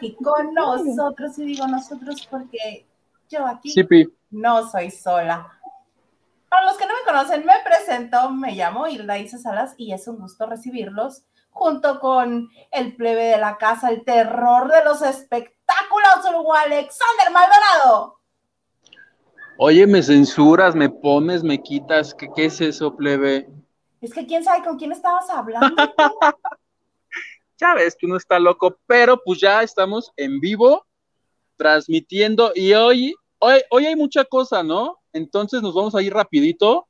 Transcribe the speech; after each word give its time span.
aquí 0.00 0.16
con 0.22 0.54
nosotros. 0.54 1.38
Y 1.38 1.44
digo 1.44 1.66
nosotros 1.66 2.26
porque 2.30 2.86
yo 3.28 3.46
aquí 3.46 3.74
no 4.30 4.68
soy 4.68 4.90
sola. 4.90 5.46
Para 6.48 6.66
los 6.66 6.76
que 6.76 6.86
no 6.86 6.94
me 6.94 7.12
conocen, 7.12 7.44
me 7.44 7.54
presento, 7.64 8.30
me 8.30 8.52
llamo 8.52 8.88
Hilda 8.88 9.18
Isa 9.18 9.38
Salas 9.38 9.74
y 9.76 9.92
es 9.92 10.08
un 10.08 10.18
gusto 10.18 10.46
recibirlos 10.46 11.22
junto 11.50 12.00
con 12.00 12.48
el 12.70 12.96
plebe 12.96 13.24
de 13.24 13.38
la 13.38 13.56
casa, 13.56 13.90
el 13.90 14.04
terror 14.04 14.70
de 14.70 14.84
los 14.84 15.02
espectáculos, 15.02 16.24
Hugo 16.28 16.54
Alexander 16.54 17.30
Maldonado. 17.32 18.20
Oye, 19.58 19.86
me 19.86 20.02
censuras, 20.02 20.74
me 20.74 20.88
pones, 20.88 21.44
me 21.44 21.60
quitas, 21.62 22.14
¿qué, 22.14 22.28
qué 22.34 22.46
es 22.46 22.60
eso, 22.60 22.96
plebe? 22.96 23.48
Es 24.00 24.14
que 24.14 24.26
quién 24.26 24.42
sabe 24.42 24.64
con 24.64 24.78
quién 24.78 24.92
estabas 24.92 25.28
hablando. 25.28 25.68
ya 27.60 27.74
ves 27.74 27.94
que 27.94 28.06
uno 28.06 28.16
está 28.16 28.38
loco, 28.38 28.78
pero 28.86 29.20
pues 29.22 29.40
ya 29.40 29.62
estamos 29.62 30.12
en 30.16 30.40
vivo 30.40 30.86
transmitiendo 31.56 32.52
y 32.54 32.72
hoy, 32.72 33.14
hoy, 33.38 33.60
hoy 33.70 33.86
hay 33.86 33.96
mucha 33.96 34.24
cosa, 34.24 34.62
¿no? 34.62 34.98
Entonces 35.12 35.60
nos 35.60 35.74
vamos 35.74 35.94
a 35.94 36.02
ir 36.02 36.14
rapidito. 36.14 36.88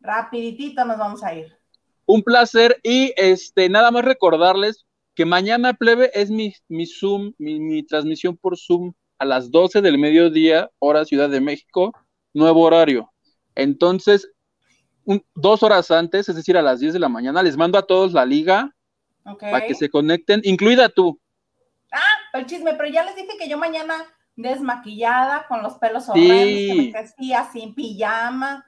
Rapiditito 0.00 0.84
nos 0.84 0.98
vamos 0.98 1.22
a 1.22 1.34
ir. 1.34 1.56
Un 2.04 2.22
placer 2.22 2.78
y 2.82 3.12
este 3.16 3.68
nada 3.68 3.90
más 3.90 4.04
recordarles 4.04 4.84
que 5.14 5.24
mañana 5.24 5.72
plebe 5.72 6.10
es 6.12 6.30
mi, 6.30 6.52
mi 6.68 6.86
Zoom, 6.86 7.32
mi, 7.38 7.82
transmisión 7.84 8.36
por 8.36 8.58
Zoom 8.58 8.92
a 9.18 9.24
las 9.24 9.50
12 9.50 9.80
del 9.80 9.96
mediodía, 9.96 10.70
hora 10.78 11.06
Ciudad 11.06 11.30
de 11.30 11.40
México, 11.40 11.92
nuevo 12.34 12.60
horario. 12.60 13.10
Entonces, 13.54 14.30
dos 15.34 15.62
horas 15.62 15.90
antes, 15.90 16.28
es 16.28 16.36
decir, 16.36 16.58
a 16.58 16.62
las 16.62 16.80
10 16.80 16.92
de 16.92 16.98
la 16.98 17.08
mañana, 17.08 17.42
les 17.42 17.56
mando 17.56 17.78
a 17.78 17.86
todos 17.86 18.12
la 18.12 18.26
liga 18.26 18.75
para 19.40 19.66
que 19.66 19.74
se 19.74 19.90
conecten, 19.90 20.40
incluida 20.44 20.88
tú. 20.88 21.20
Ah, 21.92 22.38
el 22.38 22.46
chisme, 22.46 22.74
pero 22.74 22.88
ya 22.88 23.04
les 23.04 23.16
dije 23.16 23.36
que 23.38 23.48
yo 23.48 23.58
mañana 23.58 23.94
desmaquillada, 24.34 25.46
con 25.48 25.62
los 25.62 25.74
pelos 25.74 26.08
horrendos, 26.08 26.36
que 26.36 26.74
me 26.76 26.92
crecía 26.92 27.48
sin 27.52 27.74
pijama, 27.74 28.64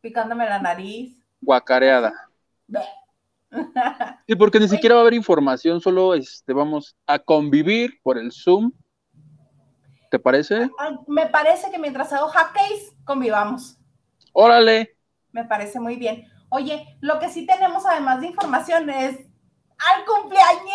picándome 0.00 0.44
la 0.46 0.58
nariz 0.58 1.22
guacareada. 1.42 2.28
Sí, 4.26 4.34
porque 4.34 4.58
ni 4.58 4.66
siquiera 4.66 4.94
va 4.94 5.02
a 5.02 5.02
haber 5.02 5.12
información, 5.12 5.78
solo 5.78 6.14
este, 6.14 6.54
vamos 6.54 6.96
a 7.06 7.18
convivir 7.18 8.00
por 8.02 8.16
el 8.16 8.32
Zoom. 8.32 8.72
¿Te 10.10 10.18
parece? 10.18 10.70
Me 11.06 11.26
parece 11.26 11.70
que 11.70 11.78
mientras 11.78 12.10
hago 12.14 12.28
hackeys, 12.28 12.94
convivamos. 13.04 13.76
Órale. 14.32 14.96
Me 15.32 15.44
parece 15.44 15.78
muy 15.80 15.96
bien. 15.96 16.26
Oye, 16.54 16.84
lo 17.00 17.18
que 17.18 17.30
sí 17.30 17.46
tenemos 17.46 17.86
además 17.86 18.20
de 18.20 18.26
información 18.26 18.90
es 18.90 19.16
al 19.78 20.04
cumpleañero. 20.04 20.68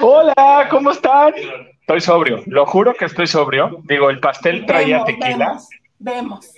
Hola, 0.00 0.68
¿cómo 0.70 0.92
están? 0.92 1.34
Estoy 1.80 2.00
sobrio, 2.00 2.44
lo 2.46 2.64
juro 2.66 2.94
que 2.94 3.06
estoy 3.06 3.26
sobrio. 3.26 3.80
Digo, 3.82 4.10
el 4.10 4.20
pastel 4.20 4.64
traía 4.64 5.02
tequila. 5.04 5.58
vemos. 5.98 6.52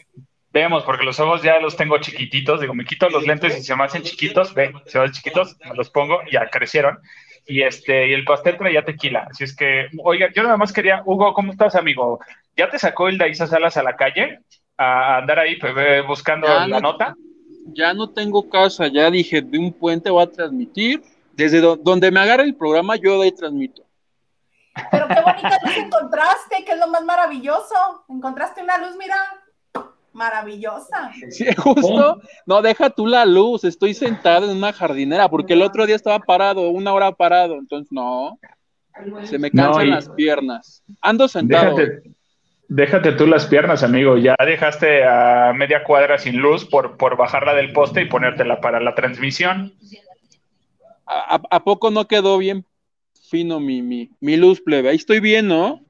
Vemos, 0.52 0.84
porque 0.84 1.04
los 1.04 1.18
ojos 1.20 1.42
ya 1.42 1.58
los 1.58 1.74
tengo 1.74 1.96
chiquititos. 2.00 2.60
Digo, 2.60 2.74
me 2.74 2.84
quito 2.84 3.08
los 3.08 3.26
lentes 3.26 3.56
y 3.58 3.62
se 3.62 3.74
me 3.74 3.84
hacen 3.84 4.02
chiquitos. 4.02 4.52
Ve, 4.52 4.74
se 4.84 4.98
hacen 4.98 5.12
chiquitos, 5.12 5.56
me 5.64 5.74
los 5.74 5.88
pongo 5.88 6.20
y 6.26 6.32
ya 6.32 6.50
crecieron. 6.50 6.98
Y 7.46 7.62
este, 7.62 8.08
y 8.08 8.12
el 8.12 8.24
pastel 8.24 8.58
traía 8.58 8.84
tequila. 8.84 9.26
Así 9.30 9.44
es 9.44 9.56
que, 9.56 9.86
oiga, 10.04 10.28
yo 10.34 10.42
nada 10.42 10.58
más 10.58 10.74
quería, 10.74 11.00
Hugo, 11.06 11.32
¿cómo 11.32 11.52
estás, 11.52 11.76
amigo? 11.76 12.20
¿Ya 12.58 12.68
te 12.68 12.78
sacó 12.78 13.08
el 13.08 13.16
Daisa 13.16 13.46
Salas 13.46 13.78
a 13.78 13.82
la 13.82 13.96
calle? 13.96 14.40
A 14.76 15.18
andar 15.18 15.38
ahí 15.38 15.56
pues, 15.56 15.74
buscando 16.06 16.46
la 16.46 16.80
nota. 16.80 17.16
Ya 17.72 17.92
no 17.92 18.10
tengo 18.10 18.48
casa, 18.48 18.86
ya 18.88 19.10
dije, 19.10 19.42
de 19.42 19.58
un 19.58 19.72
puente 19.72 20.10
voy 20.10 20.22
a 20.22 20.30
transmitir. 20.30 21.02
Desde 21.32 21.60
donde 21.60 22.10
me 22.10 22.20
agarre 22.20 22.44
el 22.44 22.54
programa, 22.54 22.96
yo 22.96 23.18
de 23.18 23.24
ahí 23.24 23.32
transmito. 23.32 23.82
Pero 24.90 25.06
qué 25.08 25.20
bonita 25.20 25.58
luz 25.62 25.76
encontraste, 25.76 26.64
que 26.64 26.72
es 26.72 26.78
lo 26.78 26.88
más 26.88 27.04
maravilloso. 27.04 28.04
Encontraste 28.08 28.62
una 28.62 28.78
luz, 28.78 28.96
mira 28.98 29.16
maravillosa. 30.16 31.12
Sí, 31.30 31.46
justo. 31.56 32.20
No, 32.46 32.62
deja 32.62 32.90
tú 32.90 33.06
la 33.06 33.24
luz, 33.24 33.64
estoy 33.64 33.94
sentado 33.94 34.50
en 34.50 34.56
una 34.56 34.72
jardinera, 34.72 35.28
porque 35.28 35.52
el 35.52 35.62
otro 35.62 35.86
día 35.86 35.94
estaba 35.94 36.18
parado, 36.18 36.70
una 36.70 36.92
hora 36.92 37.12
parado, 37.12 37.54
entonces 37.54 37.92
no. 37.92 38.38
Se 39.24 39.38
me 39.38 39.50
cansan 39.50 39.90
las 39.90 40.08
piernas. 40.08 40.82
Ando 41.02 41.28
sentado. 41.28 41.76
Déjate, 41.76 42.15
tú 43.16 43.26
las 43.26 43.46
piernas, 43.46 43.82
amigo. 43.82 44.16
Ya 44.16 44.34
dejaste 44.44 45.04
a 45.04 45.52
media 45.54 45.84
cuadra 45.84 46.18
sin 46.18 46.38
luz 46.38 46.64
por, 46.64 46.96
por 46.96 47.16
bajarla 47.16 47.54
del 47.54 47.72
poste 47.72 48.02
y 48.02 48.06
ponértela 48.06 48.60
para 48.60 48.80
la 48.80 48.94
transmisión. 48.94 49.74
¿A, 51.06 51.62
poco 51.62 51.90
no 51.90 52.08
quedó 52.08 52.36
bien 52.38 52.64
fino 53.30 53.60
mi, 53.60 53.82
mi, 53.82 54.10
mi 54.20 54.36
luz, 54.36 54.60
plebe? 54.60 54.88
Ahí 54.88 54.96
estoy 54.96 55.20
bien, 55.20 55.46
¿no? 55.46 55.80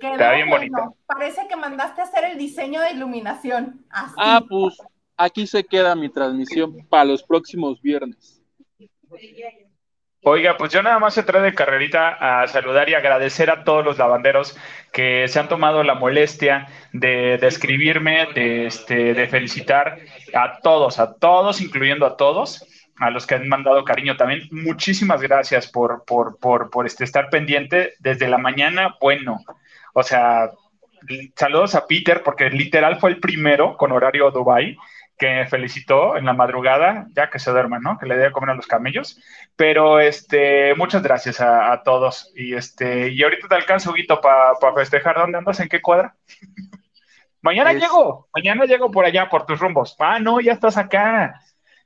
Quedó 0.00 0.34
bien 0.34 0.50
bonito. 0.50 0.96
Parece 1.06 1.46
que 1.48 1.56
mandaste 1.56 2.00
a 2.00 2.04
hacer 2.04 2.24
el 2.24 2.38
diseño 2.38 2.80
de 2.80 2.90
iluminación. 2.90 3.84
Ah, 3.90 4.42
pues 4.48 4.76
aquí 5.16 5.46
se 5.46 5.64
queda 5.64 5.94
mi 5.94 6.08
transmisión 6.08 6.84
para 6.88 7.04
los 7.04 7.22
próximos 7.22 7.80
viernes. 7.80 8.42
Oiga, 10.24 10.56
pues 10.56 10.72
yo 10.72 10.84
nada 10.84 11.00
más 11.00 11.14
trae 11.26 11.42
de 11.42 11.52
carrerita 11.52 12.42
a 12.42 12.46
saludar 12.46 12.88
y 12.88 12.94
agradecer 12.94 13.50
a 13.50 13.64
todos 13.64 13.84
los 13.84 13.98
lavanderos 13.98 14.56
que 14.92 15.26
se 15.26 15.40
han 15.40 15.48
tomado 15.48 15.82
la 15.82 15.96
molestia 15.96 16.68
de, 16.92 17.34
escribirme, 17.42 18.28
de, 18.32 18.66
este, 18.66 19.14
de 19.14 19.26
felicitar 19.26 19.98
a 20.32 20.60
todos, 20.60 21.00
a 21.00 21.14
todos, 21.14 21.60
incluyendo 21.60 22.06
a 22.06 22.16
todos, 22.16 22.64
a 23.00 23.10
los 23.10 23.26
que 23.26 23.34
han 23.34 23.48
mandado 23.48 23.82
cariño 23.82 24.16
también. 24.16 24.46
Muchísimas 24.52 25.20
gracias 25.20 25.66
por, 25.66 26.04
por, 26.04 26.38
por, 26.38 26.70
por 26.70 26.86
este, 26.86 27.02
estar 27.02 27.28
pendiente 27.28 27.94
desde 27.98 28.28
la 28.28 28.38
mañana. 28.38 28.94
Bueno, 29.00 29.40
o 29.92 30.04
sea, 30.04 30.50
saludos 31.34 31.74
a 31.74 31.88
Peter, 31.88 32.22
porque 32.22 32.48
literal 32.48 33.00
fue 33.00 33.10
el 33.10 33.18
primero 33.18 33.76
con 33.76 33.90
horario 33.90 34.30
Dubai 34.30 34.76
que 35.18 35.28
me 35.28 35.46
felicitó 35.46 36.16
en 36.16 36.24
la 36.24 36.32
madrugada, 36.32 37.06
ya 37.14 37.30
que 37.30 37.38
se 37.38 37.50
duerma, 37.50 37.78
¿no? 37.78 37.98
Que 37.98 38.06
le 38.06 38.16
dé 38.16 38.26
a 38.26 38.32
comer 38.32 38.50
a 38.50 38.54
los 38.54 38.66
camellos. 38.66 39.20
Pero 39.56 40.00
este, 40.00 40.74
muchas 40.74 41.02
gracias 41.02 41.40
a, 41.40 41.80
todos. 41.84 42.32
Y 42.34 42.54
este, 42.54 43.08
y 43.08 43.22
ahorita 43.22 43.48
te 43.48 43.54
alcanzo, 43.54 43.92
Guito, 43.92 44.20
para 44.20 44.74
festejar. 44.74 45.16
¿Dónde 45.16 45.38
andas? 45.38 45.60
¿En 45.60 45.68
qué 45.68 45.80
cuadra? 45.80 46.14
mañana 47.40 47.72
llego, 47.72 48.28
mañana 48.34 48.64
llego 48.64 48.90
por 48.90 49.04
allá, 49.04 49.28
por 49.28 49.46
tus 49.46 49.60
rumbos. 49.60 49.94
Ah, 49.98 50.18
no, 50.18 50.40
ya 50.40 50.52
estás 50.52 50.76
acá. 50.76 51.40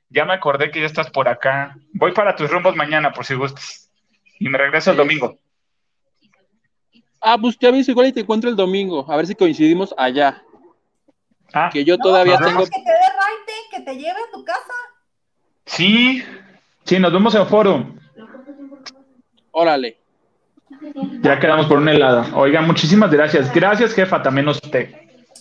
Ya 0.08 0.24
me 0.24 0.34
acordé 0.34 0.70
que 0.70 0.80
ya 0.80 0.86
estás 0.86 1.10
por 1.10 1.28
acá. 1.28 1.76
Voy 1.92 2.12
para 2.12 2.36
tus 2.36 2.50
rumbos 2.50 2.76
mañana, 2.76 3.12
por 3.12 3.24
si 3.24 3.34
gustas. 3.34 3.90
Y 4.38 4.48
me 4.48 4.58
regreso 4.58 4.92
el 4.92 4.96
domingo. 4.96 5.38
Ah, 7.20 7.36
pues 7.38 7.58
te 7.58 7.66
aviso 7.66 7.90
igual 7.90 8.06
y 8.06 8.12
te 8.12 8.20
encuentro 8.20 8.48
el 8.48 8.56
domingo. 8.56 9.04
A 9.10 9.16
ver 9.16 9.26
si 9.26 9.34
coincidimos 9.34 9.94
allá. 9.98 10.42
Ah, 11.52 11.70
que 11.72 11.84
yo 11.84 11.96
todavía 11.98 12.38
tengo. 12.38 12.64
Que 12.64 12.70
te 12.70 12.80
dé 12.80 12.86
raite, 12.90 13.52
que 13.70 13.80
te 13.80 13.94
lleve 13.96 14.18
a 14.18 14.32
tu 14.32 14.44
casa. 14.44 14.72
Sí, 15.64 16.22
sí, 16.84 16.98
nos 16.98 17.12
vemos 17.12 17.34
en 17.34 17.46
foro. 17.46 17.86
Órale. 19.50 19.98
Ya 21.20 21.38
quedamos 21.38 21.66
por 21.66 21.78
un 21.78 21.88
helado. 21.88 22.24
Oiga, 22.36 22.60
muchísimas 22.60 23.10
gracias. 23.10 23.52
Gracias, 23.54 23.94
jefa, 23.94 24.22
también 24.22 24.48
usted. 24.48 24.94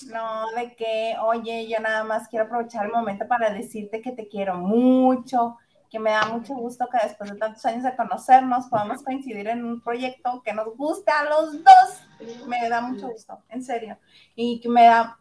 No, 0.07 0.50
de 0.56 0.74
que, 0.75 1.16
oye, 1.22 1.68
yo 1.68 1.80
nada 1.80 2.04
más 2.04 2.28
quiero 2.30 2.46
aprovechar 2.46 2.86
el 2.86 2.92
momento 2.92 3.28
para 3.28 3.50
decirte 3.50 4.02
que 4.02 4.12
te 4.12 4.28
quiero 4.28 4.56
mucho, 4.57 5.57
que 5.90 6.00
me 6.00 6.12
da 6.12 6.28
mucho 6.28 6.54
gusto 6.54 6.88
que 6.92 7.06
después 7.06 7.31
de 7.31 7.38
tantos 7.38 7.66
años 7.66 7.84
de 7.84 7.96
conocernos 7.96 8.68
podamos 8.68 9.04
coincidir 9.04 9.48
en 9.48 9.66
un 9.66 9.81
proyecto 9.81 10.42
que 10.44 10.54
nos 10.54 10.75
guste 10.78 11.12
a 11.12 11.25
los 11.25 11.63
dos. 11.63 12.48
Me 12.48 12.69
da 12.69 12.81
mucho 12.81 13.10
gusto, 13.10 13.40
en 13.50 13.63
serio. 13.63 13.98
Y 14.36 14.62
que 14.62 14.69
me 14.69 14.86
da, 14.86 15.18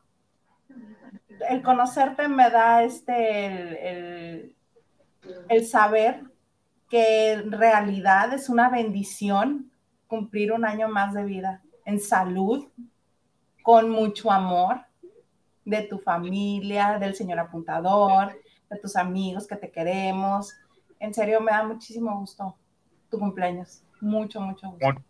el 1.48 1.62
conocerte 1.62 2.28
me 2.28 2.50
da 2.50 2.82
este, 2.82 3.90
el, 3.90 4.56
el 5.48 5.66
saber 5.66 6.22
que 6.88 7.32
en 7.32 7.52
realidad 7.52 8.32
es 8.32 8.48
una 8.48 8.68
bendición 8.68 9.70
cumplir 10.06 10.52
un 10.52 10.64
año 10.64 10.88
más 10.88 11.14
de 11.14 11.24
vida 11.24 11.62
en 11.84 12.00
salud, 12.00 12.66
con 13.62 13.90
mucho 13.90 14.30
amor 14.30 14.82
de 15.64 15.82
tu 15.82 15.98
familia, 15.98 16.98
del 16.98 17.14
señor 17.14 17.38
apuntador, 17.38 18.38
de 18.68 18.78
tus 18.78 18.96
amigos 18.96 19.46
que 19.46 19.56
te 19.56 19.70
queremos. 19.70 20.52
En 21.00 21.14
serio, 21.14 21.40
me 21.40 21.52
da 21.52 21.64
muchísimo 21.64 22.18
gusto 22.20 22.56
tu 23.10 23.18
cumpleaños. 23.18 23.82
Mucho, 24.00 24.40
mucho 24.40 24.70
gusto. 24.70 25.02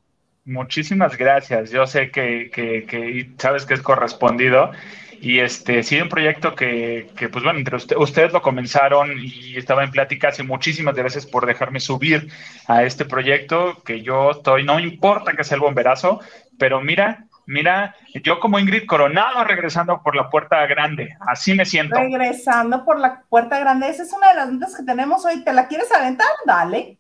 Muchísimas 0.44 1.16
gracias. 1.16 1.70
Yo 1.70 1.86
sé 1.86 2.10
que, 2.10 2.50
que, 2.50 3.30
sabes 3.38 3.64
que 3.64 3.74
es 3.74 3.82
correspondido. 3.82 4.72
Y 5.20 5.38
este, 5.38 5.82
sí, 5.82 5.98
un 6.00 6.10
proyecto 6.10 6.54
que, 6.54 7.08
que 7.16 7.30
pues 7.30 7.42
bueno, 7.42 7.58
entre 7.58 7.76
ustedes 7.76 8.32
lo 8.32 8.42
comenzaron 8.42 9.12
y 9.16 9.56
estaba 9.56 9.82
en 9.82 9.90
pláticas 9.90 10.38
y 10.38 10.42
muchísimas 10.42 10.94
gracias 10.94 11.24
por 11.24 11.46
dejarme 11.46 11.80
subir 11.80 12.28
a 12.66 12.82
este 12.82 13.06
proyecto 13.06 13.82
que 13.84 14.02
yo 14.02 14.32
estoy, 14.32 14.64
no 14.64 14.78
importa 14.78 15.32
que 15.32 15.44
sea 15.44 15.54
el 15.54 15.62
bomberazo, 15.62 16.20
pero 16.58 16.82
mira, 16.82 17.26
Mira, 17.46 17.94
yo 18.22 18.40
como 18.40 18.58
Ingrid 18.58 18.86
Coronado 18.86 19.44
regresando 19.44 20.02
por 20.02 20.16
la 20.16 20.30
puerta 20.30 20.66
grande, 20.66 21.16
así 21.26 21.54
me 21.54 21.66
siento. 21.66 21.94
Regresando 21.94 22.84
por 22.84 22.98
la 22.98 23.22
puerta 23.28 23.58
grande, 23.58 23.88
esa 23.88 24.02
es 24.02 24.12
una 24.12 24.28
de 24.30 24.34
las 24.34 24.52
notas 24.52 24.74
que 24.74 24.82
tenemos 24.82 25.24
hoy. 25.26 25.44
¿Te 25.44 25.52
la 25.52 25.68
quieres 25.68 25.92
aventar? 25.92 26.26
Dale. 26.46 26.98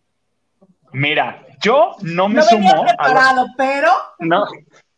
Mira, 0.92 1.42
yo 1.64 1.96
no 2.02 2.28
me 2.28 2.36
no 2.36 2.42
sumo. 2.42 2.84
preparado, 2.84 3.46
pero. 3.56 3.90
No, 4.18 4.46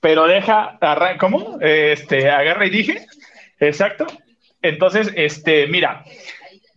pero 0.01 0.27
deja, 0.27 0.79
¿cómo? 1.19 1.59
Este, 1.61 2.31
agarra 2.31 2.67
y 2.67 2.71
dije. 2.71 3.07
Exacto. 3.61 4.07
Entonces, 4.61 5.13
este, 5.15 5.69
mira, 5.69 6.05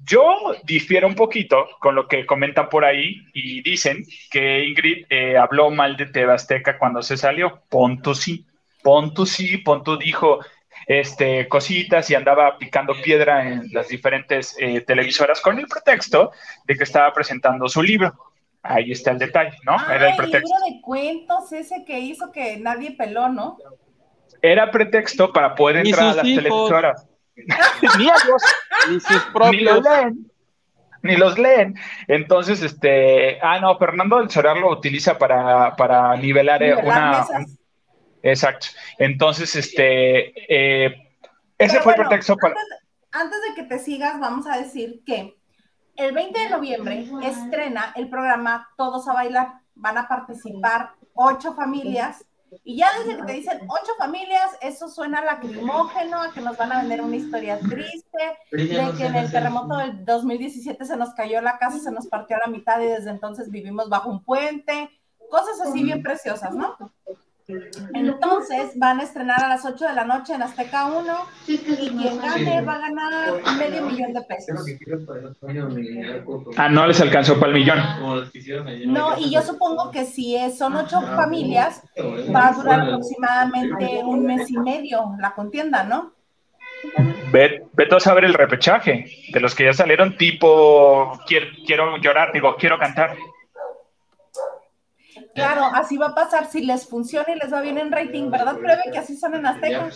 yo 0.05 0.55
difiero 0.63 1.07
un 1.07 1.15
poquito 1.15 1.67
con 1.79 1.95
lo 1.95 2.07
que 2.07 2.25
comentan 2.25 2.69
por 2.69 2.85
ahí 2.85 3.17
y 3.33 3.61
dicen 3.63 4.05
que 4.29 4.63
Ingrid 4.63 5.05
eh, 5.09 5.37
habló 5.37 5.71
mal 5.71 5.97
de 5.97 6.05
Tebasteca 6.05 6.77
cuando 6.77 7.01
se 7.01 7.17
salió. 7.17 7.63
Ponto 7.67 8.13
sí, 8.13 8.45
Ponto 8.83 9.25
sí, 9.25 9.57
Ponto 9.57 9.97
dijo 9.97 10.39
este, 10.85 11.47
cositas 11.47 12.09
y 12.09 12.15
andaba 12.15 12.57
picando 12.57 12.93
piedra 13.01 13.47
en 13.47 13.71
las 13.71 13.87
diferentes 13.87 14.55
eh, 14.59 14.81
televisoras 14.81 15.41
con 15.41 15.59
el 15.59 15.67
pretexto 15.67 16.31
de 16.65 16.75
que 16.75 16.83
estaba 16.83 17.11
presentando 17.13 17.67
su 17.67 17.81
libro. 17.81 18.28
Ahí 18.61 18.91
está 18.91 19.11
el 19.11 19.19
detalle, 19.19 19.57
¿no? 19.63 19.75
Era 19.89 20.09
el 20.09 20.17
pretexto. 20.17 20.47
libro 20.47 20.75
de 20.75 20.81
cuentos 20.81 21.51
ese 21.53 21.85
que 21.85 21.99
hizo 21.99 22.31
que 22.31 22.57
nadie 22.57 22.91
peló, 22.91 23.29
¿no? 23.29 23.57
Era 24.41 24.69
pretexto 24.69 25.31
para 25.31 25.55
poder 25.55 25.85
entrar 25.85 26.09
a 26.09 26.15
las 26.15 26.23
televisoras. 26.23 27.07
ni 27.97 28.03
ellos, 28.03 28.43
ni 28.89 28.99
sus 28.99 29.23
propios. 29.33 29.51
Ni 29.53 29.61
los 29.61 29.83
leen. 29.83 30.31
Ni 31.01 31.15
los 31.15 31.39
leen. 31.39 31.75
Entonces, 32.09 32.61
este. 32.61 33.39
Ah, 33.41 33.59
no, 33.61 33.77
Fernando 33.77 34.17
del 34.17 34.29
Solar 34.29 34.57
lo 34.57 34.69
utiliza 34.69 35.17
para, 35.17 35.73
para 35.77 36.17
nivelar, 36.17 36.61
eh, 36.61 36.75
una. 36.75 37.25
exacto. 38.21 38.67
Entonces, 38.97 39.55
este. 39.55 40.33
Eh, 40.49 41.15
ese 41.57 41.79
fue 41.79 41.93
el 41.93 41.99
pretexto 41.99 42.35
para. 42.35 42.55
antes 43.11 43.39
de 43.47 43.55
que 43.55 43.63
te 43.63 43.79
sigas, 43.79 44.19
vamos 44.19 44.45
a 44.45 44.57
decir 44.57 45.01
que 45.05 45.38
el 45.99 46.13
20 46.13 46.39
de 46.39 46.49
noviembre 46.49 47.09
estrena 47.23 47.93
el 47.95 48.09
programa 48.09 48.69
Todos 48.77 49.07
a 49.07 49.13
Bailar. 49.13 49.61
Van 49.75 49.97
a 49.97 50.07
participar 50.07 50.93
ocho 51.13 51.53
familias. 51.53 52.25
Y 52.63 52.77
ya 52.77 52.87
desde 52.97 53.17
que 53.17 53.23
te 53.23 53.33
dicen 53.33 53.59
ocho 53.67 53.91
familias, 53.97 54.57
eso 54.61 54.87
suena 54.87 55.23
lacrimógeno, 55.23 56.21
a 56.21 56.33
que 56.33 56.41
nos 56.41 56.57
van 56.57 56.71
a 56.71 56.79
vender 56.79 57.01
una 57.01 57.15
historia 57.15 57.59
triste, 57.59 58.37
de 58.51 58.93
que 58.97 59.05
en 59.05 59.15
el 59.15 59.29
terremoto 59.29 59.77
del 59.77 60.03
2017 60.03 60.83
se 60.83 60.97
nos 60.97 61.13
cayó 61.13 61.41
la 61.41 61.59
casa, 61.59 61.77
se 61.77 61.91
nos 61.91 62.07
partió 62.07 62.37
a 62.37 62.47
la 62.47 62.51
mitad 62.51 62.79
y 62.81 62.85
desde 62.85 63.11
entonces 63.11 63.51
vivimos 63.51 63.87
bajo 63.87 64.09
un 64.09 64.23
puente, 64.23 64.89
cosas 65.29 65.61
así 65.61 65.83
bien 65.83 66.01
preciosas, 66.01 66.55
¿no? 66.55 66.75
Entonces 67.93 68.71
van 68.75 68.99
a 68.99 69.03
estrenar 69.03 69.43
a 69.43 69.49
las 69.49 69.65
8 69.65 69.87
de 69.87 69.93
la 69.93 70.05
noche 70.05 70.33
en 70.33 70.41
Azteca 70.41 70.85
1 70.85 71.13
y 71.47 71.57
quien 71.57 72.21
gane 72.21 72.61
va 72.61 72.75
a 72.75 72.79
ganar 72.79 73.33
medio 73.57 73.83
millón 73.83 74.13
de 74.13 74.21
pesos. 74.21 74.65
Ah, 76.57 76.69
no 76.69 76.87
les 76.87 77.01
alcanzó 77.01 77.39
para 77.39 77.51
el 77.51 77.59
millón. 77.59 77.79
No, 78.87 79.17
y 79.17 79.31
yo 79.31 79.41
supongo 79.41 79.91
que 79.91 80.05
si 80.05 80.37
son 80.51 80.75
ocho 80.75 81.01
familias, 81.01 81.81
va 82.33 82.49
a 82.49 82.53
durar 82.53 82.81
aproximadamente 82.81 84.01
un 84.03 84.25
mes 84.25 84.49
y 84.49 84.57
medio 84.57 85.15
la 85.19 85.33
contienda, 85.33 85.83
¿no? 85.83 86.13
Ve, 87.31 87.67
ve 87.73 87.87
a 87.91 87.99
saber 87.99 88.25
el 88.25 88.33
repechaje 88.33 89.05
de 89.33 89.39
los 89.39 89.53
que 89.53 89.65
ya 89.65 89.73
salieron 89.73 90.17
tipo 90.17 91.19
quiero, 91.27 91.47
quiero 91.65 91.97
llorar, 91.97 92.31
digo, 92.31 92.55
quiero 92.57 92.79
cantar. 92.79 93.17
Claro, 95.39 95.65
así 95.73 95.97
va 95.97 96.07
a 96.07 96.15
pasar 96.15 96.49
si 96.49 96.61
les 96.61 96.87
funciona 96.87 97.27
y 97.33 97.39
les 97.39 97.51
va 97.51 97.61
bien 97.61 97.77
en 97.77 97.91
rating, 97.91 98.29
¿verdad? 98.29 98.57
Pruebe 98.57 98.83
que 98.91 98.97
así 98.97 99.15
son 99.15 99.35
en 99.35 99.45
Azteca. 99.45 99.89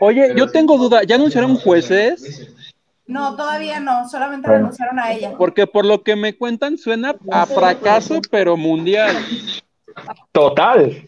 Oye, 0.00 0.32
yo 0.36 0.50
tengo 0.50 0.78
duda, 0.78 1.02
¿ya 1.04 1.16
anunciaron 1.16 1.56
jueces? 1.56 2.48
No, 3.06 3.36
todavía 3.36 3.80
no, 3.80 4.08
solamente 4.08 4.48
anunciaron 4.48 4.98
a 4.98 5.12
ella. 5.12 5.34
Porque 5.36 5.66
por 5.66 5.84
lo 5.84 6.02
que 6.02 6.16
me 6.16 6.36
cuentan 6.36 6.78
suena 6.78 7.14
a 7.30 7.46
fracaso, 7.46 8.20
pero 8.30 8.56
mundial. 8.56 9.14
Total, 10.30 11.06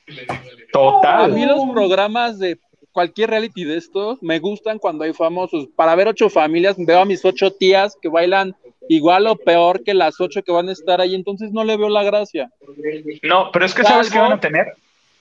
total. 0.72 1.24
A 1.24 1.28
mí 1.28 1.46
los 1.46 1.70
programas 1.72 2.38
de 2.38 2.58
cualquier 2.92 3.30
reality 3.30 3.64
de 3.64 3.76
estos 3.76 4.22
me 4.22 4.38
gustan 4.38 4.78
cuando 4.78 5.04
hay 5.04 5.12
famosos. 5.12 5.68
Para 5.74 5.94
ver 5.94 6.08
ocho 6.08 6.28
familias, 6.28 6.76
veo 6.78 7.00
a 7.00 7.04
mis 7.04 7.24
ocho 7.24 7.52
tías 7.52 7.96
que 8.00 8.08
bailan 8.08 8.54
igual 8.88 9.26
o 9.26 9.36
peor 9.36 9.82
que 9.82 9.94
las 9.94 10.20
ocho 10.20 10.42
que 10.42 10.52
van 10.52 10.68
a 10.68 10.72
estar 10.72 11.00
ahí, 11.00 11.14
entonces 11.14 11.52
no 11.52 11.64
le 11.64 11.76
veo 11.76 11.88
la 11.88 12.02
gracia. 12.02 12.50
No, 13.22 13.50
pero 13.52 13.64
es 13.64 13.74
que 13.74 13.82
sabes 13.82 14.10
que 14.10 14.18
van 14.18 14.32
a 14.32 14.40
tener. 14.40 14.74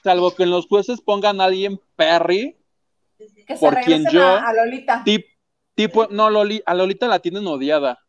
Salvo 0.04 0.36
que 0.36 0.44
en 0.44 0.52
los 0.52 0.68
jueces 0.68 1.02
pongan 1.02 1.40
a 1.40 1.46
alguien 1.46 1.80
Perry, 1.96 2.56
que 3.48 3.56
por 3.56 3.80
quien 3.82 4.06
yo. 4.12 4.26
A, 4.26 4.54
Lolita. 4.54 5.04
tipo, 5.76 6.08
no, 6.10 6.28
a 6.28 6.74
Lolita 6.74 7.08
la 7.08 7.20
tienen 7.20 7.48
odiada. 7.48 8.00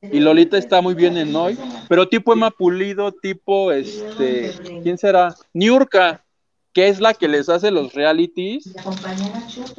Y 0.00 0.18
Lolita 0.18 0.58
está 0.58 0.80
muy 0.80 0.94
bien 0.94 1.16
en 1.16 1.34
hoy, 1.36 1.56
pero 1.88 2.08
tipo 2.08 2.32
Emma 2.32 2.50
Pulido, 2.50 3.12
tipo 3.12 3.70
este, 3.70 4.52
¿quién 4.82 4.98
será? 4.98 5.32
Niurka 5.52 6.24
que 6.72 6.88
es 6.88 7.00
la 7.00 7.12
que 7.12 7.28
les 7.28 7.48
hace 7.48 7.70
los 7.70 7.92
realities, 7.92 8.72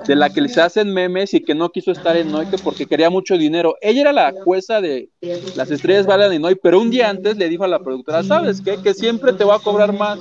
de 0.05 0.15
la 0.15 0.29
que 0.29 0.41
les 0.41 0.57
hacen 0.57 0.93
memes 0.93 1.33
y 1.33 1.41
que 1.41 1.55
no 1.55 1.71
quiso 1.71 1.91
estar 1.91 2.15
en 2.15 2.31
Noy 2.31 2.45
porque 2.63 2.85
quería 2.85 3.09
mucho 3.09 3.37
dinero. 3.37 3.75
Ella 3.81 4.01
era 4.01 4.13
la 4.13 4.33
jueza 4.43 4.79
de 4.79 5.09
las 5.55 5.71
estrellas 5.71 6.05
bailan 6.05 6.33
en 6.33 6.41
Noy, 6.41 6.55
pero 6.55 6.79
un 6.79 6.91
día 6.91 7.09
antes 7.09 7.37
le 7.37 7.49
dijo 7.49 7.63
a 7.63 7.67
la 7.67 7.79
productora, 7.79 8.23
¿sabes 8.23 8.61
qué? 8.61 8.77
Que 8.81 8.93
siempre 8.93 9.33
te 9.33 9.43
va 9.43 9.55
a 9.55 9.59
cobrar 9.59 9.91
más. 9.93 10.19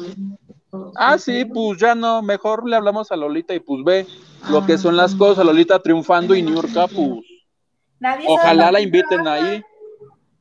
Ah, 0.96 1.18
sí, 1.18 1.44
pues 1.44 1.78
ya 1.78 1.94
no, 1.94 2.22
mejor 2.22 2.66
le 2.66 2.76
hablamos 2.76 3.12
a 3.12 3.16
Lolita 3.16 3.54
y 3.54 3.60
pues 3.60 3.84
ve 3.84 4.06
lo 4.50 4.64
que 4.64 4.78
son 4.78 4.96
las 4.96 5.14
cosas, 5.14 5.44
Lolita 5.44 5.78
triunfando 5.78 6.34
y 6.34 6.42
Niurka, 6.42 6.86
pues 6.88 7.10
ojalá 8.26 8.72
la 8.72 8.80
inviten 8.80 9.28
ahí. 9.28 9.62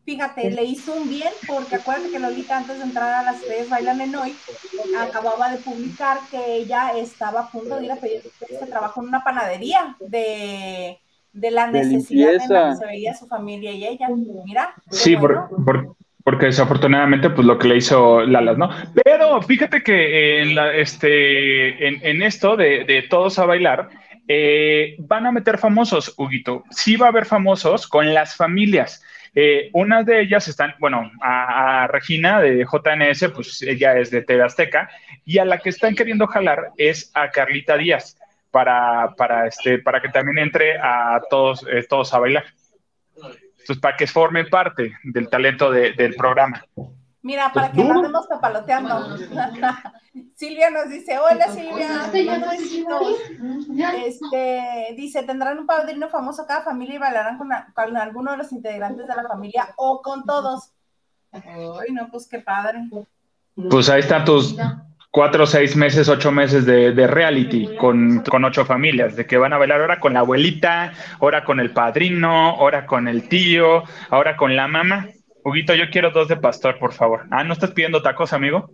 Fíjate, 0.04 0.50
le 0.50 0.64
hizo 0.64 0.94
un 0.94 1.08
bien 1.08 1.32
porque 1.48 1.76
acuérdate 1.76 2.12
que 2.12 2.20
Lolita 2.20 2.58
antes 2.58 2.80
de 2.80 2.84
entrar 2.84 3.14
a 3.14 3.24
las 3.24 3.42
tres 3.42 3.70
bailan 3.70 4.02
en 4.02 4.16
hoy, 4.16 4.36
acababa 5.00 5.52
de 5.52 5.58
publicar 5.58 6.18
que 6.32 6.56
ella 6.56 6.92
estaba 6.98 7.42
a 7.42 7.52
punto 7.52 7.78
de 7.78 7.86
ir 7.86 7.92
a 7.92 7.98
pedir 7.98 8.22
este 8.50 8.66
trabajo 8.66 9.02
en 9.02 9.10
una 9.10 9.24
panadería 9.24 9.96
de, 10.00 10.98
la 11.34 11.68
necesidad 11.68 12.34
en 12.34 12.50
la 12.50 12.70
que 12.70 12.76
se 12.78 12.86
veía 12.88 13.14
su 13.14 13.28
familia 13.28 13.72
y 13.74 13.86
ella. 13.86 14.08
Mira. 14.44 14.74
Sí, 14.90 15.16
porque 16.24 16.46
desafortunadamente 16.48 17.30
pues 17.30 17.46
lo 17.46 17.60
que 17.60 17.68
le 17.68 17.78
hizo 17.78 18.22
Lalas, 18.22 18.58
¿no? 18.58 18.70
Pero 19.04 19.42
fíjate 19.44 19.84
que 19.84 20.42
en, 20.42 20.56
la, 20.56 20.74
este, 20.76 21.88
en, 21.88 22.22
esto 22.24 22.58
de, 22.58 22.86
de, 22.86 23.04
todos 23.04 23.38
a 23.38 23.46
bailar, 23.46 23.90
eh, 24.34 24.96
van 25.00 25.26
a 25.26 25.32
meter 25.34 25.58
famosos, 25.58 26.14
Huguito. 26.18 26.64
Sí 26.70 26.96
va 26.96 27.08
a 27.08 27.10
haber 27.10 27.26
famosos 27.26 27.86
con 27.86 28.14
las 28.14 28.34
familias. 28.34 29.04
Eh, 29.36 29.70
una 29.74 30.04
de 30.04 30.22
ellas 30.22 30.48
están, 30.48 30.74
bueno, 30.80 31.12
a, 31.22 31.88
Regina 31.88 32.40
de 32.40 32.66
JNS, 32.66 33.32
pues 33.36 33.62
ella 33.62 33.98
es 33.98 34.10
de 34.10 34.22
TV 34.22 34.42
Azteca, 34.42 34.90
y 35.26 35.40
a 35.40 35.46
la 35.46 35.58
que 35.58 35.70
están 35.70 35.96
queriendo 35.96 36.28
jalar 36.28 36.72
es 36.78 37.12
a 37.14 37.30
Carlita 37.30 37.76
Díaz 37.76 38.18
para, 38.52 39.16
para, 39.18 39.48
este, 39.48 39.80
para 39.80 40.02
que 40.02 40.08
también 40.08 40.38
entre 40.38 40.78
a 40.78 41.22
todos, 41.30 41.66
eh, 41.70 41.86
todos 41.90 42.14
a 42.14 42.20
bailar. 42.20 42.46
Entonces, 43.60 43.80
para 43.82 43.98
que 43.98 44.08
formen 44.08 44.50
parte 44.50 44.94
del 45.04 45.30
talento 45.30 45.72
del 45.72 46.16
programa. 46.16 46.64
Mira, 47.24 47.52
para 47.54 47.72
que 47.72 47.84
no 47.84 47.94
andemos 47.96 48.26
papaloteando. 48.28 49.18
Silvia 50.36 50.72
nos 50.72 50.90
dice, 50.90 51.20
hola 51.20 51.48
Silvia, 51.50 52.12
este, 54.06 54.96
dice, 54.96 55.24
tendrán 55.24 55.60
un 55.60 55.68
padrino 55.68 56.10
famoso 56.10 56.46
cada 56.48 56.64
familia 56.64 56.96
y 56.96 57.00
bailarán 57.00 57.38
con, 57.38 57.52
alguno 57.96 58.32
de 58.32 58.38
los 58.38 58.52
integrantes 58.52 59.08
de 59.08 59.16
la 59.16 59.28
familia 59.28 59.70
o 59.78 60.02
con 60.02 60.26
todos. 60.26 60.72
Ay, 61.32 61.94
no, 61.94 62.10
pues 62.10 62.28
qué 62.28 62.40
padre. 62.40 62.90
Pues 63.70 63.88
ahí 63.90 64.00
están 64.00 64.26
tus 64.26 64.58
cuatro, 65.12 65.46
seis 65.46 65.76
meses, 65.76 66.10
ocho 66.10 66.32
meses 66.32 66.66
de, 66.66 67.08
reality 67.08 67.76
con, 67.78 68.22
con, 68.22 68.44
ocho 68.44 68.66
familias, 68.66 69.16
de 69.16 69.28
que 69.28 69.38
van 69.38 69.54
a 69.54 69.58
bailar 69.58 69.82
ahora 69.82 70.00
con 70.00 70.14
la 70.14 70.22
abuelita, 70.22 70.94
ahora 71.20 71.44
con 71.44 71.60
el 71.60 71.72
padrino, 71.72 72.50
ahora 72.50 72.88
con 72.88 73.08
el 73.08 73.30
tío, 73.30 73.84
ahora 74.10 74.36
con 74.36 74.56
la 74.56 74.68
mamá. 74.68 75.08
Huguito, 75.44 75.74
yo 75.74 75.90
quiero 75.90 76.12
dos 76.12 76.28
de 76.28 76.38
pastor, 76.38 76.78
por 76.78 76.94
favor. 76.94 77.26
Ah, 77.32 77.44
¿no 77.44 77.54
estás 77.54 77.72
pidiendo 77.72 78.02
tacos, 78.02 78.34
amigo? 78.34 78.72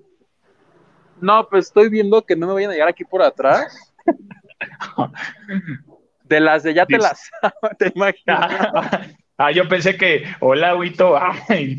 No, 1.21 1.47
pues 1.49 1.67
estoy 1.67 1.89
viendo 1.89 2.25
que 2.25 2.35
no 2.35 2.47
me 2.47 2.53
vayan 2.53 2.71
a 2.71 2.73
llegar 2.73 2.89
aquí 2.89 3.03
por 3.03 3.21
atrás. 3.21 3.93
de 6.23 6.39
las 6.39 6.63
de 6.63 6.73
ya 6.73 6.85
te 6.85 6.97
las 6.97 7.29
te 7.79 7.91
imaginas. 7.93 9.15
Ah, 9.39 9.51
yo 9.51 9.69
pensé 9.69 9.97
que, 9.97 10.23
hola, 10.39 10.75
Huguito, 10.75 11.15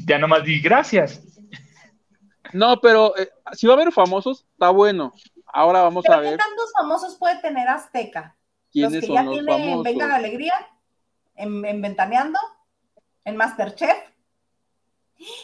ya 0.07 0.19
nomás 0.21 0.45
di 0.45 0.61
gracias. 0.61 1.21
No, 2.53 2.81
pero 2.81 3.17
eh, 3.17 3.29
si 3.51 3.67
va 3.67 3.73
a 3.73 3.77
haber 3.77 3.91
famosos, 3.91 4.47
está 4.53 4.71
bueno. 4.71 5.13
Ahora 5.45 5.83
vamos 5.83 6.09
a 6.09 6.19
ver. 6.19 6.35
¿Qué 6.35 6.37
tantos 6.37 6.73
famosos 6.73 7.17
puede 7.17 7.41
tener 7.41 7.69
Azteca? 7.69 8.37
¿Quiénes 8.71 8.93
los 8.93 9.07
que 9.07 9.13
ya 9.13 9.29
tienen 9.29 9.83
Venga 9.83 10.07
la 10.07 10.15
Alegría, 10.15 10.55
en, 11.35 11.65
en 11.65 11.83
Ventaneando, 11.83 12.39
en 13.25 13.37
Masterchef, 13.37 13.99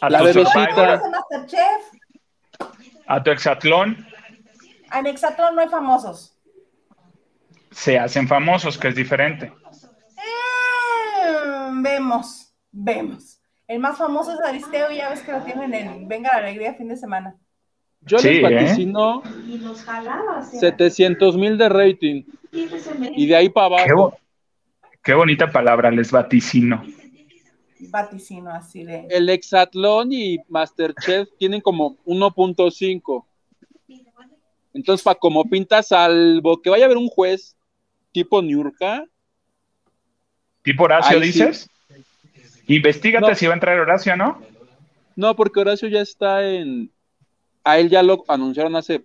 a 0.00 0.10
la 0.10 0.22
bebecita. 0.22 1.00
A 3.06 3.22
tu 3.22 3.30
exatlón. 3.30 4.06
En 4.92 5.06
Exatlón 5.06 5.54
no 5.56 5.60
hay 5.62 5.68
famosos. 5.68 6.36
Se 7.70 7.98
hacen 7.98 8.28
famosos, 8.28 8.78
que 8.78 8.88
es 8.88 8.94
diferente. 8.94 9.52
Eh, 10.16 11.70
vemos, 11.82 12.54
vemos. 12.70 13.40
El 13.66 13.80
más 13.80 13.96
famoso 13.98 14.32
es 14.34 14.40
Aristeo, 14.40 14.90
ya 14.90 15.10
ves 15.10 15.20
que 15.22 15.32
lo 15.32 15.42
tienen 15.42 15.74
en 15.74 16.06
Venga 16.06 16.30
la 16.32 16.38
Alegría 16.38 16.74
fin 16.74 16.88
de 16.88 16.96
semana. 16.96 17.34
Yo 18.02 18.18
Sí, 18.18 18.28
les 18.28 18.38
¿eh? 18.38 18.42
vaticino 18.54 19.22
sea, 19.22 20.60
700 20.60 21.36
mil 21.36 21.56
de 21.58 21.68
rating. 21.70 22.22
y 22.52 23.26
de 23.26 23.34
ahí 23.36 23.48
para 23.48 23.76
Qué, 23.76 23.82
abajo. 23.90 23.96
bo- 23.96 24.18
qué 25.02 25.14
bonita 25.14 25.50
palabra, 25.50 25.90
les 25.90 26.10
vaticino. 26.12 26.84
Vaticino 27.80 28.50
así 28.50 28.84
de. 28.84 29.06
El 29.10 29.28
Exatlón 29.28 30.12
y 30.12 30.38
Masterchef 30.48 31.28
tienen 31.38 31.60
como 31.60 31.96
1.5. 32.04 33.24
Entonces, 34.72 35.04
para 35.04 35.18
como 35.18 35.44
pinta, 35.44 35.82
salvo 35.82 36.60
que 36.60 36.70
vaya 36.70 36.84
a 36.84 36.86
haber 36.86 36.96
un 36.98 37.08
juez 37.08 37.56
tipo 38.12 38.42
Niurka, 38.42 39.04
¿Tipo 40.62 40.84
Horacio 40.84 41.18
Ahí 41.20 41.30
sí. 41.32 41.38
dices? 41.44 41.70
Investígate 42.66 43.28
No. 43.28 43.34
si 43.34 43.46
va 43.46 43.52
a 43.52 43.54
entrar 43.56 43.78
Horacio, 43.78 44.16
¿no? 44.16 44.40
no, 45.14 45.36
porque 45.36 45.60
Horacio 45.60 45.88
ya 45.88 46.00
está 46.00 46.42
en. 46.48 46.90
A 47.62 47.78
él 47.78 47.90
ya 47.90 48.02
lo 48.02 48.24
anunciaron 48.28 48.74
hace 48.74 49.04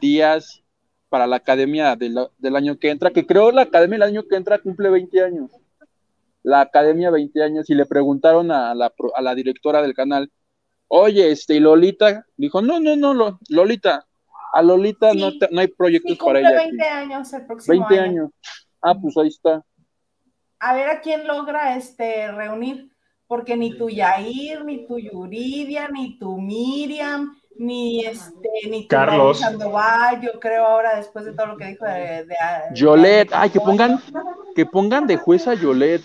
días 0.00 0.62
para 1.08 1.26
la 1.26 1.36
academia 1.36 1.96
del, 1.96 2.16
del 2.38 2.56
año 2.56 2.78
que 2.78 2.90
entra, 2.90 3.10
que 3.10 3.26
creo 3.26 3.50
la 3.50 3.62
academia 3.62 3.96
el 3.96 4.02
año 4.02 4.26
que 4.28 4.36
entra 4.36 4.58
cumple 4.58 4.88
20 4.90 5.22
años. 5.24 5.50
La 6.48 6.62
academia 6.62 7.10
20 7.10 7.42
años, 7.42 7.68
y 7.68 7.74
le 7.74 7.84
preguntaron 7.84 8.50
a 8.50 8.74
la, 8.74 8.90
a 9.14 9.20
la 9.22 9.34
directora 9.34 9.82
del 9.82 9.92
canal, 9.92 10.30
oye, 10.88 11.30
este, 11.30 11.56
y 11.56 11.60
Lolita, 11.60 12.24
dijo, 12.38 12.62
no, 12.62 12.80
no, 12.80 12.96
no, 12.96 13.12
Lo- 13.12 13.38
Lolita, 13.50 14.06
a 14.54 14.62
Lolita 14.62 15.12
no, 15.12 15.36
te- 15.36 15.48
no 15.50 15.60
hay 15.60 15.68
proyectos 15.68 16.12
Sí, 16.12 16.24
para 16.24 16.38
ella. 16.40 16.48
aquí". 16.60 16.68
20 16.70 16.84
años 16.88 17.32
el 17.34 17.46
próximo 17.46 17.72
20 17.86 18.00
año. 18.00 18.22
años. 18.22 18.30
Ah, 18.80 18.94
pues 18.98 19.14
ahí 19.18 19.28
está. 19.28 19.62
A 20.60 20.74
ver 20.74 20.88
a 20.88 21.00
quién 21.02 21.26
logra 21.26 21.76
este 21.76 22.32
reunir, 22.32 22.90
porque 23.26 23.54
ni 23.54 23.76
tu 23.76 23.90
Yair, 23.90 24.64
ni 24.64 24.86
tu 24.86 24.98
Yuridia, 24.98 25.88
ni 25.88 26.18
tu 26.18 26.40
Miriam, 26.40 27.37
ni 27.58 28.04
este, 28.06 28.48
ni 28.70 28.86
Carlos. 28.86 29.40
Sandoval, 29.40 30.20
yo 30.20 30.38
creo 30.40 30.64
ahora 30.64 30.96
después 30.96 31.24
de 31.24 31.32
todo 31.32 31.46
lo 31.46 31.56
que 31.56 31.66
dijo 31.66 31.84
de, 31.84 31.92
de- 31.92 32.24
de- 32.24 32.36
Yolet, 32.74 33.28
de- 33.30 33.34
ay, 33.34 33.50
que 33.50 33.60
pongan, 33.60 34.00
que 34.54 34.64
pongan 34.66 35.06
de 35.06 35.16
jueza 35.16 35.50
a 35.50 35.54
Yolet. 35.54 36.02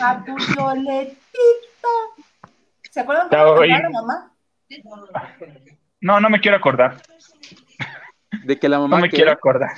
a 0.00 0.24
tu 0.24 0.36
Yoletito. 0.56 1.88
¿Se 2.90 3.00
acuerdan 3.00 3.28
cantaba 3.28 3.66
la 3.66 3.90
mamá? 3.90 4.32
No, 6.00 6.20
no 6.20 6.30
me 6.30 6.40
quiero 6.40 6.56
acordar. 6.56 7.02
De 8.44 8.58
que 8.58 8.68
la 8.68 8.76
No 8.78 8.88
mamá 8.88 9.02
me 9.02 9.10
que- 9.10 9.16
quiero 9.16 9.32
acordar. 9.32 9.70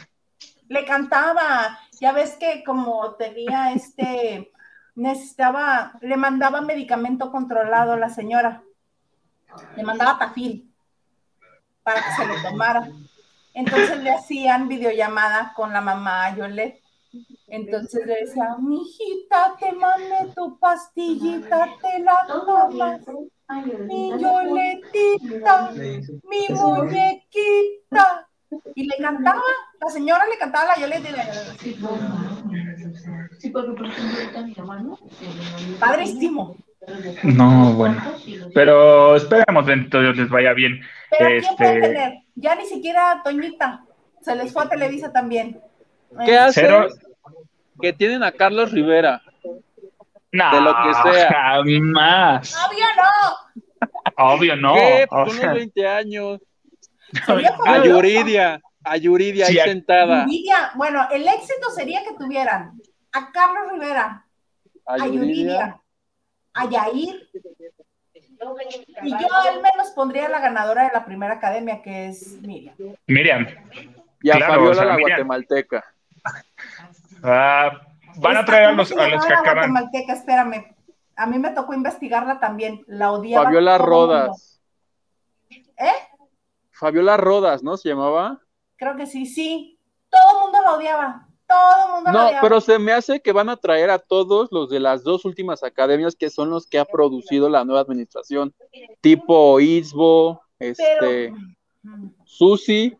Le 0.68 0.84
cantaba, 0.84 1.78
ya 2.00 2.12
ves 2.12 2.36
que 2.36 2.64
como 2.64 3.14
tenía 3.14 3.72
este, 3.72 4.50
necesitaba, 4.94 5.92
le 6.00 6.16
mandaba 6.16 6.60
medicamento 6.60 7.30
controlado 7.30 7.92
a 7.92 7.96
la 7.98 8.08
señora. 8.08 8.62
Le 9.76 9.82
mandaba 9.82 10.18
tafil 10.18 10.72
para 11.82 12.00
que 12.02 12.12
se 12.12 12.26
lo 12.26 12.34
tomara. 12.42 12.88
Entonces 13.52 14.02
le 14.02 14.10
hacían 14.10 14.68
videollamada 14.68 15.52
con 15.54 15.72
la 15.72 15.80
mamá 15.80 16.34
Yolet. 16.36 16.80
Entonces 17.46 18.06
le 18.06 18.24
decía, 18.24 18.56
mijita, 18.58 19.54
te 19.58 19.72
mandé 19.72 20.32
tu 20.34 20.58
pastillita, 20.58 21.68
te 21.80 22.00
la 22.00 22.26
tomas. 22.26 23.00
Mi 23.86 24.10
Yoletita, 24.10 25.70
mi 25.70 26.48
muñequita. 26.48 28.28
Y 28.74 28.84
le 28.84 28.96
cantaba, 28.98 29.42
la 29.80 29.90
señora 29.90 30.26
le 30.26 30.38
cantaba 30.38 30.72
a 30.72 30.78
la 30.78 30.80
Yoleta 30.80 31.08
y 31.08 31.12
mi 34.44 34.54
hermano. 34.56 34.98
Padrísimo. 35.78 36.56
No, 37.22 37.72
bueno. 37.74 38.02
Pero 38.54 39.16
esperemos, 39.16 39.64
bendito 39.66 40.00
Dios, 40.00 40.16
les 40.16 40.28
vaya 40.28 40.52
bien. 40.52 40.80
Pero 41.10 41.24
¿a 41.24 41.28
quién 41.28 41.44
Este- 41.44 41.56
puede 41.56 41.80
tener? 41.80 42.12
Ya 42.34 42.54
ni 42.54 42.66
siquiera 42.66 43.12
a 43.12 43.22
Toñita. 43.22 43.84
Se 44.20 44.34
les 44.34 44.52
fue 44.52 44.64
a 44.64 44.68
Televisa 44.68 45.12
también. 45.12 45.60
¿Qué 46.24 46.36
hace? 46.38 46.60
Cero. 46.62 46.88
Que 47.80 47.92
tienen 47.92 48.22
a 48.22 48.32
Carlos 48.32 48.70
Rivera. 48.72 49.22
No, 50.32 50.54
De 50.54 50.60
lo 50.60 50.74
que 50.82 51.12
sea. 51.12 51.28
Jamás. 51.28 52.54
Obvio 52.68 52.84
no. 52.96 53.84
Obvio, 54.16 54.56
no. 54.56 54.74
¿Qué? 54.74 55.06
O 55.10 55.28
sea, 55.30 55.42
unos 55.44 55.54
20 55.56 55.86
años. 55.88 56.40
A. 57.66 57.84
Yuridia, 57.84 58.60
a 58.82 58.96
Yuridia 58.96 59.46
ahí 59.46 59.58
a- 59.58 59.64
sentada. 59.64 60.24
Yuridia, 60.24 60.72
bueno, 60.74 61.06
el 61.12 61.26
éxito 61.28 61.70
sería 61.74 62.02
que 62.02 62.14
tuvieran 62.18 62.72
a 63.12 63.30
Carlos 63.30 63.72
Rivera, 63.72 64.24
A 64.86 64.94
a 64.94 64.98
Yuridia. 64.98 65.20
Yuridia, 65.20 65.80
a 66.54 66.68
Yair. 66.68 67.28
Y 69.02 69.10
yo 69.10 69.34
al 69.34 69.62
menos 69.62 69.90
pondría 69.94 70.28
la 70.28 70.38
ganadora 70.40 70.84
de 70.84 70.90
la 70.92 71.04
primera 71.04 71.34
academia, 71.34 71.82
que 71.82 72.08
es 72.08 72.40
Miriam. 72.42 72.74
Miriam, 73.06 73.46
Y 74.22 74.30
a 74.30 74.34
Claro, 74.36 74.52
Fabiola 74.54 74.70
o 74.70 74.74
sea, 74.74 74.84
la 74.84 74.94
Miriam. 74.96 75.10
guatemalteca. 75.10 75.84
ah, 77.22 77.80
van 78.16 78.36
a 78.36 78.44
traer 78.44 78.64
a 78.64 78.68
¿cómo 78.68 78.76
los, 78.78 78.92
a 78.92 79.08
los 79.08 79.26
que 79.26 79.32
acaban. 79.32 79.54
guatemalteca? 79.72 80.12
Espérame. 80.12 80.74
A 81.16 81.26
mí 81.26 81.38
me 81.38 81.50
tocó 81.50 81.74
investigarla 81.74 82.40
también. 82.40 82.82
La 82.86 83.12
odiaba. 83.12 83.44
Fabiola. 83.44 83.78
Rodas. 83.78 84.60
¿Eh? 85.50 85.92
Fabiola 86.72 87.16
Rodas, 87.16 87.62
¿no? 87.62 87.76
Se 87.76 87.88
llamaba. 87.88 88.40
Creo 88.76 88.96
que 88.96 89.06
sí, 89.06 89.26
sí. 89.26 89.78
Todo 90.10 90.32
el 90.32 90.42
mundo 90.44 90.58
la 90.62 90.72
odiaba. 90.74 91.23
Todo 91.46 91.94
mundo 91.96 92.10
No, 92.12 92.30
pero 92.40 92.60
se 92.60 92.78
me 92.78 92.92
hace 92.92 93.20
que 93.20 93.32
van 93.32 93.48
a 93.48 93.56
traer 93.56 93.90
a 93.90 93.98
todos 93.98 94.48
los 94.50 94.70
de 94.70 94.80
las 94.80 95.04
dos 95.04 95.24
últimas 95.24 95.62
academias 95.62 96.16
que 96.16 96.30
son 96.30 96.50
los 96.50 96.66
que 96.66 96.78
ha 96.78 96.84
producido 96.84 97.48
la 97.48 97.64
nueva 97.64 97.80
administración. 97.82 98.54
Tipo 99.00 99.60
Isbo, 99.60 100.40
este, 100.58 100.84
Pero- 101.00 101.36
mm, 101.82 102.10
Susi, 102.24 102.96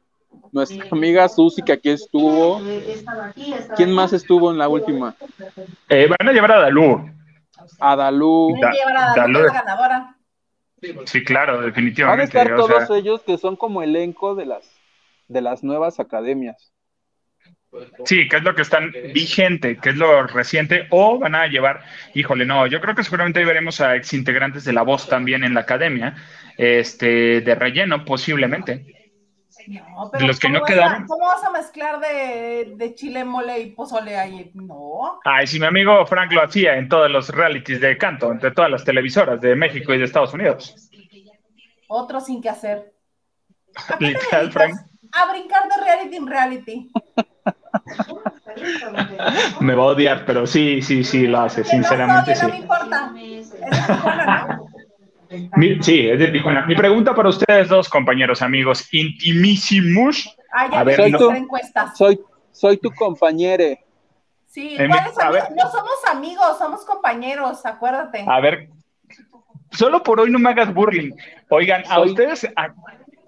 nuestra 0.53 0.85
amiga 0.91 1.29
Susi 1.29 1.63
que 1.63 1.73
aquí 1.73 1.91
estuvo. 1.91 2.61
¿Quién 3.77 3.93
más 3.93 4.13
estuvo 4.13 4.51
en 4.51 4.59
la 4.59 4.69
última? 4.69 5.15
Eh, 5.89 6.07
van 6.07 6.29
a 6.29 6.33
llevar 6.33 6.53
a 6.53 6.61
Dalú. 6.61 7.11
A 7.81 7.97
Da- 7.97 8.05
Dalú, 8.05 8.55
dale. 8.61 8.79
la 9.43 9.53
ganadora. 9.53 10.17
Sí, 11.07 11.25
claro, 11.25 11.55
Van 11.55 11.63
a 11.63 11.67
definitivamente. 11.67 12.25
estar 12.25 12.53
o 12.53 12.57
todos 12.67 12.87
sea, 12.89 12.97
ellos 12.99 13.23
que 13.23 13.39
son 13.39 13.57
como 13.57 13.83
elenco 13.83 14.35
de 14.35 14.45
las 14.45 14.71
de 15.29 15.41
las 15.41 15.65
nuevas 15.65 15.99
academias. 15.99 16.74
Sí, 18.05 18.29
que 18.29 18.37
es 18.37 18.43
lo 18.43 18.55
que 18.55 18.63
están 18.63 18.93
vigente, 19.13 19.77
que 19.79 19.91
es 19.91 19.97
lo 19.97 20.27
reciente, 20.27 20.87
o 20.91 21.19
van 21.19 21.35
a 21.35 21.47
llevar, 21.47 21.83
híjole, 22.15 22.45
no, 22.47 22.67
yo 22.67 22.81
creo 22.81 22.95
que 22.95 23.05
seguramente 23.05 23.45
veremos 23.45 23.81
a 23.81 23.95
exintegrantes 23.97 24.65
de 24.65 24.73
La 24.73 24.83
Voz 24.83 25.09
también 25.09 25.45
en 25.45 25.55
la 25.55 25.61
academia, 25.61 26.15
este, 26.57 27.41
de 27.41 27.55
relleno 27.55 28.05
posiblemente. 28.05 28.87
No, 29.67 30.11
De 30.13 30.27
los 30.27 30.39
que 30.39 30.49
¿cómo 30.49 30.59
no 30.59 30.65
a- 30.65 30.67
quedaron. 30.69 31.07
¿Cómo 31.07 31.25
vas 31.27 31.43
a 31.43 31.51
mezclar 31.51 31.99
de, 31.99 32.75
de 32.77 32.95
chile, 32.95 33.25
mole 33.25 33.61
y 33.61 33.71
pozole 33.71 34.15
ahí? 34.17 34.51
No. 34.53 35.21
Ay, 35.25 35.47
si 35.47 35.59
mi 35.59 35.65
amigo 35.65 36.05
Frank 36.05 36.33
lo 36.33 36.43
hacía 36.43 36.77
en 36.77 36.87
todos 36.89 37.11
los 37.11 37.31
realities 37.31 37.81
de 37.81 37.97
canto, 37.97 38.31
entre 38.31 38.51
todas 38.51 38.71
las 38.71 38.85
televisoras 38.85 39.41
de 39.41 39.57
México 39.57 39.95
y 39.95 39.99
de 39.99 40.05
Estados 40.05 40.35
Unidos. 40.35 40.91
Otro 41.89 42.21
sin 42.21 42.43
que 42.43 42.51
hacer. 42.51 42.93
¿A 43.89 43.97
qué 43.99 44.07
te 44.07 44.13
Literal? 44.13 44.53
Frank. 44.53 44.75
A 45.13 45.31
brincar 45.33 45.63
de 45.69 45.83
reality 45.85 46.17
en 46.17 46.27
reality. 46.27 46.91
Me 49.61 49.75
va 49.75 49.83
a 49.83 49.87
odiar, 49.87 50.25
pero 50.27 50.47
sí, 50.47 50.81
sí, 50.83 51.05
sí, 51.05 51.27
lo 51.27 51.41
hace, 51.41 51.65
sinceramente 51.65 52.31
no, 52.33 52.37
sí. 52.37 52.47
no 52.47 52.53
me 52.53 52.59
importa. 52.59 53.13
Es 53.17 53.51
de 53.51 53.59
Tijuana, 53.93 54.47
¿no? 54.49 54.69
Mi- 55.57 55.83
sí, 55.83 56.09
es 56.09 56.19
de 56.19 56.29
Tijuana. 56.29 56.67
Mi 56.67 56.75
pregunta 56.77 57.15
para 57.15 57.29
ustedes 57.29 57.69
dos, 57.69 57.89
compañeros, 57.89 58.43
amigos, 58.43 58.87
intimísimos. 58.93 60.37
Ah, 60.53 60.69
ya 60.71 60.81
A 60.81 60.85
ver, 60.85 61.03
vi 61.03 61.11
no. 61.11 61.33
encuesta. 61.35 61.93
Soy 61.95 62.21
soy 62.53 62.77
tu 62.77 62.91
compañere. 62.93 63.85
Sí, 64.47 64.77
Eh, 64.79 64.87
¿cuáles 64.87 65.19
a 65.19 65.29
amigos? 65.29 65.49
ver. 65.49 65.57
No 65.65 65.71
somos 65.71 66.05
amigos, 66.09 66.59
somos 66.59 66.85
compañeros, 66.85 67.67
acuérdate. 67.67 68.25
A 68.29 68.41
ver, 68.41 68.69
solo 69.73 70.03
por 70.05 70.21
hoy 70.21 70.31
no 70.31 70.39
me 70.39 70.51
hagas 70.51 70.73
burling. 70.73 71.11
Oigan, 71.49 71.83
a 71.89 71.97
Soy- 71.97 72.11
ustedes, 72.11 72.49
a, 72.55 72.69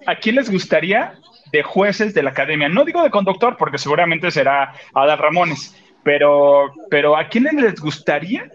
¿a 0.06 0.14
quién 0.16 0.36
les 0.36 0.48
gustaría 0.48 1.18
de 1.52 1.62
jueces 1.62 2.14
de 2.14 2.22
la 2.22 2.30
academia? 2.30 2.68
No 2.68 2.84
digo 2.84 3.02
de 3.02 3.10
conductor, 3.10 3.56
porque 3.56 3.78
seguramente 3.78 4.30
será 4.30 4.72
Adal 4.94 5.18
Ramones, 5.18 5.74
pero, 6.02 6.72
pero 6.90 7.16
¿a 7.16 7.28
quién 7.28 7.44
les 7.44 7.80
gustaría 7.80 8.50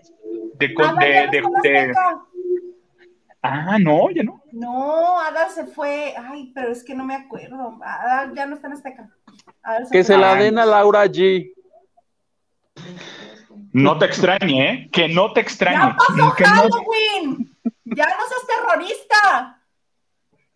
de, 0.55 0.73
con- 0.73 0.85
Adal 0.85 1.25
ya 1.25 1.31
de, 1.31 1.41
no 1.41 1.49
de-. 1.63 1.93
Ah, 3.43 3.77
no, 3.79 4.11
ya 4.11 4.21
no. 4.23 4.43
No, 4.51 5.19
Adal 5.19 5.49
se 5.49 5.65
fue. 5.65 6.13
Ay, 6.15 6.51
pero 6.53 6.69
es 6.71 6.83
que 6.83 6.93
no 6.93 7.03
me 7.03 7.15
acuerdo. 7.15 7.79
Adal 7.83 8.35
ya 8.35 8.45
no 8.45 8.55
está 8.55 8.67
en 8.67 8.73
Azteca. 8.73 9.09
Adal 9.63 9.87
Que 9.91 10.03
se 10.03 10.15
la 10.17 10.35
den 10.35 10.59
a 10.59 10.65
Laura 10.65 11.05
G. 11.05 11.51
No 13.73 13.97
te 13.97 14.05
extrañe, 14.05 14.69
¿eh? 14.69 14.89
Que 14.91 15.07
no 15.07 15.33
te 15.33 15.41
extrañe. 15.41 15.77
¡Ya 15.77 15.95
pasó 15.95 16.35
Que 16.35 16.43
no! 16.43 17.37
¡Ya 17.85 18.05
no 18.05 18.25
seas 18.27 18.47
terrorista! 18.47 19.60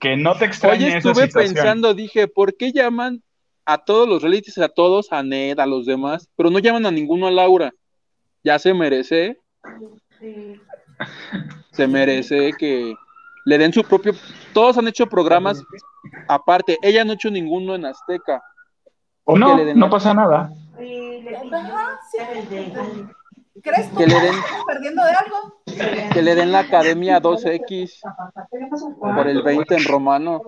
Que 0.06 0.16
no 0.16 0.36
te 0.36 0.46
extrañe 0.46 0.86
Oye, 0.86 0.98
esa 0.98 1.10
estuve 1.10 1.28
pensando, 1.28 1.96
dije, 1.96 2.28
¿por 2.28 2.56
qué 2.56 2.72
llaman 2.72 3.24
a 3.66 3.80
todos 3.80 4.08
los 4.08 4.22
realities, 4.22 4.60
a 4.60 4.70
todos, 4.70 5.12
a 5.12 5.24
Ned, 5.24 5.58
a 5.58 5.66
los 5.66 5.88
demás, 5.88 6.30
pero 6.36 6.52
no 6.52 6.60
llaman 6.60 6.86
a 6.86 6.92
ninguno 6.92 7.26
a 7.26 7.32
Laura? 7.32 7.74
Ya 8.44 8.60
se 8.60 8.72
merece, 8.76 9.40
Sí. 10.20 10.62
se 11.72 11.88
merece 11.88 12.52
que 12.60 12.94
le 13.46 13.58
den 13.58 13.74
su 13.74 13.84
propio. 13.84 14.14
Todos 14.54 14.78
han 14.78 14.88
hecho 14.88 15.08
programas 15.08 15.64
aparte. 16.28 16.78
Ella 16.84 17.04
no 17.04 17.14
ha 17.14 17.16
hecho 17.16 17.32
ninguno 17.32 17.74
en 17.74 17.86
Azteca. 17.86 18.44
O 19.24 19.36
no, 19.36 19.58
no 19.74 19.90
pasa 19.90 20.14
nada. 20.14 20.52
Y 20.80 21.24
le 21.24 21.36
Ajá, 21.36 22.00
sí. 22.12 22.18
¿Crees 23.64 23.90
tú 23.90 23.98
Que 23.98 24.04
que 24.06 24.10
le 24.10 24.20
den- 24.20 24.34
estamos 24.36 24.66
perdiendo 24.66 25.04
de 25.04 25.12
algo? 25.12 25.62
Que 26.14 26.22
le 26.22 26.36
den 26.36 26.52
la 26.52 26.60
academia 26.60 27.20
2X 27.22 28.02
por 29.00 29.28
el 29.28 29.42
20 29.44 29.76
en 29.76 29.86
romano. 29.86 30.42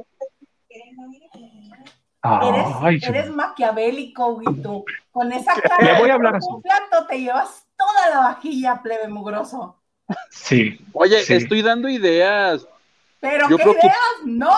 Eres, 2.23 2.65
Ay, 2.81 2.99
eres 3.03 3.29
maquiavélico, 3.29 4.33
güey, 4.35 4.61
tú. 4.61 4.83
Con 5.11 5.31
esa 5.31 5.53
cara 5.55 5.77
Le 5.93 5.99
voy 5.99 6.09
a 6.09 6.15
hablar 6.15 6.35
así. 6.35 6.47
un 6.49 6.61
plato 6.61 7.07
te 7.07 7.21
llevas 7.21 7.65
toda 7.77 8.09
la 8.09 8.19
vajilla, 8.19 8.81
plebe 8.83 9.07
mugroso. 9.07 9.77
Sí. 10.29 10.79
Oye, 10.93 11.19
Sí. 11.23 11.35
estoy 11.35 11.61
dando 11.61 11.87
ideas. 11.87 12.67
Pero 13.21 13.47
Yo 13.49 13.57
¿qué 13.57 13.63
que- 13.63 13.69
ideas? 13.71 13.95
No. 14.25 14.55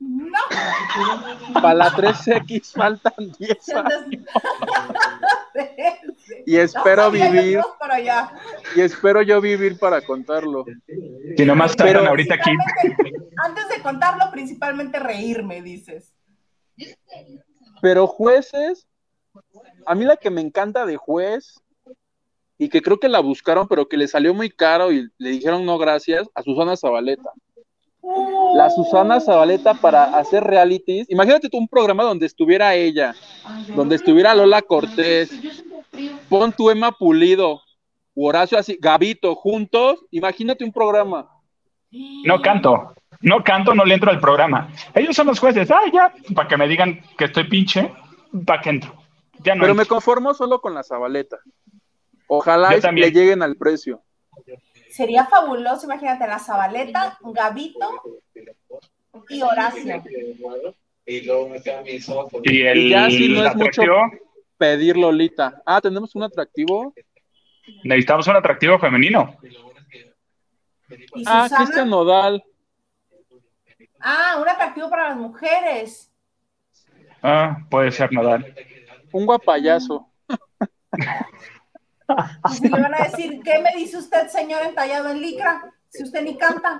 No. 0.00 0.38
Para 1.60 1.74
la 1.74 1.90
3X 1.92 2.72
faltan 2.72 3.12
10 3.38 3.58
Sientes- 3.64 4.04
y 6.46 6.56
espero 6.56 7.10
vivir 7.10 7.52
ibas 7.52 7.66
para 7.78 7.94
allá. 7.96 8.32
y 8.76 8.80
espero 8.80 9.22
yo 9.22 9.40
vivir 9.40 9.78
para 9.78 10.00
contarlo. 10.00 10.64
Si 11.36 11.44
nomás 11.44 11.74
Pero- 11.76 12.06
ahorita 12.06 12.34
aquí. 12.34 12.50
Antes 13.44 13.68
de 13.68 13.82
contarlo, 13.82 14.24
principalmente 14.30 14.98
reírme, 14.98 15.62
dices. 15.62 16.12
Pero 17.80 18.06
jueces, 18.06 18.86
a 19.86 19.94
mí 19.94 20.04
la 20.04 20.16
que 20.16 20.30
me 20.30 20.40
encanta 20.40 20.86
de 20.86 20.96
juez 20.96 21.60
y 22.58 22.68
que 22.68 22.80
creo 22.82 22.98
que 23.00 23.08
la 23.08 23.20
buscaron, 23.20 23.66
pero 23.66 23.88
que 23.88 23.96
le 23.96 24.06
salió 24.06 24.32
muy 24.34 24.50
caro 24.50 24.92
y 24.92 25.08
le 25.18 25.30
dijeron 25.30 25.64
no 25.64 25.78
gracias, 25.78 26.28
a 26.34 26.42
Susana 26.42 26.76
Zabaleta. 26.76 27.30
La 28.54 28.68
Susana 28.70 29.20
Zabaleta 29.20 29.74
para 29.74 30.16
hacer 30.16 30.44
realities. 30.44 31.08
Imagínate 31.08 31.48
tú 31.48 31.58
un 31.58 31.68
programa 31.68 32.04
donde 32.04 32.26
estuviera 32.26 32.74
ella, 32.74 33.14
donde 33.74 33.96
estuviera 33.96 34.34
Lola 34.34 34.60
Cortés, 34.62 35.30
pon 36.28 36.52
tu 36.52 36.70
Emma 36.70 36.92
Pulido, 36.92 37.62
Horacio 38.14 38.58
así, 38.58 38.78
Gabito, 38.80 39.34
juntos. 39.34 40.04
Imagínate 40.10 40.64
un 40.64 40.72
programa. 40.72 41.28
No 42.24 42.40
canto. 42.40 42.94
No 43.20 43.44
canto, 43.44 43.74
no 43.74 43.84
le 43.84 43.94
entro 43.94 44.10
al 44.10 44.18
programa. 44.20 44.70
Ellos 44.94 45.14
son 45.14 45.26
los 45.28 45.38
jueces. 45.38 45.70
Ah, 45.70 45.82
ya. 45.92 46.12
Para 46.34 46.48
que 46.48 46.56
me 46.56 46.66
digan 46.66 47.00
que 47.16 47.24
estoy 47.26 47.44
pinche, 47.44 47.92
para 48.44 48.60
que 48.60 48.70
entro. 48.70 48.94
Ya 49.44 49.54
no. 49.54 49.62
Pero 49.62 49.74
me 49.74 49.86
conformo 49.86 50.34
solo 50.34 50.60
con 50.60 50.74
la 50.74 50.82
Zabaleta. 50.82 51.38
Ojalá 52.26 52.70
le 52.70 53.10
lleguen 53.10 53.42
al 53.42 53.56
precio. 53.56 54.02
Sería 54.90 55.24
fabuloso, 55.26 55.86
imagínate, 55.86 56.26
la 56.26 56.38
Zabaleta, 56.38 57.18
Gabito 57.22 58.02
y 59.28 59.42
Horacio. 59.42 60.02
Y 62.44 62.62
el 62.62 62.78
Y 62.78 62.88
ya 62.90 63.10
si 63.10 63.28
no 63.28 63.44
es 63.46 63.54
mucho- 63.56 63.82
Pedir 64.62 64.96
Lolita. 64.96 65.60
Ah, 65.66 65.80
tenemos 65.80 66.14
un 66.14 66.22
atractivo. 66.22 66.94
necesitamos 67.82 68.28
un 68.28 68.36
atractivo 68.36 68.78
femenino. 68.78 69.36
Y 71.16 71.24
Ah, 71.26 71.48
Cristian 71.56 71.90
Nodal. 71.90 72.44
ah, 73.98 74.38
un 74.40 74.48
atractivo 74.48 74.88
para 74.88 75.08
las 75.08 75.18
mujeres. 75.18 76.12
Ah, 77.20 77.56
puede 77.68 77.90
ser 77.90 78.12
Nodal. 78.12 78.54
Un 79.12 79.26
guapayazo. 79.26 80.08
Si 82.52 82.68
le 82.68 82.80
van 82.80 82.94
a 82.94 83.04
decir, 83.04 83.40
¿qué 83.42 83.58
me 83.62 83.70
dice 83.74 83.96
usted, 83.96 84.28
señor 84.28 84.62
entallado 84.64 85.08
en 85.08 85.20
licra? 85.22 85.72
Si 85.88 86.02
usted 86.04 86.22
ni 86.22 86.36
canta, 86.36 86.78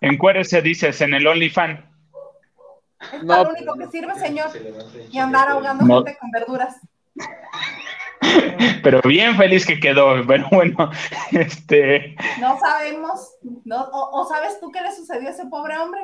Encuérese, 0.00 0.60
dices, 0.60 1.00
en 1.00 1.14
el 1.14 1.26
OnlyFans. 1.26 1.80
Es 3.12 3.22
No. 3.22 3.28
para 3.28 3.42
lo 3.44 3.50
único 3.50 3.74
que 3.76 3.86
sirve, 3.88 4.14
señor. 4.16 4.48
Y 5.10 5.18
andar 5.18 5.48
ahogando 5.48 5.84
No. 5.84 5.96
gente 6.04 6.18
con 6.18 6.30
verduras. 6.30 6.76
Pero 8.82 9.00
bien 9.02 9.36
feliz 9.36 9.66
que 9.66 9.80
quedó. 9.80 10.24
Pero 10.26 10.46
bueno, 10.50 10.90
este. 11.32 12.16
No 12.40 12.58
sabemos. 12.58 13.34
No, 13.64 13.82
o, 13.82 14.20
o 14.22 14.28
sabes 14.28 14.58
tú 14.60 14.70
qué 14.70 14.80
le 14.80 14.92
sucedió 14.94 15.28
a 15.28 15.32
ese 15.32 15.46
pobre 15.46 15.76
hombre? 15.78 16.00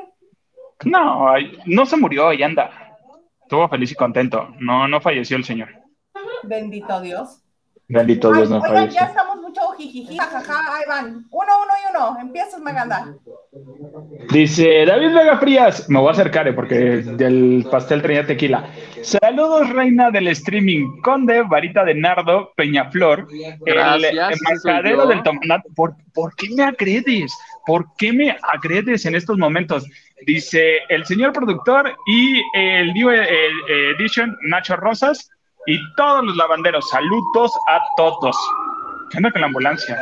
No, 0.85 1.29
ay, 1.29 1.57
no 1.65 1.85
se 1.85 1.97
murió 1.97 2.31
y 2.33 2.43
anda. 2.43 2.97
Estuvo 3.41 3.67
feliz 3.67 3.91
y 3.91 3.95
contento. 3.95 4.49
No, 4.59 4.87
no 4.87 5.01
falleció 5.01 5.37
el 5.37 5.43
señor. 5.43 5.69
Bendito 6.43 7.01
Dios. 7.01 7.41
Bendito 7.87 8.29
Ay, 8.31 8.37
Dios, 8.37 8.49
no 8.51 8.57
oigan, 8.57 8.71
falleció. 8.73 8.99
ya 9.01 9.07
estamos 9.07 9.37
mucho 9.59 9.77
jijiji, 9.77 10.17
jajaja, 10.17 10.75
ahí 10.75 10.83
van. 10.87 11.25
Uno, 11.31 11.53
uno 11.63 11.73
y 11.83 11.95
uno. 11.95 12.17
Empiezas, 12.21 12.59
Maganda. 12.61 13.13
Dice 14.31 14.85
David 14.85 15.13
Vega 15.13 15.37
Frías, 15.37 15.89
me 15.89 15.99
voy 15.99 16.09
a 16.09 16.11
acercar 16.11 16.47
eh, 16.47 16.53
porque 16.53 16.75
del 16.75 17.65
pastel 17.71 18.01
traía 18.01 18.25
tequila. 18.25 18.69
Saludos, 19.01 19.69
reina 19.69 20.11
del 20.11 20.27
streaming, 20.29 21.01
Conde, 21.01 21.41
Varita 21.43 21.83
de 21.83 21.95
Nardo, 21.95 22.53
Peñaflor, 22.55 23.27
Gracias, 23.61 24.39
el 24.65 24.91
yo. 24.91 25.07
del 25.07 25.23
tomate. 25.23 25.69
¿Por, 25.75 25.95
por 26.13 26.35
qué 26.35 26.49
me 26.55 26.63
agredes? 26.63 27.33
¿Por 27.65 27.85
qué 27.97 28.13
me 28.13 28.37
agredes 28.53 29.05
en 29.05 29.15
estos 29.15 29.37
momentos? 29.37 29.85
Dice 30.25 30.79
el 30.89 31.05
señor 31.05 31.33
productor 31.33 31.95
y 32.07 32.41
el 32.53 32.93
New 32.93 33.09
eh, 33.09 33.23
eh, 33.23 33.95
Edition, 33.97 34.35
Nacho 34.43 34.75
Rosas, 34.75 35.29
y 35.65 35.77
todos 35.95 36.25
los 36.25 36.35
lavanderos. 36.35 36.89
Saludos 36.89 37.51
a 37.67 37.79
todos. 37.95 38.35
¿Qué 39.09 39.17
onda 39.17 39.31
con 39.31 39.41
la 39.41 39.47
ambulancia? 39.47 39.95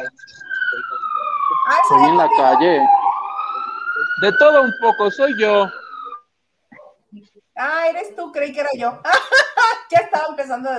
Estoy 1.84 2.10
en 2.10 2.18
la 2.18 2.28
soy 2.28 2.38
calle. 2.38 2.80
De 4.22 4.32
todo 4.40 4.64
un 4.64 4.72
poco, 4.82 5.12
soy 5.12 5.32
yo. 5.40 5.68
Ah, 7.56 7.88
eres 7.90 8.16
tú, 8.16 8.32
creí 8.32 8.54
que 8.54 8.60
era 8.62 8.70
yo. 8.78 9.02
ya 9.92 10.00
estaba 10.02 10.28
empezando. 10.30 10.70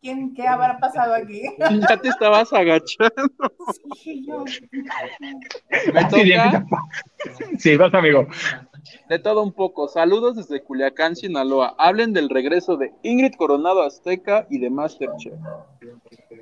¿Quién, 0.00 0.34
qué 0.34 0.46
habrá 0.46 0.78
pasado 0.78 1.14
aquí? 1.14 1.42
Ya 1.88 1.96
te 1.96 2.08
estabas 2.08 2.52
agachando. 2.52 3.32
Yo. 4.26 4.44
Me 5.92 6.10
Sí, 6.10 6.32
toca 6.34 6.64
Sí, 7.58 7.76
vas, 7.76 7.94
amigo. 7.94 8.26
de 9.08 9.18
todo 9.18 9.42
un 9.42 9.52
poco. 9.52 9.88
Saludos 9.88 10.36
desde 10.36 10.62
Culiacán, 10.62 11.16
Sinaloa. 11.16 11.74
Hablen 11.78 12.12
del 12.12 12.28
regreso 12.28 12.76
de 12.76 12.92
Ingrid 13.02 13.34
Coronado 13.36 13.82
Azteca 13.82 14.46
y 14.50 14.58
de 14.58 14.68
Masterchef. 14.70 15.34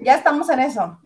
Ya 0.01 0.17
estamos 0.17 0.49
en 0.51 0.61
eso. 0.61 0.99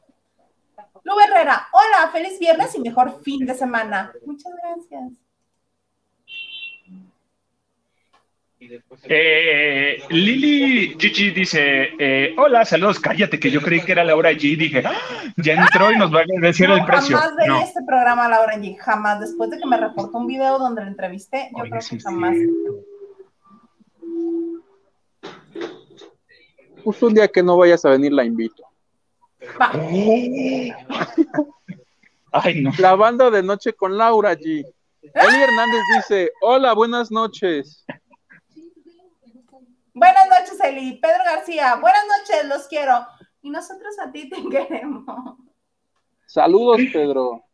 Lu 1.04 1.18
Herrera, 1.18 1.66
hola, 1.72 2.10
feliz 2.12 2.38
viernes 2.38 2.74
y 2.74 2.80
mejor 2.80 3.22
fin 3.22 3.46
de 3.46 3.54
semana. 3.54 4.12
Muchas 4.26 4.52
gracias. 4.62 5.12
Eh, 9.08 10.02
Lili 10.10 10.94
Gigi 10.98 11.30
dice, 11.30 11.90
eh, 11.98 12.34
hola, 12.36 12.64
saludos, 12.66 13.00
cállate, 13.00 13.40
que 13.40 13.50
yo 13.50 13.62
creí 13.62 13.80
que 13.80 13.92
era 13.92 14.04
Laura 14.04 14.32
G. 14.32 14.54
Dije, 14.56 14.82
"Ah, 14.84 14.92
ya 15.38 15.54
entró 15.54 15.90
y 15.90 15.96
nos 15.96 16.14
va 16.14 16.20
a 16.20 16.24
decir 16.42 16.68
No, 16.68 16.76
el 16.76 16.84
precio. 16.84 17.16
jamás 17.16 17.46
No. 17.48 17.60
este 17.62 17.80
programa, 17.86 18.28
Laura 18.28 18.56
G. 18.58 18.76
Jamás. 18.78 19.18
Después 19.20 19.50
de 19.50 19.58
que 19.58 19.66
me 19.66 19.78
reportó 19.78 20.18
un 20.18 20.26
video 20.26 20.58
donde 20.58 20.82
la 20.82 20.88
entrevisté, 20.88 21.48
yo 21.56 21.62
Oye, 21.62 21.70
creo 21.70 21.80
sí 21.82 21.96
que 21.96 22.02
jamás. 22.02 22.36
Justo 26.84 27.06
un 27.06 27.14
día 27.14 27.28
que 27.28 27.42
no 27.42 27.56
vayas 27.56 27.84
a 27.86 27.90
venir 27.90 28.12
la 28.12 28.24
invito. 28.24 28.64
Va. 29.58 29.70
Ay, 32.32 32.62
no. 32.62 32.70
La 32.78 32.94
banda 32.94 33.30
de 33.30 33.42
noche 33.42 33.72
con 33.72 33.96
Laura 33.96 34.34
G. 34.34 34.64
Eli 35.02 35.42
Hernández 35.42 35.82
dice, 35.96 36.30
hola, 36.42 36.74
buenas 36.74 37.10
noches. 37.10 37.84
Buenas 39.94 40.28
noches, 40.28 40.60
Eli. 40.62 41.00
Pedro 41.00 41.24
García, 41.24 41.76
buenas 41.76 42.04
noches, 42.06 42.44
los 42.46 42.68
quiero. 42.68 43.06
Y 43.42 43.50
nosotros 43.50 43.98
a 43.98 44.12
ti 44.12 44.28
te 44.28 44.36
queremos. 44.50 45.36
Saludos, 46.26 46.80
Pedro. 46.92 47.44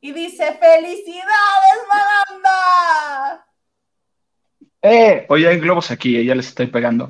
Y 0.00 0.12
dice, 0.12 0.58
felicidades, 0.60 1.78
Maganda. 1.88 3.46
Eh, 4.82 5.26
oye, 5.28 5.48
hay 5.48 5.58
globos 5.58 5.90
aquí, 5.90 6.16
eh, 6.16 6.24
ya 6.24 6.34
les 6.34 6.48
estoy 6.48 6.66
pegando. 6.68 7.08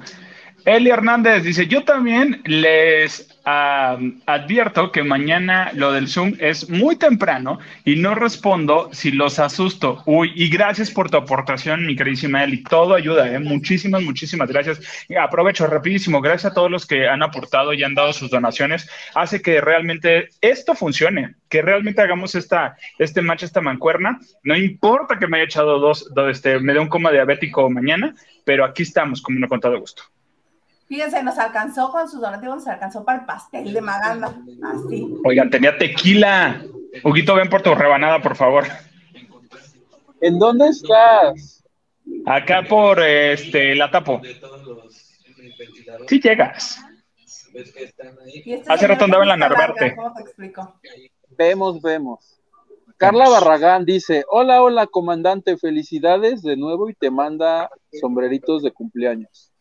Eli 0.65 0.91
Hernández 0.91 1.43
dice, 1.43 1.67
yo 1.67 1.85
también 1.85 2.43
les 2.47 3.28
advierto 3.49 4.93
que 4.93 5.03
mañana 5.03 5.71
lo 5.73 5.93
del 5.93 6.09
Zoom 6.09 6.35
es 6.39 6.69
muy 6.69 6.97
temprano 6.97 7.59
y 7.85 7.97
no 7.97 8.15
respondo 8.15 8.91
si 8.93 9.11
los 9.11 9.39
asusto. 9.39 10.03
Uy, 10.07 10.33
y 10.35 10.49
gracias 10.49 10.91
por 10.91 11.11
tu 11.11 11.17
aportación, 11.17 11.87
mi 11.87 11.97
queridísima 11.97 12.45
Eli. 12.45 12.63
Todo 12.63 12.95
ayuda, 12.95 13.33
¿eh? 13.33 13.39
Muchísimas, 13.39 14.03
muchísimas 14.03 14.49
gracias. 14.49 14.81
Y 15.09 15.15
aprovecho 15.17 15.67
rapidísimo. 15.67 16.21
Gracias 16.21 16.53
a 16.53 16.55
todos 16.55 16.71
los 16.71 16.87
que 16.87 17.09
han 17.09 17.23
aportado 17.23 17.73
y 17.73 17.83
han 17.83 17.95
dado 17.95 18.13
sus 18.13 18.31
donaciones. 18.31 18.89
Hace 19.15 19.41
que 19.41 19.61
realmente 19.61 20.29
esto 20.41 20.75
funcione, 20.75 21.37
que 21.49 21.63
realmente 21.63 22.03
hagamos 22.03 22.35
esta, 22.35 22.77
este 22.99 23.23
match, 23.23 23.45
esta 23.45 23.61
mancuerna. 23.61 24.19
No 24.43 24.57
importa 24.57 25.19
que 25.19 25.27
me 25.27 25.39
haya 25.39 25.47
echado 25.47 25.79
dos, 25.79 26.13
dos 26.15 26.31
este, 26.31 26.59
me 26.61 26.75
dé 26.75 26.81
un 26.81 26.89
coma 26.89 27.11
diabético 27.11 27.71
mañana, 27.71 28.15
pero 28.45 28.65
aquí 28.65 28.83
estamos, 28.83 29.23
como 29.23 29.39
no 29.39 29.49
con 29.49 29.61
todo 29.61 29.79
gusto. 29.79 30.03
Fíjense, 30.89 31.23
nos 31.23 31.39
alcanzó 31.39 31.91
con 31.93 32.09
sus 32.09 32.21
donativos, 32.21 32.57
nos 32.57 32.67
alcanzó 32.69 33.05
para 33.05 33.21
el 33.21 33.27
pastel 33.27 33.73
de 33.73 33.81
Maganda. 33.81 34.35
Así. 34.63 35.07
Oigan, 35.25 35.51
tenía 35.51 35.77
tequila. 35.77 36.63
Huguito, 37.05 37.35
ven 37.35 37.51
por 37.51 37.61
tu 37.63 37.75
rebanada, 37.75 38.21
por 38.23 38.35
favor. 38.37 38.65
¿En 40.21 40.39
dónde 40.39 40.69
estás? 40.69 41.63
Acá 42.25 42.63
por 42.69 43.03
este 43.03 43.75
la 43.75 43.91
tapo. 43.91 44.21
Sí 46.09 46.21
llegas. 46.21 46.81
Este 47.55 48.63
Hace 48.67 48.87
rato 48.87 49.05
andaba 49.05 49.25
en 49.25 49.29
la 49.29 49.37
Narvarte. 49.37 49.89
larga, 49.89 49.97
¿Cómo 49.97 50.15
te 50.15 50.23
explico? 50.23 50.81
Vemos, 51.37 51.83
vemos. 51.83 52.41
Carla 52.97 53.29
Barragán 53.29 53.85
dice, 53.85 54.25
hola, 54.29 54.63
hola, 54.63 54.87
comandante, 54.87 55.57
felicidades 55.57 56.43
de 56.43 56.57
nuevo 56.57 56.89
y 56.91 56.95
te 56.95 57.11
manda 57.11 57.71
sombreritos 58.01 58.63
de 58.63 58.73
cumpleaños. 58.73 59.53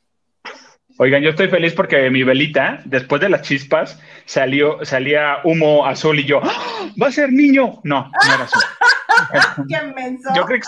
Oigan, 1.00 1.22
yo 1.22 1.30
estoy 1.30 1.48
feliz 1.48 1.74
porque 1.74 2.10
mi 2.10 2.24
velita, 2.24 2.82
después 2.86 3.22
de 3.22 3.30
las 3.30 3.44
chispas, 3.44 4.00
salió, 4.26 4.84
salía 4.84 5.38
humo 5.44 5.86
azul 5.86 6.20
y 6.20 6.26
yo, 6.26 6.42
¡Ah! 6.44 6.90
¡va 7.02 7.08
a 7.08 7.12
ser 7.12 7.32
niño! 7.32 7.80
No, 7.84 8.10
no 8.10 8.34
era 8.34 8.46
azul. 8.46 8.64
¡Qué 9.70 9.82
menso! 9.94 10.30
Yo 10.36 10.46
creí, 10.46 10.60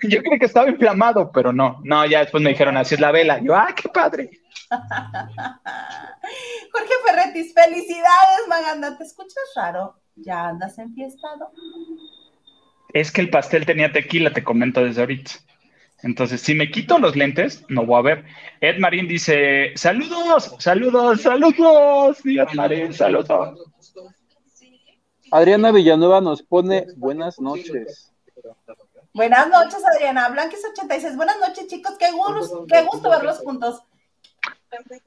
que, 0.00 0.08
yo 0.08 0.22
creí 0.22 0.38
que 0.40 0.46
estaba 0.46 0.68
inflamado, 0.68 1.30
pero 1.30 1.52
no. 1.52 1.80
No, 1.84 2.04
ya 2.04 2.20
después 2.20 2.42
me 2.42 2.50
dijeron, 2.50 2.76
así 2.76 2.96
es 2.96 3.00
la 3.00 3.12
vela. 3.12 3.40
Yo, 3.40 3.54
¡ah, 3.54 3.72
qué 3.76 3.88
padre! 3.88 4.30
Jorge 6.72 6.92
Ferretis, 7.06 7.54
felicidades, 7.54 8.48
Maganda. 8.48 8.98
¿Te 8.98 9.04
escuchas 9.04 9.44
raro? 9.54 10.00
¿Ya 10.16 10.48
andas 10.48 10.78
enfiestado? 10.78 11.52
Es 12.92 13.12
que 13.12 13.20
el 13.20 13.30
pastel 13.30 13.66
tenía 13.66 13.92
tequila, 13.92 14.32
te 14.32 14.42
comento 14.42 14.82
desde 14.82 15.02
ahorita. 15.02 15.32
Entonces, 16.02 16.40
si 16.40 16.54
me 16.54 16.70
quito 16.70 16.98
los 16.98 17.16
lentes, 17.16 17.64
no 17.68 17.86
voy 17.86 17.98
a 17.98 18.02
ver. 18.02 18.24
Ed 18.60 18.78
Marín 18.78 19.08
dice, 19.08 19.72
saludos, 19.76 20.54
saludos, 20.58 21.22
saludos. 21.22 22.18
Sí, 22.22 22.38
Ed 22.38 22.48
Marín, 22.54 22.92
saludos. 22.92 23.58
Adriana 25.30 25.72
Villanueva 25.72 26.20
nos 26.20 26.42
pone 26.42 26.86
buenas 26.96 27.40
noches. 27.40 28.12
Buenas 29.12 29.48
noches, 29.48 29.82
Adriana. 29.94 30.28
Blanquis86. 30.28 31.16
Buenas 31.16 31.38
noches, 31.40 31.66
chicos. 31.68 31.96
Qué 31.98 32.12
gusto, 32.12 32.66
qué 32.68 32.82
gusto 32.82 33.10
verlos 33.10 33.38
juntos. 33.38 33.82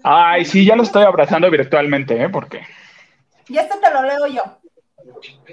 Ay, 0.04 0.46
sí, 0.46 0.66
ya 0.66 0.76
lo 0.76 0.84
estoy 0.84 1.04
abrazando 1.04 1.50
virtualmente, 1.52 2.22
¿eh? 2.22 2.30
Porque 2.30 2.62
Y 3.48 3.58
este 3.58 3.78
te 3.78 3.92
lo 3.92 4.02
leo 4.02 4.28
yo. 4.28 4.44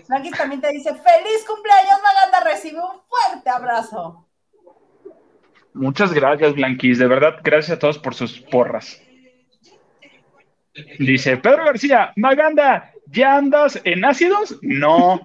Blanquis 0.09 0.37
también 0.37 0.61
te 0.61 0.71
dice, 0.71 0.95
feliz 0.95 1.45
cumpleaños, 1.47 2.01
Maganda. 2.03 2.51
Recibe 2.51 2.81
un 2.81 3.01
fuerte 3.07 3.51
abrazo. 3.51 4.26
Muchas 5.77 6.13
gracias, 6.13 6.55
Blanquis. 6.55 6.99
De 6.99 7.07
verdad, 7.07 7.41
gracias 7.43 7.77
a 7.77 7.79
todos 7.79 7.99
por 7.99 8.15
sus 8.15 8.41
porras. 8.41 9.01
Dice 10.99 11.37
Pedro 11.39 11.65
García, 11.65 12.13
Maganda, 12.17 12.93
¿ya 13.07 13.37
andas 13.37 13.81
en 13.85 14.05
ácidos? 14.05 14.59
No, 14.63 15.21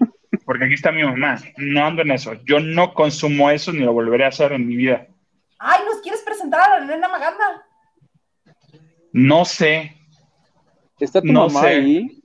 porque 0.45 0.65
aquí 0.65 0.75
está 0.75 0.91
mi 0.91 1.03
mamá. 1.03 1.37
No 1.57 1.85
ando 1.85 2.01
en 2.03 2.11
eso. 2.11 2.33
Yo 2.45 2.59
no 2.59 2.93
consumo 2.93 3.49
eso 3.49 3.73
ni 3.73 3.79
lo 3.79 3.91
volveré 3.93 4.25
a 4.25 4.29
hacer 4.29 4.53
en 4.53 4.67
mi 4.67 4.75
vida. 4.77 5.07
Ay, 5.59 5.81
¿nos 5.85 6.01
quieres 6.01 6.21
presentar 6.21 6.61
a 6.61 6.79
la 6.79 6.85
nena 6.85 7.07
Maganda? 7.09 7.65
No 9.11 9.43
sé. 9.43 9.95
¿Está 10.99 11.21
tu 11.21 11.27
No 11.27 11.47
mamá 11.47 11.61
sé. 11.61 11.67
ahí? 11.67 12.21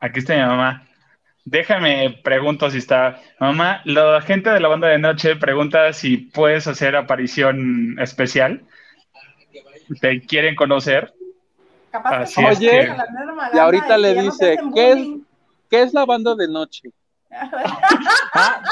Aquí 0.00 0.18
está 0.18 0.34
mi 0.34 0.40
mamá. 0.40 0.83
Déjame, 1.44 2.18
pregunto 2.22 2.70
si 2.70 2.78
está. 2.78 3.20
Mamá, 3.38 3.82
la 3.84 4.20
gente 4.22 4.50
de 4.50 4.60
la 4.60 4.68
banda 4.68 4.88
de 4.88 4.98
noche 4.98 5.36
pregunta 5.36 5.92
si 5.92 6.16
puedes 6.16 6.66
hacer 6.66 6.96
aparición 6.96 7.96
especial. 8.00 8.62
¿Te 10.00 10.22
quieren 10.22 10.54
conocer? 10.54 11.12
Capaz 11.90 12.22
Así 12.22 12.40
que 12.40 12.48
es 12.48 12.58
conoces 12.58 12.70
que- 12.70 13.56
y 13.56 13.58
ahorita 13.58 13.98
y 13.98 14.02
le 14.02 14.14
no 14.14 14.22
dice, 14.22 14.56
¿qué 14.74 14.92
es? 14.92 15.08
¿Qué 15.70 15.82
es 15.82 15.92
la 15.94 16.04
banda 16.06 16.34
de 16.34 16.48
noche? 16.48 16.90
Ah, 18.36 18.62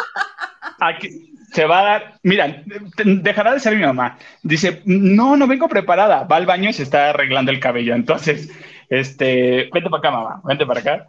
aquí 0.81 1.33
se 1.53 1.65
va 1.67 1.81
a 1.81 1.85
dar. 1.85 2.15
Mira, 2.23 2.63
dejará 3.05 3.53
de 3.53 3.61
ser 3.61 3.77
mi 3.77 3.83
mamá. 3.85 4.19
Dice, 4.43 4.83
no, 4.87 5.37
no 5.37 5.47
vengo 5.47 5.69
preparada. 5.69 6.25
Va 6.25 6.37
al 6.37 6.47
baño 6.47 6.71
y 6.71 6.73
se 6.73 6.83
está 6.83 7.11
arreglando 7.11 7.53
el 7.53 7.61
cabello. 7.61 7.95
Entonces, 7.95 8.51
este, 8.89 9.69
vente 9.73 9.89
para 9.91 9.99
acá, 9.99 10.11
mamá. 10.11 10.41
Vente 10.45 10.67
para 10.67 10.81
acá. 10.81 11.09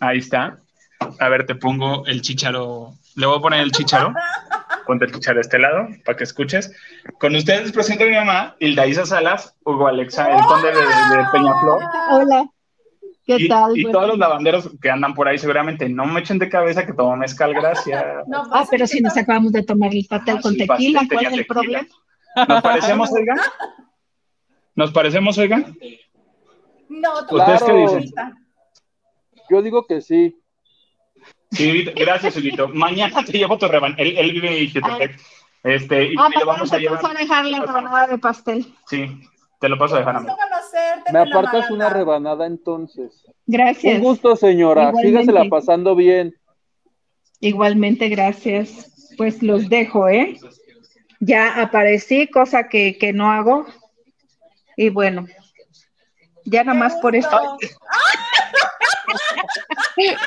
Ahí 0.00 0.18
está. 0.18 0.56
A 1.20 1.28
ver, 1.28 1.46
te 1.46 1.54
pongo 1.54 2.04
el 2.06 2.22
chicharo. 2.22 2.92
Le 3.16 3.26
voy 3.26 3.38
a 3.38 3.40
poner 3.42 3.60
el 3.60 3.72
chicharo. 3.72 4.12
Ponte 4.86 5.04
el 5.04 5.12
chicharo 5.12 5.38
a 5.38 5.40
este 5.40 5.58
lado 5.58 5.88
para 6.04 6.16
que 6.16 6.24
escuches. 6.24 6.72
Con 7.20 7.34
ustedes 7.36 7.72
presento 7.72 8.04
a 8.04 8.06
mi 8.06 8.14
mamá, 8.14 8.56
Hilda 8.58 8.86
Isa 8.86 9.04
Salas, 9.06 9.56
Hugo 9.64 9.86
Alexa, 9.88 10.26
el 10.34 10.44
conde 10.44 10.68
de, 10.68 10.74
de 10.80 11.24
Peñaflor. 11.32 11.82
Hola, 12.10 12.46
¿qué 13.26 13.36
Y, 13.38 13.48
tal? 13.48 13.76
y 13.76 13.82
Bueno, 13.82 13.98
todos 13.98 14.08
los 14.10 14.18
lavanderos 14.18 14.70
que 14.80 14.90
andan 14.90 15.14
por 15.14 15.28
ahí 15.28 15.38
seguramente 15.38 15.88
no 15.88 16.06
me 16.06 16.20
echen 16.20 16.38
de 16.38 16.48
cabeza 16.48 16.86
que 16.86 16.92
tomo 16.94 17.16
mezcal, 17.16 17.52
gracias. 17.54 18.02
No, 18.26 18.44
pues, 18.44 18.50
Ah, 18.52 18.66
pero 18.70 18.84
es 18.84 18.90
que 18.90 18.96
si 18.98 19.02
nos 19.02 19.16
acabamos 19.16 19.52
de 19.52 19.62
tomar 19.62 19.92
el 19.94 20.06
pastel 20.08 20.40
con 20.40 20.52
Sí, 20.54 20.66
tequila, 20.66 21.02
¿cuál 21.10 21.26
es 21.26 21.32
el 21.32 21.38
tequila. 21.40 21.46
problema? 21.46 21.86
¿Nos 22.48 22.62
parecemos, 22.62 23.10
oigan? 23.12 23.38
¿Nos 24.74 24.92
parecemos, 24.92 25.38
oigan? 25.38 25.76
No, 26.88 27.26
tú 27.26 27.36
¿Ustedes 27.36 27.62
qué 27.62 27.72
dicen? 27.72 28.04
Yo 29.50 29.62
digo 29.62 29.86
que 29.86 30.00
sí. 30.00 30.40
Sí, 31.50 31.84
gracias, 31.96 32.36
Huguito. 32.36 32.68
Mañana 32.68 33.24
te 33.24 33.32
llevo 33.32 33.56
tu 33.58 33.66
reban. 33.68 33.94
Él, 33.98 34.16
él 34.18 34.32
vive 34.32 34.58
en 34.62 34.70
Jutepec. 34.72 35.18
Este, 35.64 36.12
y 36.12 36.14
Ah, 36.18 36.28
te 36.32 36.40
lo 36.40 36.46
vamos 36.46 36.72
a 36.72 36.76
te 36.76 36.82
llevar. 36.82 37.00
paso 37.00 37.14
a 37.14 37.18
dejar 37.18 37.44
la 37.46 37.60
rebanada 37.60 38.06
de 38.06 38.18
pastel. 38.18 38.74
Sí, 38.88 39.20
te 39.60 39.68
lo 39.68 39.76
paso 39.78 39.96
a 39.96 39.98
dejar 39.98 40.16
a 40.16 40.20
mí. 40.20 40.28
Me 41.12 41.18
apartas 41.20 41.70
una 41.70 41.88
rebanada 41.90 42.46
entonces. 42.46 43.24
Gracias. 43.46 43.96
Un 43.96 44.02
gusto, 44.02 44.36
señora. 44.36 44.90
Igualmente. 44.90 45.08
Sígasela 45.22 45.48
pasando 45.50 45.96
bien. 45.96 46.34
Igualmente, 47.40 48.08
gracias. 48.08 49.14
Pues 49.16 49.42
los 49.42 49.68
dejo, 49.68 50.08
¿eh? 50.08 50.38
Ya 51.20 51.60
aparecí, 51.60 52.28
cosa 52.28 52.68
que, 52.68 52.96
que 52.98 53.12
no 53.12 53.32
hago. 53.32 53.66
Y 54.76 54.90
bueno, 54.90 55.26
ya 56.44 56.62
nada 56.62 56.78
más 56.78 56.94
por 56.96 57.16
esto. 57.16 57.36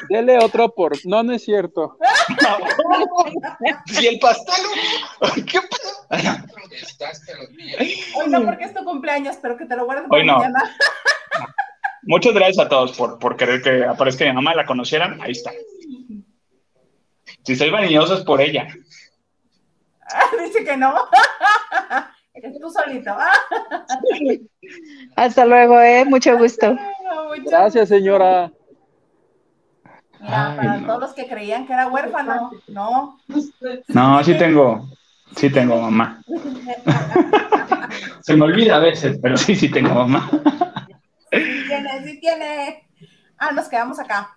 Dele 0.09 0.37
otro 0.39 0.73
por. 0.73 0.93
No, 1.05 1.23
no 1.23 1.33
es 1.33 1.43
cierto. 1.43 1.97
¿Y 3.99 4.07
el 4.07 4.19
pastel? 4.19 4.65
¿Qué 5.45 5.59
pasa? 5.61 6.45
Hoy 8.15 8.29
no, 8.29 8.43
porque 8.43 8.65
es 8.65 8.73
tu 8.73 8.83
cumpleaños, 8.83 9.37
pero 9.41 9.57
que 9.57 9.65
te 9.65 9.75
lo 9.75 9.85
guardes 9.85 10.05
para 10.09 10.23
no. 10.23 10.37
mañana. 10.37 10.75
Muchas 12.03 12.33
gracias 12.33 12.65
a 12.65 12.69
todos 12.69 12.97
por, 12.97 13.19
por 13.19 13.37
querer 13.37 13.61
que 13.61 13.85
aparezca 13.85 14.25
mi 14.25 14.33
mamá, 14.33 14.55
la 14.55 14.65
conocieran. 14.65 15.21
Ahí 15.21 15.31
está. 15.31 15.51
Si 17.43 17.53
estoy 17.53 17.69
vanidoso 17.69 18.15
es 18.15 18.21
por 18.21 18.41
ella. 18.41 18.67
Dice 20.43 20.63
que 20.63 20.77
no. 20.77 20.93
Eres 22.33 22.59
tú 22.59 22.69
solito. 22.69 23.15
Hasta 25.15 25.45
luego, 25.45 25.79
¿eh? 25.81 26.05
Mucho 26.05 26.37
gusto. 26.37 26.73
mucho 26.73 27.43
Gracias, 27.45 27.89
señora. 27.89 28.51
Mira, 30.21 30.51
Ay, 30.51 30.57
para 30.57 30.77
no. 30.77 30.87
todos 30.87 30.99
los 31.01 31.13
que 31.13 31.27
creían 31.27 31.65
que 31.65 31.73
era 31.73 31.87
huérfano, 31.87 32.51
no. 32.67 33.19
No, 33.87 34.23
sí 34.23 34.37
tengo, 34.37 34.87
sí 35.35 35.49
tengo 35.49 35.81
mamá. 35.81 36.21
Se 38.21 38.35
me 38.35 38.45
olvida 38.45 38.75
a 38.75 38.79
veces, 38.79 39.19
pero 39.21 39.35
sí, 39.35 39.55
sí 39.55 39.69
tengo 39.69 39.93
mamá. 39.93 40.29
Sí 41.31 41.63
tiene, 41.67 42.03
sí 42.03 42.19
tiene. 42.19 42.83
Ah, 43.37 43.51
nos 43.51 43.67
quedamos 43.67 43.99
acá. 43.99 44.35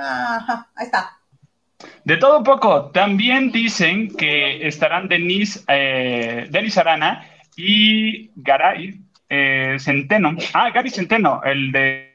Ajá, 0.00 0.68
ahí 0.76 0.86
está. 0.86 1.18
De 2.04 2.16
todo 2.16 2.38
un 2.38 2.44
poco, 2.44 2.90
también 2.90 3.50
dicen 3.50 4.14
que 4.14 4.66
estarán 4.66 5.08
Denis, 5.08 5.64
eh, 5.68 6.46
Denis 6.50 6.78
Arana 6.78 7.26
y 7.56 8.30
Garay 8.36 9.00
eh, 9.28 9.76
Centeno. 9.78 10.36
Ah, 10.52 10.70
Gary 10.70 10.90
Centeno, 10.90 11.42
el 11.44 11.72
de 11.72 12.13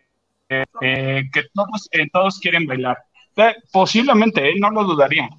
eh, 0.49 0.65
eh, 0.81 1.23
que 1.31 1.43
todos, 1.53 1.87
eh, 1.91 2.07
todos 2.11 2.39
quieren 2.39 2.65
bailar. 2.65 2.97
Eh, 3.35 3.55
posiblemente, 3.71 4.49
eh, 4.49 4.53
no 4.59 4.69
lo 4.71 4.83
dudaría. 4.83 5.29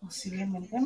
Posiblemente. 0.00 0.76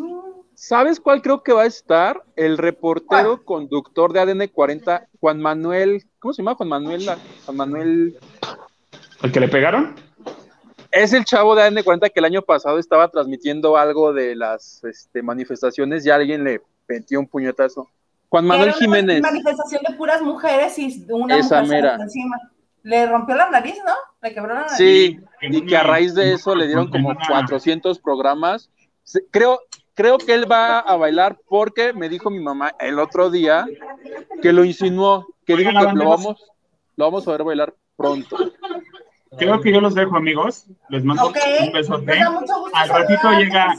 ¿Sabes 0.55 1.01
cuál 1.01 1.23
creo 1.23 1.43
que 1.43 1.53
va 1.53 1.63
a 1.63 1.67
estar? 1.67 2.23
El 2.37 2.59
reportero 2.59 3.43
conductor 3.45 4.13
de 4.13 4.21
ADN 4.21 4.49
40, 4.49 5.09
Juan 5.19 5.41
Manuel, 5.41 6.05
¿cómo 6.19 6.33
se 6.35 6.43
llama? 6.43 6.55
Juan 6.55 6.69
Manuel, 6.69 7.07
Juan 7.45 7.57
Manuel, 7.57 8.19
¿El 9.23 9.33
que 9.33 9.41
le 9.41 9.49
pegaron? 9.49 9.95
es 10.93 11.13
el 11.13 11.25
chavo 11.25 11.55
de 11.55 11.63
ADN 11.63 11.83
40 11.83 12.11
que 12.11 12.21
el 12.21 12.25
año 12.27 12.43
pasado 12.43 12.79
estaba 12.79 13.09
transmitiendo 13.09 13.77
algo 13.77 14.13
de 14.13 14.35
las 14.37 14.83
este, 14.85 15.23
manifestaciones 15.23 16.05
y 16.05 16.11
alguien 16.11 16.45
le 16.45 16.61
metió 16.89 17.21
un 17.21 17.27
puñetazo. 17.27 17.89
Juan 18.29 18.47
Manuel 18.47 18.69
Era 18.69 18.77
una 18.77 18.85
Jiménez. 18.85 19.23
manifestación 19.23 19.83
de 19.89 19.95
puras 19.97 20.23
mujeres 20.23 20.79
y 20.79 21.05
una 21.11 21.39
Esa 21.39 21.63
mujer 21.63 21.83
mera. 21.83 21.95
encima. 21.97 22.37
Le 22.83 23.07
rompió 23.07 23.35
la 23.35 23.51
nariz, 23.51 23.77
¿no? 23.85 23.93
Le 24.23 24.35
quebró 24.35 24.55
la 24.55 24.61
nariz. 24.63 24.77
Sí, 24.77 25.19
y 25.43 25.67
que 25.67 25.77
a 25.77 25.83
raíz 25.83 26.15
de 26.15 26.33
eso 26.33 26.55
le 26.55 26.67
dieron 26.67 26.91
como 26.91 27.15
400 27.15 27.99
programas. 27.99 28.71
Creo, 29.31 29.61
creo 29.95 30.19
que 30.19 30.35
él 30.35 30.51
va 30.51 30.79
a 30.79 30.97
bailar 30.97 31.39
porque 31.49 31.93
me 31.93 32.09
dijo 32.09 32.31
mi 32.31 32.41
mamá 32.41 32.75
el 32.79 32.99
otro 32.99 33.31
día 33.31 33.67
que 34.41 34.53
lo 34.53 34.65
insinuó, 34.65 35.27
que 35.45 35.57
dijo 35.57 35.71
que 35.71 35.95
lo 35.95 36.09
vamos, 36.09 36.51
lo 36.97 37.05
vamos 37.05 37.27
a 37.27 37.33
ver 37.33 37.45
bailar 37.45 37.75
pronto. 37.97 38.37
Creo 39.39 39.61
que 39.61 39.73
yo 39.73 39.81
los 39.81 39.95
dejo, 39.95 40.17
amigos. 40.17 40.67
Les 40.89 41.05
mando 41.05 41.27
Ok, 41.27 41.37
un 41.67 41.73
besote. 41.73 42.19
Al 42.75 42.89
ratito 42.89 43.31
llega-. 43.31 43.75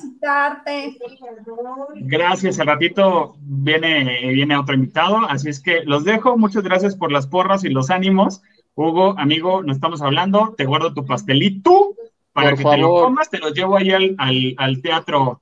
Gracias, 1.95 2.59
al 2.59 2.67
ratito 2.67 3.35
viene, 3.41 4.31
viene 4.33 4.55
otro 4.55 4.75
invitado, 4.75 5.17
así 5.27 5.49
es 5.49 5.59
que 5.59 5.83
los 5.83 6.05
dejo. 6.05 6.37
Muchas 6.37 6.63
gracias 6.63 6.95
por 6.95 7.11
las 7.11 7.27
porras 7.27 7.65
y 7.65 7.69
los 7.69 7.89
ánimos. 7.89 8.41
Hugo, 8.75 9.15
amigo, 9.17 9.63
no 9.63 9.71
estamos 9.71 10.01
hablando. 10.01 10.53
Te 10.57 10.65
guardo 10.65 10.93
tu 10.93 11.05
pastelito 11.05 11.95
para 12.33 12.51
Por 12.51 12.59
que 12.59 12.63
te 12.63 12.77
lo 12.77 12.89
comas. 12.89 13.29
Te 13.29 13.39
lo 13.39 13.49
llevo 13.49 13.77
ahí 13.77 13.91
al, 13.91 14.15
al, 14.17 14.55
al 14.57 14.81
teatro 14.81 15.41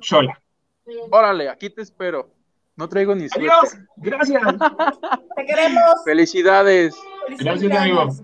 Chola. 0.00 0.40
Órale, 1.10 1.48
aquí 1.48 1.70
te 1.70 1.82
espero. 1.82 2.30
No 2.76 2.88
traigo 2.88 3.14
ni 3.14 3.28
suerte. 3.28 3.50
Adiós. 3.50 3.76
Gracias. 3.96 4.42
Te 5.36 5.46
queremos. 5.46 5.82
Felicidades. 6.04 6.96
Gracias, 7.28 7.60
cumpleaños. 7.60 8.22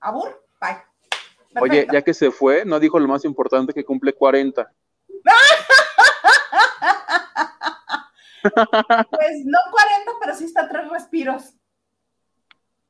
¿Abur? 0.00 0.44
Bye. 0.60 0.78
Oye, 1.60 1.86
ya 1.92 2.02
que 2.02 2.14
se 2.14 2.30
fue, 2.30 2.64
no 2.64 2.78
dijo 2.78 2.98
lo 2.98 3.08
más 3.08 3.24
importante 3.24 3.72
que 3.72 3.84
cumple 3.84 4.12
40. 4.12 4.70
Pues 8.40 9.44
no 9.44 9.58
40, 9.70 10.12
pero 10.20 10.34
sí 10.34 10.44
está 10.44 10.68
tres 10.68 10.88
respiros. 10.88 11.54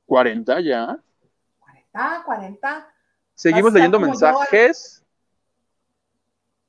40 0.08 0.60
ya. 0.60 0.98
40, 1.60 2.22
40. 2.24 2.94
Seguimos 3.34 3.72
leyendo 3.74 4.00
mensajes. 4.00 5.04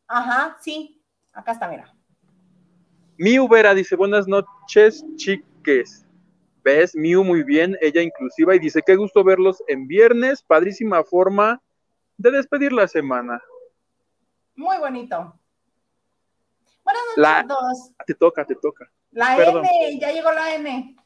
Ajá, 0.07 0.57
sí. 0.59 1.01
Acá 1.31 1.53
está, 1.53 1.67
mira. 1.69 1.93
Miu 3.17 3.47
Vera 3.47 3.73
dice, 3.73 3.95
buenas 3.95 4.27
noches, 4.27 5.05
chiques. 5.15 6.05
¿Ves? 6.63 6.95
Miu 6.95 7.23
muy 7.23 7.43
bien, 7.43 7.77
ella 7.81 8.01
inclusiva, 8.01 8.55
y 8.55 8.59
dice, 8.59 8.81
qué 8.85 8.95
gusto 8.97 9.23
verlos 9.23 9.63
en 9.67 9.87
viernes, 9.87 10.43
padrísima 10.43 11.03
forma 11.03 11.61
de 12.17 12.31
despedir 12.31 12.73
la 12.73 12.87
semana. 12.87 13.41
Muy 14.55 14.77
bonito. 14.79 15.33
Buenas 16.83 17.01
noches 17.03 17.17
La- 17.17 17.39
a 17.39 17.47
todos. 17.47 17.91
Te 18.05 18.15
toca, 18.15 18.45
te 18.45 18.55
toca. 18.55 18.91
La 19.11 19.37
Perdón. 19.37 19.65
N, 19.65 19.99
ya 19.99 20.11
llegó 20.11 20.31
la 20.33 20.55
N. 20.55 20.97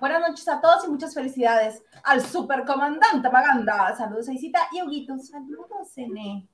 Buenas 0.00 0.20
noches 0.20 0.48
a 0.48 0.60
todos 0.60 0.84
y 0.86 0.90
muchas 0.90 1.14
felicidades 1.14 1.82
al 2.04 2.20
supercomandante 2.20 3.30
Maganda. 3.30 3.94
Saludos, 3.96 4.28
Aisita 4.28 4.60
y 4.72 4.82
Huguito. 4.82 5.18
Saludos, 5.18 5.96
N. 5.96 6.48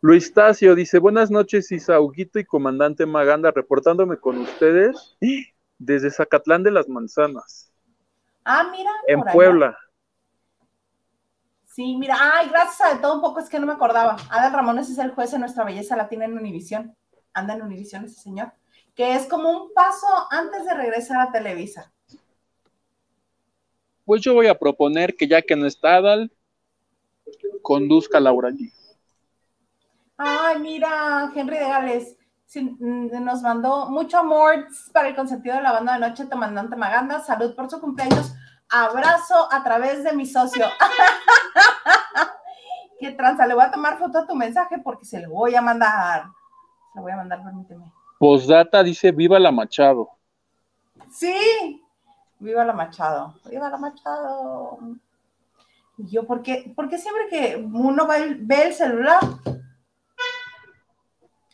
Luis 0.00 0.32
Tacio 0.34 0.74
dice, 0.74 0.98
buenas 0.98 1.30
noches, 1.30 1.70
Isauguito 1.70 2.38
y 2.40 2.44
comandante 2.44 3.06
Maganda, 3.06 3.52
reportándome 3.52 4.16
con 4.16 4.38
ustedes 4.38 5.16
desde 5.78 6.10
Zacatlán 6.10 6.64
de 6.64 6.72
las 6.72 6.88
Manzanas, 6.88 7.72
Ah, 8.44 8.68
mira. 8.72 8.90
en 9.06 9.20
allá. 9.22 9.32
Puebla. 9.32 9.78
Sí, 11.66 11.96
mira. 11.96 12.16
Ay, 12.20 12.48
gracias 12.48 12.94
a 12.94 13.00
todo 13.00 13.14
un 13.14 13.20
poco, 13.20 13.38
es 13.40 13.48
que 13.48 13.58
no 13.60 13.66
me 13.66 13.72
acordaba. 13.72 14.16
Adal 14.30 14.52
Ramones 14.52 14.90
es 14.90 14.98
el 14.98 15.12
juez 15.12 15.30
de 15.30 15.38
nuestra 15.38 15.64
belleza 15.64 15.96
latina 15.96 16.24
en 16.24 16.36
Univisión. 16.36 16.96
Anda 17.32 17.54
en 17.54 17.62
Univisión 17.62 18.04
ese 18.04 18.20
señor. 18.20 18.52
Que 18.94 19.14
es 19.14 19.26
como 19.26 19.50
un 19.50 19.72
paso 19.72 20.06
antes 20.30 20.64
de 20.64 20.74
regresar 20.74 21.20
a 21.20 21.32
Televisa. 21.32 21.92
Pues 24.04 24.20
yo 24.20 24.34
voy 24.34 24.48
a 24.48 24.58
proponer 24.58 25.14
que 25.14 25.28
ya 25.28 25.42
que 25.42 25.56
no 25.56 25.66
está 25.66 25.96
Adal, 25.96 26.32
conduzca 27.62 28.20
Laura 28.20 28.50
G. 28.50 28.72
Ay, 30.16 30.58
mira, 30.60 31.30
Henry 31.34 31.58
de 31.58 31.68
Gales 31.68 32.16
mm, 32.54 33.24
nos 33.24 33.42
mandó 33.42 33.88
mucho 33.88 34.18
amor 34.18 34.66
para 34.92 35.08
el 35.08 35.16
consentido 35.16 35.56
de 35.56 35.62
la 35.62 35.72
banda 35.72 35.94
de 35.94 36.00
noche, 36.00 36.28
comandante 36.28 36.76
Maganda. 36.76 37.20
Salud 37.20 37.54
por 37.54 37.70
su 37.70 37.80
cumpleaños. 37.80 38.34
Abrazo 38.68 39.48
a 39.50 39.62
través 39.62 40.04
de 40.04 40.12
mi 40.12 40.26
socio. 40.26 40.66
Qué 43.00 43.12
tranza, 43.12 43.46
le 43.46 43.54
voy 43.54 43.64
a 43.64 43.70
tomar 43.70 43.98
foto 43.98 44.18
a 44.18 44.26
tu 44.26 44.34
mensaje 44.34 44.78
porque 44.78 45.04
se 45.04 45.20
lo 45.20 45.30
voy 45.30 45.54
a 45.54 45.62
mandar. 45.62 46.24
Se 46.92 46.98
lo 46.98 47.02
voy 47.02 47.12
a 47.12 47.16
mandar, 47.16 47.42
permíteme. 47.42 47.92
Postdata 48.22 48.84
dice, 48.84 49.10
viva 49.10 49.36
la 49.40 49.50
Machado. 49.50 50.10
Sí, 51.10 51.82
viva 52.38 52.64
la 52.64 52.72
Machado, 52.72 53.34
viva 53.50 53.68
la 53.68 53.76
Machado. 53.76 54.78
Y 55.98 56.06
yo, 56.08 56.24
¿por 56.24 56.40
qué, 56.40 56.72
porque 56.76 56.98
siempre 56.98 57.26
que 57.28 57.56
uno 57.56 58.06
va 58.06 58.18
el- 58.18 58.36
ve 58.36 58.68
el 58.68 58.74
celular 58.74 59.18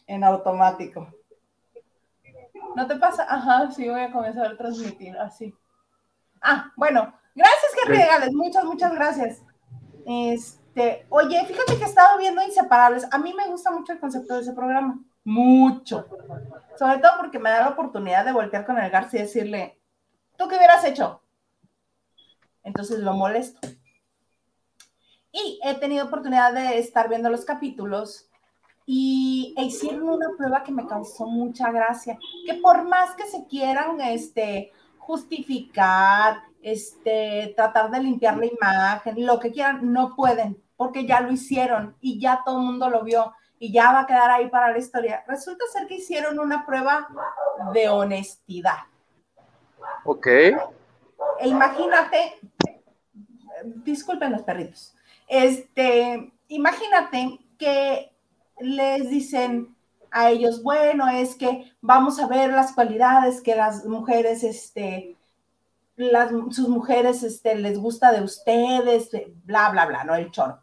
en 0.08 0.22
automático? 0.22 1.08
¿No 2.76 2.86
te 2.86 2.96
pasa? 2.96 3.24
Ajá, 3.26 3.70
sí, 3.70 3.88
voy 3.88 4.02
a 4.02 4.12
comenzar 4.12 4.48
a 4.48 4.56
transmitir 4.58 5.16
así. 5.16 5.54
Ah, 6.42 6.70
bueno, 6.76 7.14
gracias, 7.34 7.72
Henry 7.82 7.96
Gales, 7.96 8.34
muchas, 8.34 8.64
muchas 8.66 8.92
gracias. 8.92 9.42
Este, 10.04 11.06
oye, 11.08 11.42
fíjate 11.46 11.78
que 11.78 11.84
he 11.84 11.86
estado 11.86 12.18
viendo 12.18 12.42
Inseparables. 12.42 13.08
A 13.10 13.16
mí 13.16 13.32
me 13.32 13.46
gusta 13.46 13.70
mucho 13.70 13.94
el 13.94 14.00
concepto 14.00 14.34
de 14.34 14.42
ese 14.42 14.52
programa, 14.52 15.02
mucho. 15.28 16.06
Sobre 16.78 16.98
todo 16.98 17.12
porque 17.18 17.38
me 17.38 17.50
da 17.50 17.60
la 17.60 17.68
oportunidad 17.68 18.24
de 18.24 18.32
voltear 18.32 18.64
con 18.64 18.78
el 18.78 18.90
García 18.90 19.20
y 19.20 19.22
decirle, 19.24 19.78
¿tú 20.36 20.48
qué 20.48 20.56
hubieras 20.56 20.84
hecho? 20.84 21.22
Entonces 22.62 23.00
lo 23.00 23.12
molesto. 23.12 23.68
Y 25.30 25.60
he 25.62 25.74
tenido 25.74 26.06
oportunidad 26.06 26.54
de 26.54 26.78
estar 26.78 27.08
viendo 27.08 27.28
los 27.28 27.44
capítulos 27.44 28.28
y 28.86 29.54
e 29.58 29.64
hicieron 29.64 30.08
una 30.08 30.30
prueba 30.36 30.62
que 30.62 30.72
me 30.72 30.86
causó 30.86 31.26
mucha 31.26 31.70
gracia, 31.70 32.18
que 32.46 32.54
por 32.54 32.88
más 32.88 33.14
que 33.14 33.26
se 33.26 33.46
quieran 33.46 34.00
este, 34.00 34.72
justificar, 34.96 36.38
este, 36.62 37.52
tratar 37.54 37.90
de 37.90 38.02
limpiar 38.02 38.38
la 38.38 38.46
imagen, 38.46 39.26
lo 39.26 39.38
que 39.38 39.52
quieran, 39.52 39.92
no 39.92 40.16
pueden, 40.16 40.56
porque 40.76 41.04
ya 41.04 41.20
lo 41.20 41.30
hicieron 41.30 41.96
y 42.00 42.18
ya 42.18 42.42
todo 42.46 42.60
el 42.60 42.64
mundo 42.64 42.88
lo 42.88 43.04
vio 43.04 43.34
y 43.58 43.72
ya 43.72 43.92
va 43.92 44.00
a 44.00 44.06
quedar 44.06 44.30
ahí 44.30 44.48
para 44.48 44.70
la 44.70 44.78
historia. 44.78 45.24
Resulta 45.26 45.64
ser 45.72 45.86
que 45.86 45.96
hicieron 45.96 46.38
una 46.38 46.64
prueba 46.64 47.08
de 47.72 47.88
honestidad. 47.88 48.78
Ok. 50.04 50.26
E 50.26 51.48
imagínate, 51.48 52.38
disculpen 53.64 54.32
los 54.32 54.42
perritos, 54.42 54.94
este, 55.26 56.32
imagínate 56.48 57.38
que 57.58 58.12
les 58.60 59.10
dicen 59.10 59.76
a 60.10 60.30
ellos, 60.30 60.62
bueno, 60.62 61.08
es 61.08 61.34
que 61.34 61.70
vamos 61.80 62.18
a 62.18 62.26
ver 62.26 62.52
las 62.52 62.72
cualidades 62.72 63.40
que 63.40 63.54
las 63.54 63.84
mujeres, 63.84 64.42
este, 64.42 65.16
las, 65.96 66.30
sus 66.50 66.68
mujeres, 66.68 67.22
este, 67.22 67.56
les 67.56 67.78
gusta 67.78 68.12
de 68.12 68.22
ustedes, 68.22 69.10
bla, 69.44 69.70
bla, 69.70 69.86
bla, 69.86 70.04
no 70.04 70.14
el 70.14 70.30
choro. 70.30 70.60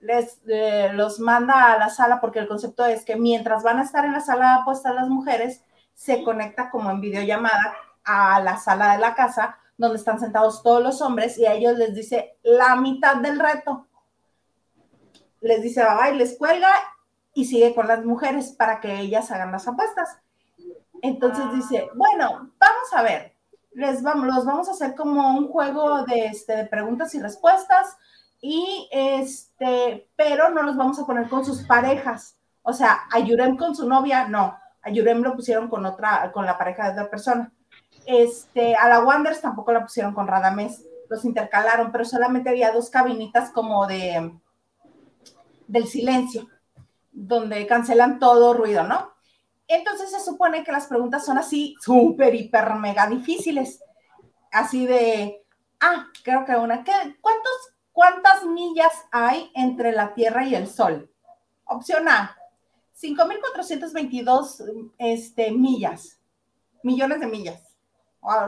Les 0.00 0.40
eh, 0.48 0.90
los 0.94 1.20
manda 1.20 1.72
a 1.72 1.78
la 1.78 1.90
sala 1.90 2.20
porque 2.20 2.38
el 2.38 2.48
concepto 2.48 2.86
es 2.86 3.04
que 3.04 3.16
mientras 3.16 3.62
van 3.62 3.78
a 3.78 3.82
estar 3.82 4.04
en 4.04 4.12
la 4.12 4.20
sala 4.20 4.62
puestas 4.64 4.94
las 4.94 5.08
mujeres, 5.08 5.62
se 5.94 6.22
conecta 6.24 6.70
como 6.70 6.90
en 6.90 7.00
videollamada 7.00 7.74
a 8.04 8.40
la 8.40 8.56
sala 8.56 8.92
de 8.92 8.98
la 8.98 9.14
casa 9.14 9.58
donde 9.76 9.96
están 9.96 10.20
sentados 10.20 10.62
todos 10.62 10.82
los 10.82 11.00
hombres 11.00 11.38
y 11.38 11.46
a 11.46 11.54
ellos 11.54 11.76
les 11.78 11.94
dice 11.94 12.36
la 12.42 12.76
mitad 12.76 13.16
del 13.16 13.38
reto. 13.38 13.86
Les 15.40 15.62
dice, 15.62 15.82
bye, 15.82 16.14
les 16.14 16.36
cuelga 16.36 16.70
y 17.32 17.46
sigue 17.46 17.74
con 17.74 17.88
las 17.88 18.04
mujeres 18.04 18.52
para 18.52 18.80
que 18.80 19.00
ellas 19.00 19.30
hagan 19.30 19.52
las 19.52 19.66
apuestas. 19.66 20.18
Entonces 21.00 21.44
dice, 21.54 21.88
bueno, 21.94 22.50
vamos 22.58 22.92
a 22.92 23.02
ver, 23.02 23.34
les 23.72 24.02
vamos, 24.02 24.26
los 24.26 24.44
vamos 24.44 24.68
a 24.68 24.72
hacer 24.72 24.94
como 24.94 25.36
un 25.36 25.48
juego 25.48 26.04
de, 26.04 26.26
este, 26.26 26.56
de 26.56 26.66
preguntas 26.66 27.14
y 27.14 27.20
respuestas 27.20 27.96
y 28.40 28.88
este, 28.90 30.08
pero 30.16 30.50
no 30.50 30.62
los 30.62 30.76
vamos 30.76 30.98
a 30.98 31.06
poner 31.06 31.28
con 31.28 31.44
sus 31.44 31.62
parejas. 31.62 32.36
O 32.62 32.72
sea, 32.72 33.00
a 33.10 33.18
Yurem 33.20 33.56
con 33.56 33.74
su 33.74 33.88
novia, 33.88 34.28
no. 34.28 34.58
A 34.82 34.90
Yurem 34.90 35.22
lo 35.22 35.34
pusieron 35.34 35.68
con 35.68 35.84
otra, 35.84 36.30
con 36.32 36.46
la 36.46 36.56
pareja 36.56 36.84
de 36.84 36.92
otra 36.92 37.10
persona. 37.10 37.52
Este, 38.06 38.74
a 38.74 38.88
la 38.88 39.00
Wanders 39.00 39.40
tampoco 39.40 39.72
la 39.72 39.82
pusieron 39.82 40.14
con 40.14 40.26
Radamés, 40.26 40.84
los 41.08 41.24
intercalaron, 41.24 41.92
pero 41.92 42.04
solamente 42.04 42.50
había 42.50 42.72
dos 42.72 42.88
cabinitas 42.88 43.50
como 43.50 43.86
de, 43.86 44.32
del 45.66 45.86
silencio, 45.86 46.48
donde 47.12 47.66
cancelan 47.66 48.18
todo 48.18 48.54
ruido, 48.54 48.84
¿no? 48.84 49.12
Entonces 49.68 50.10
se 50.10 50.20
supone 50.20 50.64
que 50.64 50.72
las 50.72 50.86
preguntas 50.86 51.24
son 51.24 51.38
así, 51.38 51.76
súper, 51.80 52.34
hiper, 52.34 52.74
mega 52.74 53.06
difíciles. 53.06 53.80
Así 54.50 54.86
de, 54.86 55.44
ah, 55.80 56.06
creo 56.24 56.44
que 56.44 56.56
una, 56.56 56.82
¿qué, 56.82 56.92
cuántos, 57.20 57.52
¿cuántas 58.00 58.46
millas 58.46 58.94
hay 59.10 59.52
entre 59.54 59.92
la 59.92 60.14
Tierra 60.14 60.46
y 60.46 60.54
el 60.54 60.68
Sol? 60.68 61.12
Opción 61.66 62.08
A, 62.08 62.34
5.422 62.98 64.90
este, 64.96 65.50
millas, 65.50 66.18
millones 66.82 67.20
de 67.20 67.26
millas. 67.26 67.76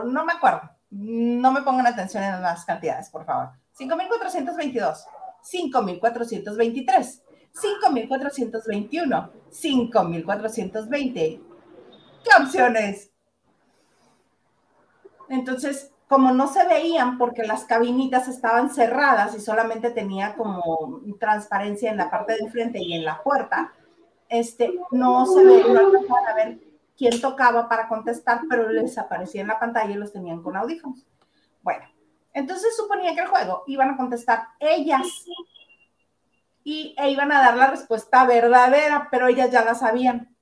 No 0.05 0.25
me 0.25 0.33
acuerdo. 0.33 0.71
No 0.89 1.51
me 1.51 1.61
pongan 1.61 1.85
atención 1.85 2.23
en 2.23 2.41
las 2.41 2.65
cantidades, 2.65 3.11
por 3.11 3.25
favor. 3.25 3.51
5.422, 3.77 5.05
5.423, 5.43 7.21
5.421, 7.53 9.31
5.420. 9.51 11.13
¿Qué 11.13 12.41
opciones? 12.41 13.11
Entonces, 15.29 15.92
como 16.07 16.31
no 16.31 16.47
se 16.47 16.65
veían 16.67 17.17
porque 17.17 17.43
las 17.43 17.65
cabinitas 17.65 18.27
estaban 18.27 18.69
cerradas 18.69 19.35
y 19.35 19.39
solamente 19.39 19.89
tenía 19.91 20.35
como 20.35 21.01
transparencia 21.19 21.89
en 21.89 21.97
la 21.97 22.09
parte 22.09 22.33
de 22.33 22.39
enfrente 22.39 22.79
y 22.79 22.93
en 22.93 23.05
la 23.05 23.21
puerta, 23.23 23.73
este, 24.29 24.73
no 24.91 25.25
se 25.25 25.43
ve, 25.43 25.63
no 25.67 25.79
alcanzaban 25.79 26.27
a 26.27 26.35
ver 26.35 26.59
quién 26.97 27.19
tocaba 27.19 27.67
para 27.67 27.87
contestar, 27.87 28.41
pero 28.49 28.69
les 28.69 28.97
aparecía 28.97 29.41
en 29.41 29.47
la 29.47 29.59
pantalla 29.59 29.91
y 29.91 29.97
los 29.97 30.13
tenían 30.13 30.41
con 30.41 30.55
audífonos. 30.55 31.05
Bueno, 31.61 31.85
entonces 32.33 32.75
suponía 32.75 33.13
que 33.13 33.21
el 33.21 33.27
juego 33.27 33.63
iban 33.67 33.91
a 33.91 33.97
contestar 33.97 34.47
ellas 34.59 35.25
y 36.63 36.95
e 36.97 37.09
iban 37.09 37.31
a 37.31 37.41
dar 37.41 37.57
la 37.57 37.67
respuesta 37.67 38.25
verdadera, 38.25 39.07
pero 39.11 39.27
ellas 39.27 39.51
ya 39.51 39.63
la 39.63 39.75
sabían. 39.75 40.35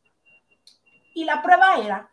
Y 1.13 1.25
la 1.25 1.41
prueba 1.41 1.77
era 1.77 2.10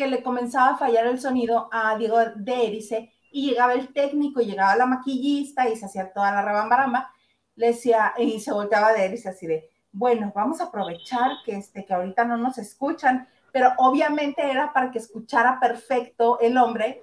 que 0.00 0.06
le 0.06 0.22
comenzaba 0.22 0.70
a 0.70 0.76
fallar 0.78 1.06
el 1.08 1.20
sonido 1.20 1.68
a 1.70 1.94
Diego 1.98 2.16
de 2.34 2.66
Erice 2.68 3.12
y 3.30 3.50
llegaba 3.50 3.74
el 3.74 3.92
técnico, 3.92 4.40
llegaba 4.40 4.74
la 4.74 4.86
maquillista 4.86 5.68
y 5.68 5.76
se 5.76 5.84
hacía 5.84 6.10
toda 6.10 6.32
la 6.32 6.40
rebambaramba, 6.40 7.12
le 7.54 7.66
decía, 7.66 8.14
y 8.16 8.40
se 8.40 8.50
volteaba 8.50 8.94
de 8.94 9.04
Erice 9.04 9.28
así 9.28 9.46
de, 9.46 9.68
bueno, 9.92 10.32
vamos 10.34 10.62
a 10.62 10.64
aprovechar 10.64 11.32
que, 11.44 11.52
este, 11.52 11.84
que 11.84 11.92
ahorita 11.92 12.24
no 12.24 12.38
nos 12.38 12.56
escuchan, 12.56 13.28
pero 13.52 13.74
obviamente 13.76 14.50
era 14.50 14.72
para 14.72 14.90
que 14.90 15.00
escuchara 15.00 15.60
perfecto 15.60 16.40
el 16.40 16.56
hombre. 16.56 17.02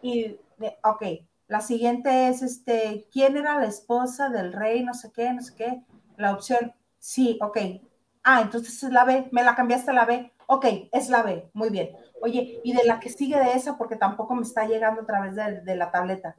Y, 0.00 0.38
ok, 0.82 1.02
la 1.48 1.60
siguiente 1.60 2.28
es, 2.28 2.40
este, 2.40 3.06
¿quién 3.12 3.36
era 3.36 3.60
la 3.60 3.66
esposa 3.66 4.30
del 4.30 4.54
rey? 4.54 4.82
No 4.82 4.94
sé 4.94 5.12
qué, 5.12 5.34
no 5.34 5.42
sé 5.42 5.54
qué. 5.54 5.82
La 6.16 6.32
opción, 6.32 6.72
sí, 6.98 7.38
ok. 7.42 7.58
Ah, 8.22 8.40
entonces 8.40 8.82
es 8.82 8.90
la 8.90 9.04
B, 9.04 9.28
me 9.32 9.42
la 9.42 9.54
cambiaste 9.54 9.90
a 9.90 9.94
la 9.94 10.06
B. 10.06 10.32
Ok, 10.46 10.64
es 10.92 11.10
la 11.10 11.22
B, 11.22 11.50
muy 11.52 11.68
bien. 11.68 11.90
Oye, 12.20 12.60
y 12.64 12.72
de 12.72 12.84
la 12.84 13.00
que 13.00 13.10
sigue 13.10 13.38
de 13.38 13.52
esa, 13.52 13.76
porque 13.76 13.96
tampoco 13.96 14.34
me 14.34 14.42
está 14.42 14.66
llegando 14.66 15.02
a 15.02 15.06
través 15.06 15.34
de, 15.34 15.76
la 15.76 15.90
tableta. 15.90 16.36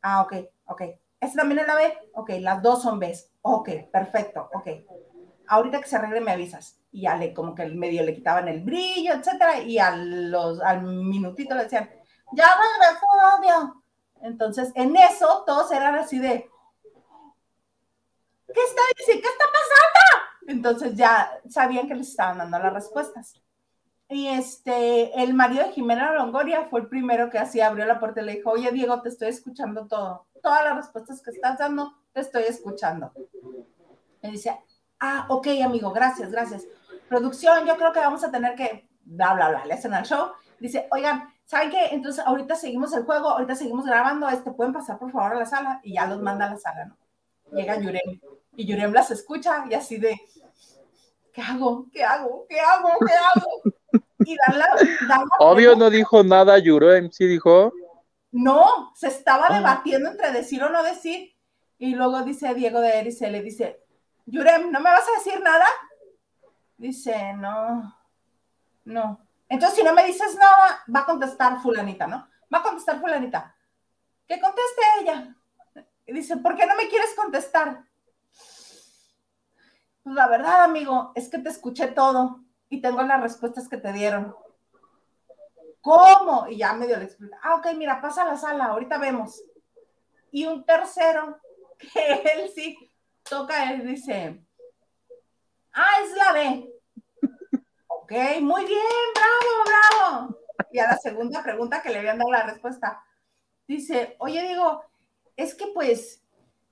Ah, 0.00 0.22
ok, 0.22 0.34
ok. 0.66 0.82
¿Esta 1.20 1.38
también 1.38 1.60
es 1.60 1.66
la 1.66 1.76
B? 1.76 1.98
Ok, 2.14 2.30
las 2.40 2.62
dos 2.62 2.82
son 2.82 2.98
Bs. 2.98 3.30
Ok, 3.42 3.68
perfecto, 3.92 4.48
ok. 4.52 4.68
Ahorita 5.46 5.80
que 5.80 5.88
se 5.88 5.96
arregle 5.96 6.20
me 6.20 6.32
avisas. 6.32 6.80
Y 6.90 7.02
ya 7.02 7.16
le, 7.16 7.32
como 7.32 7.54
que 7.54 7.66
medio 7.66 8.02
le 8.02 8.14
quitaban 8.14 8.48
el 8.48 8.62
brillo, 8.62 9.14
etcétera, 9.14 9.60
y 9.60 9.78
a 9.78 9.94
los, 9.96 10.60
al 10.60 10.82
minutito 10.82 11.54
le 11.54 11.64
decían, 11.64 11.88
ya 12.32 12.46
regresó 12.56 13.06
audio. 13.36 13.82
Entonces, 14.22 14.72
en 14.74 14.96
eso, 14.96 15.44
todos 15.46 15.70
eran 15.72 15.94
así 15.96 16.18
de, 16.18 16.48
¿qué 18.52 18.60
está 18.60 18.82
diciendo? 18.96 19.22
¿Qué 19.22 19.28
está 19.28 19.44
pasando? 19.44 20.02
Entonces 20.48 20.94
ya 20.96 21.40
sabían 21.48 21.88
que 21.88 21.94
les 21.94 22.08
estaban 22.08 22.38
dando 22.38 22.58
las 22.58 22.72
respuestas. 22.72 23.42
Y 24.12 24.28
este, 24.28 25.22
el 25.22 25.32
marido 25.32 25.64
de 25.64 25.72
Jimena 25.72 26.12
Longoria 26.12 26.66
fue 26.66 26.80
el 26.80 26.86
primero 26.86 27.30
que 27.30 27.38
así 27.38 27.62
abrió 27.62 27.86
la 27.86 27.98
puerta 27.98 28.20
y 28.20 28.26
le 28.26 28.36
dijo, 28.36 28.50
oye 28.50 28.70
Diego, 28.70 29.00
te 29.00 29.08
estoy 29.08 29.28
escuchando 29.28 29.86
todo. 29.86 30.26
Todas 30.42 30.64
las 30.64 30.76
respuestas 30.76 31.22
que 31.22 31.30
estás 31.30 31.56
dando, 31.56 31.94
te 32.12 32.20
estoy 32.20 32.42
escuchando. 32.42 33.10
Y 34.22 34.30
dice, 34.30 34.60
ah, 35.00 35.24
ok, 35.30 35.46
amigo, 35.64 35.92
gracias, 35.92 36.30
gracias. 36.30 36.66
Producción, 37.08 37.64
yo 37.64 37.74
creo 37.78 37.94
que 37.94 38.00
vamos 38.00 38.22
a 38.22 38.30
tener 38.30 38.54
que, 38.54 38.86
bla, 39.00 39.32
bla, 39.32 39.48
bla, 39.48 39.64
le 39.64 39.72
hacen 39.72 39.94
al 39.94 40.04
show. 40.04 40.32
Dice, 40.60 40.88
oigan, 40.90 41.32
¿saben 41.46 41.70
qué? 41.70 41.86
Entonces 41.92 42.22
ahorita 42.26 42.54
seguimos 42.54 42.92
el 42.92 43.04
juego, 43.04 43.30
ahorita 43.30 43.54
seguimos 43.54 43.86
grabando, 43.86 44.28
este, 44.28 44.50
pueden 44.50 44.74
pasar 44.74 44.98
por 44.98 45.10
favor 45.10 45.36
a 45.36 45.38
la 45.38 45.46
sala 45.46 45.80
y 45.82 45.94
ya 45.94 46.06
los 46.06 46.20
manda 46.20 46.44
a 46.44 46.50
la 46.50 46.58
sala, 46.58 46.84
¿no? 46.84 46.98
Llega 47.50 47.80
Yurem 47.80 48.20
y 48.56 48.66
Yurem 48.66 48.92
las 48.92 49.10
escucha 49.10 49.64
y 49.70 49.72
así 49.72 49.96
de, 49.96 50.20
¿qué 51.32 51.40
hago? 51.40 51.86
¿Qué 51.90 52.04
hago? 52.04 52.44
¿Qué 52.46 52.60
hago? 52.60 52.90
¿Qué 53.06 53.14
hago? 53.14 53.81
Y 54.26 54.36
Obvio 55.38 55.76
no 55.76 55.90
dijo 55.90 56.22
nada 56.22 56.58
Yurem, 56.58 57.10
sí 57.10 57.26
dijo. 57.26 57.72
No, 58.30 58.92
se 58.94 59.08
estaba 59.08 59.46
Ah. 59.48 59.58
debatiendo 59.58 60.10
entre 60.10 60.32
decir 60.32 60.62
o 60.62 60.70
no 60.70 60.82
decir. 60.82 61.34
Y 61.78 61.94
luego 61.94 62.22
dice 62.22 62.54
Diego 62.54 62.80
de 62.80 62.98
Erice, 63.00 63.30
le 63.30 63.42
dice, 63.42 63.82
Yurem, 64.26 64.70
¿no 64.70 64.80
me 64.80 64.90
vas 64.90 65.04
a 65.08 65.18
decir 65.18 65.40
nada? 65.42 65.66
Dice, 66.76 67.34
no, 67.34 67.94
no. 68.84 69.26
Entonces, 69.48 69.78
si 69.78 69.84
no 69.84 69.92
me 69.92 70.04
dices 70.06 70.34
nada, 70.36 70.82
va 70.94 71.00
a 71.00 71.04
contestar 71.06 71.60
fulanita, 71.60 72.06
¿no? 72.06 72.26
Va 72.52 72.58
a 72.58 72.62
contestar 72.62 73.00
fulanita. 73.00 73.54
Que 74.26 74.40
conteste 74.40 74.82
ella. 75.00 75.36
Y 76.06 76.12
dice, 76.12 76.36
¿por 76.38 76.56
qué 76.56 76.66
no 76.66 76.74
me 76.76 76.88
quieres 76.88 77.14
contestar? 77.14 77.84
Pues 80.02 80.16
la 80.16 80.26
verdad, 80.28 80.64
amigo, 80.64 81.12
es 81.14 81.28
que 81.28 81.38
te 81.38 81.48
escuché 81.50 81.88
todo 81.88 82.40
y 82.72 82.80
tengo 82.80 83.02
las 83.02 83.20
respuestas 83.20 83.68
que 83.68 83.76
te 83.76 83.92
dieron. 83.92 84.34
¿Cómo? 85.82 86.48
Y 86.48 86.56
ya 86.56 86.72
medio 86.72 86.96
le 86.96 87.04
explica. 87.04 87.38
Ah, 87.42 87.56
ok, 87.56 87.66
mira, 87.76 88.00
pasa 88.00 88.22
a 88.22 88.28
la 88.28 88.36
sala, 88.38 88.64
ahorita 88.64 88.96
vemos. 88.96 89.44
Y 90.30 90.46
un 90.46 90.64
tercero, 90.64 91.38
que 91.78 92.22
él 92.34 92.50
sí 92.54 92.90
toca, 93.28 93.70
él 93.70 93.86
dice, 93.86 94.42
ah, 95.74 95.92
es 96.02 96.16
la 96.16 96.32
B. 96.32 96.72
Ok, 97.88 98.12
muy 98.40 98.64
bien, 98.64 98.80
bravo, 99.14 99.64
bravo. 99.66 100.38
Y 100.70 100.78
a 100.78 100.86
la 100.86 100.96
segunda 100.96 101.42
pregunta 101.42 101.82
que 101.82 101.90
le 101.90 101.98
habían 101.98 102.16
dado 102.16 102.30
la 102.30 102.44
respuesta, 102.44 103.04
dice, 103.68 104.16
oye, 104.18 104.48
digo, 104.48 104.82
es 105.36 105.54
que 105.54 105.66
pues, 105.74 106.22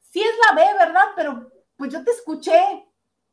sí 0.01 0.23
es 0.23 0.35
la 0.49 0.55
B, 0.55 0.63
¿verdad? 0.79 1.09
Pero 1.15 1.53
pues 1.77 1.93
yo 1.93 2.03
te 2.03 2.11
escuché 2.11 2.90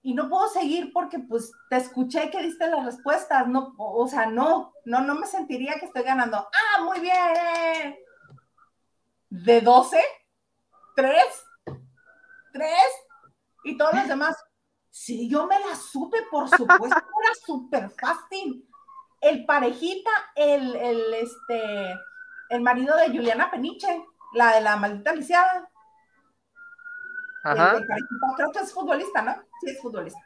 y 0.08 0.14
no 0.14 0.30
puedo 0.30 0.48
seguir 0.48 0.94
porque 0.94 1.20
pues 1.20 1.52
te 1.70 1.76
escuché 1.76 2.30
que 2.30 2.42
diste 2.42 2.66
las 2.70 2.86
respuestas, 2.86 3.46
no, 3.46 3.76
o 3.78 4.08
sea, 4.08 4.26
no, 4.26 4.72
no, 4.86 5.02
no 5.02 5.16
me 5.16 5.28
sentiría 5.28 5.78
que 5.78 5.88
estoy 5.88 6.04
ganando. 6.04 6.38
Ah, 6.38 6.82
muy 6.82 7.02
bien. 7.02 7.98
De 9.30 9.60
12, 9.60 10.02
3, 10.96 11.14
3 12.54 12.72
y 13.66 13.78
todos 13.78 13.96
los 13.96 14.08
demás. 14.08 14.38
Sí, 14.90 15.30
yo 15.30 15.46
me 15.46 15.60
la 15.60 15.76
supe, 15.76 16.20
por 16.32 16.48
supuesto, 16.48 16.86
era 16.88 17.36
súper 17.46 17.90
fácil. 17.90 18.66
El 19.20 19.46
parejita, 19.46 20.12
el, 20.38 20.74
el, 20.78 21.14
este, 21.16 21.96
el 22.48 22.62
marido 22.62 22.96
de 22.96 23.08
Juliana 23.08 23.52
Peniche, 23.52 24.06
la 24.32 24.56
de 24.56 24.62
la 24.62 24.78
maldita 24.78 25.14
lisiada. 25.14 25.70
Ajá. 27.52 27.78
El- 27.78 27.84
el 27.84 28.08
creo 28.36 28.52
que 28.52 28.60
es 28.60 28.74
futbolista, 28.74 29.22
¿no? 29.22 29.36
Sí, 29.62 29.70
es 29.72 29.82
futbolista. 29.82 30.20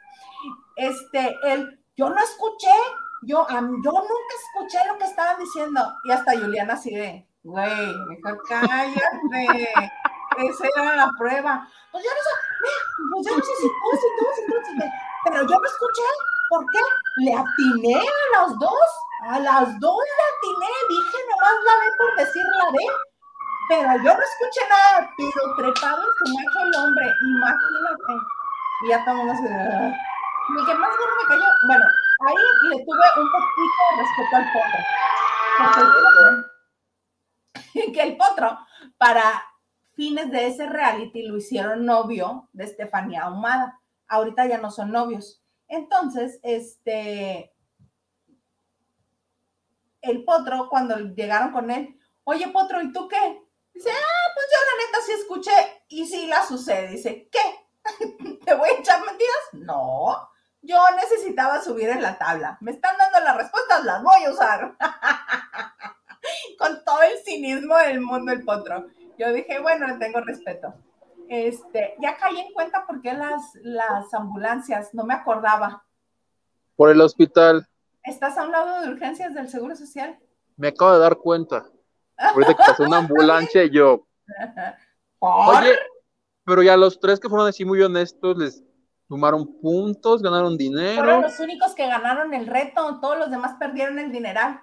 Este, 0.76 1.36
él, 1.44 1.78
yo 1.96 2.08
no 2.08 2.18
escuché, 2.22 2.70
yo, 3.22 3.46
yo 3.48 3.58
nunca 3.92 4.34
escuché 4.44 4.78
lo 4.88 4.98
que 4.98 5.04
estaban 5.04 5.38
diciendo. 5.38 5.80
Y 6.04 6.10
hasta 6.10 6.32
Juliana 6.32 6.74
así 6.74 6.94
de, 6.94 7.26
güey, 7.42 7.96
mejor 8.08 8.40
cállate. 8.48 9.68
Esa 10.38 10.64
era 10.76 10.96
la 10.96 11.10
prueba. 11.18 11.68
Pues 11.92 12.02
yo 12.04 12.10
no 12.10 12.16
sé, 12.16 12.30
pues 13.12 13.26
yo 13.26 13.36
no 13.36 13.44
sé 13.44 13.52
si 13.60 13.68
tú, 13.68 13.98
si 14.00 14.06
tú, 14.18 14.26
si 14.34 14.46
tú, 14.46 14.54
si 14.64 14.78
tú, 14.78 14.84
pero 15.24 15.36
yo 15.46 15.56
no 15.58 15.66
escuché. 15.66 16.02
¿Por 16.48 16.64
qué? 16.70 16.78
Le 17.24 17.34
atiné 17.34 17.94
a 17.96 18.40
las 18.42 18.58
dos. 18.58 18.88
A 19.28 19.38
las 19.38 19.78
dos 19.80 19.96
le 19.96 20.24
atiné. 20.32 20.66
Dije 20.88 21.18
nomás 21.30 21.54
la 21.64 21.72
B 21.80 21.90
por 21.98 22.16
decir 22.16 22.44
la 22.58 22.70
B. 22.70 22.78
Pero 23.68 23.96
yo 23.96 24.14
no 24.14 24.20
escuché 24.22 24.60
nada. 24.68 25.10
Pero 25.16 25.54
trepado 25.56 26.02
en 26.02 26.08
su 26.18 26.24
macho 26.34 26.58
el 26.66 26.74
hombre. 26.84 27.06
Imagínate. 27.22 28.12
Y 28.84 28.88
ya 28.88 29.04
todo 29.04 29.14
el 29.14 29.26
mundo 29.26 29.34
se... 29.42 29.54
"Ah". 29.54 29.92
Y 30.48 30.66
que 30.66 30.74
más 30.74 30.90
bueno 30.98 31.14
me 31.22 31.28
cayó, 31.28 31.44
bueno, 31.68 31.84
ahí 32.26 32.34
le 32.68 32.84
tuve 32.84 33.06
un 33.16 33.28
poquito 33.32 33.80
de 33.88 34.02
respeto 34.02 34.36
al 34.36 34.46
potro. 34.52 34.80
Porque 37.64 37.92
que 37.92 38.02
el 38.02 38.16
potro, 38.16 38.58
para 38.98 39.44
fines 39.94 40.30
de 40.30 40.48
ese 40.48 40.66
reality, 40.68 41.22
lo 41.22 41.36
hicieron 41.36 41.86
novio 41.86 42.48
de 42.52 42.64
Estefanía 42.64 43.22
Ahumada. 43.24 43.80
Ahorita 44.08 44.46
ya 44.46 44.58
no 44.58 44.70
son 44.70 44.90
novios. 44.90 45.42
Entonces, 45.68 46.40
este, 46.42 47.52
el 50.02 50.24
potro, 50.24 50.68
cuando 50.68 50.96
llegaron 50.98 51.52
con 51.52 51.70
él, 51.70 51.98
oye, 52.24 52.48
potro, 52.48 52.82
¿y 52.82 52.92
tú 52.92 53.08
qué? 53.08 53.42
Dice, 53.74 53.90
ah, 53.90 54.32
pues 54.34 54.46
yo 54.50 54.58
la 54.58 54.84
neta 54.84 54.98
sí 55.06 55.12
escuché 55.12 55.84
y 55.88 56.06
sí 56.06 56.26
la 56.26 56.44
sucede. 56.46 56.88
Dice, 56.88 57.28
¿qué? 57.30 58.38
¿Te 58.44 58.54
voy 58.54 58.68
a 58.68 58.78
echar 58.78 59.04
mentiras? 59.04 59.38
No. 59.52 60.28
Yo 60.62 60.78
necesitaba 60.96 61.60
subir 61.60 61.88
en 61.88 62.02
la 62.02 62.18
tabla. 62.18 62.56
Me 62.60 62.70
están 62.70 62.96
dando 62.96 63.20
las 63.20 63.36
respuestas, 63.36 63.84
las 63.84 64.02
voy 64.02 64.24
a 64.24 64.30
usar. 64.30 64.76
Con 66.58 66.84
todo 66.84 67.02
el 67.02 67.18
cinismo 67.24 67.76
del 67.78 68.00
mundo 68.00 68.32
el 68.32 68.44
potro. 68.44 68.86
Yo 69.18 69.32
dije, 69.32 69.58
bueno, 69.60 69.88
le 69.88 69.94
tengo 69.94 70.20
respeto. 70.20 70.74
Este, 71.28 71.96
ya 72.00 72.16
caí 72.16 72.38
en 72.38 72.52
cuenta 72.52 72.86
por 72.86 73.00
qué 73.00 73.12
las, 73.14 73.54
las 73.62 74.12
ambulancias, 74.14 74.94
no 74.94 75.04
me 75.04 75.14
acordaba. 75.14 75.84
Por 76.76 76.90
el 76.90 77.00
hospital. 77.00 77.66
¿Estás 78.04 78.38
a 78.38 78.44
un 78.44 78.52
lado 78.52 78.82
de 78.82 78.88
urgencias 78.88 79.34
del 79.34 79.48
Seguro 79.48 79.74
Social? 79.74 80.18
Me 80.56 80.68
acabo 80.68 80.92
de 80.92 80.98
dar 80.98 81.16
cuenta. 81.16 81.64
Ahorita 82.30 82.54
que 82.54 82.62
pasó 82.66 82.84
una 82.84 82.98
ambulancia 82.98 83.64
y 83.64 83.70
yo. 83.70 84.06
¿Por? 85.18 85.56
Oye, 85.56 85.76
pero 86.44 86.62
ya 86.62 86.76
los 86.76 86.98
tres 86.98 87.20
que 87.20 87.28
fueron 87.28 87.48
así 87.48 87.64
muy 87.64 87.80
honestos 87.82 88.36
les 88.36 88.64
sumaron 89.08 89.60
puntos, 89.60 90.22
ganaron 90.22 90.56
Fueron 90.56 90.58
dinero. 90.58 91.20
los 91.20 91.38
únicos 91.38 91.74
que 91.74 91.86
ganaron 91.86 92.32
el 92.34 92.46
reto, 92.46 92.98
todos 93.00 93.18
los 93.18 93.30
demás 93.30 93.56
perdieron 93.58 93.98
el 93.98 94.10
dineral. 94.10 94.60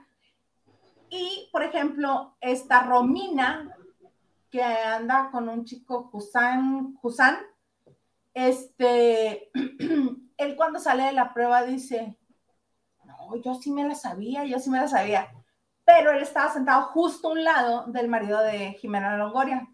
Y, 1.09 1.49
por 1.51 1.63
ejemplo, 1.63 2.35
esta 2.41 2.83
Romina, 2.83 3.75
que 4.49 4.63
anda 4.63 5.29
con 5.31 5.49
un 5.49 5.65
chico 5.65 6.09
Husan, 6.11 6.97
Husan, 7.01 7.37
este, 8.33 9.51
él 10.37 10.55
cuando 10.55 10.79
sale 10.79 11.03
de 11.03 11.11
la 11.13 11.33
prueba 11.33 11.63
dice, 11.63 12.17
no, 13.03 13.35
yo 13.43 13.55
sí 13.55 13.71
me 13.71 13.87
la 13.87 13.95
sabía, 13.95 14.45
yo 14.45 14.59
sí 14.59 14.69
me 14.69 14.79
la 14.79 14.87
sabía. 14.87 15.31
Pero 15.89 16.11
él 16.11 16.21
estaba 16.21 16.53
sentado 16.53 16.83
justo 16.83 17.29
a 17.29 17.31
un 17.31 17.43
lado 17.43 17.85
del 17.87 18.09
marido 18.09 18.39
de 18.41 18.73
Jimena 18.73 19.17
Longoria, 19.17 19.67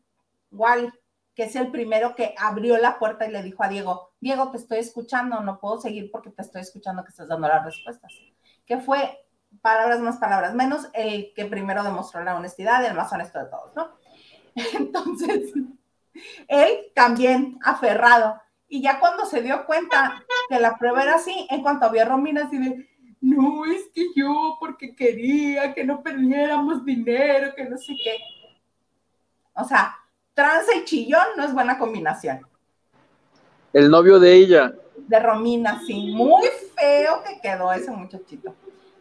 Wally, 0.50 0.90
que 1.36 1.44
es 1.44 1.56
el 1.58 1.72
primero 1.72 2.16
que 2.16 2.34
abrió 2.38 2.78
la 2.78 2.98
puerta 2.98 3.28
y 3.28 3.32
le 3.32 3.44
dijo 3.44 3.62
a 3.66 3.68
Diego, 3.68 4.14
Diego, 4.22 4.50
te 4.50 4.56
estoy 4.56 4.78
escuchando, 4.78 5.42
no 5.42 5.60
puedo 5.60 5.82
seguir 5.82 6.10
porque 6.12 6.30
te 6.30 6.42
estoy 6.42 6.62
escuchando 6.62 7.04
que 7.04 7.10
estás 7.10 7.28
dando 7.28 7.50
las 7.50 7.66
respuestas. 7.66 8.14
Que 8.66 8.78
fue 8.78 9.28
palabras 9.62 10.00
más, 10.00 10.16
palabras 10.16 10.56
menos, 10.56 10.88
el 10.94 11.34
que 11.36 11.46
primero 11.48 11.84
demostró 11.84 12.24
la 12.24 12.38
honestidad 12.38 12.86
el 12.86 12.96
más 12.96 13.12
honesto 13.12 13.40
de 13.40 13.46
todos, 13.48 13.76
¿no? 13.76 13.90
Entonces, 14.74 15.52
él 16.48 16.92
también 16.96 17.60
aferrado. 17.62 18.42
Y 18.70 18.82
ya 18.82 19.02
cuando 19.02 19.26
se 19.26 19.42
dio 19.42 19.66
cuenta 19.66 20.24
que 20.48 20.60
la 20.60 20.78
prueba 20.78 21.04
era 21.04 21.16
así, 21.16 21.46
en 21.50 21.62
cuanto 21.62 21.92
vio 21.92 22.04
a 22.04 22.06
Romina, 22.06 22.46
así 22.46 22.58
de, 22.58 22.90
no, 23.26 23.66
es 23.66 23.90
que 23.92 24.10
yo 24.16 24.56
porque 24.60 24.96
quería 24.96 25.74
que 25.74 25.84
no 25.84 26.04
perdiéramos 26.04 26.86
dinero, 26.86 27.54
que 27.56 27.66
no 27.66 27.76
sé 27.76 27.96
qué. 28.04 28.18
O 29.56 29.64
sea, 29.64 29.96
tranza 30.36 30.76
y 30.76 30.86
chillón 30.86 31.26
no 31.36 31.44
es 31.44 31.52
buena 31.52 31.80
combinación. 31.80 32.42
El 33.74 33.90
novio 33.90 34.20
de 34.20 34.32
ella. 34.32 34.76
De 34.96 35.20
Romina, 35.20 35.82
sí, 35.88 36.12
muy 36.14 36.48
feo 36.80 37.24
que 37.24 37.42
quedó 37.42 37.74
ese 37.74 37.90
muchachito. 37.90 38.54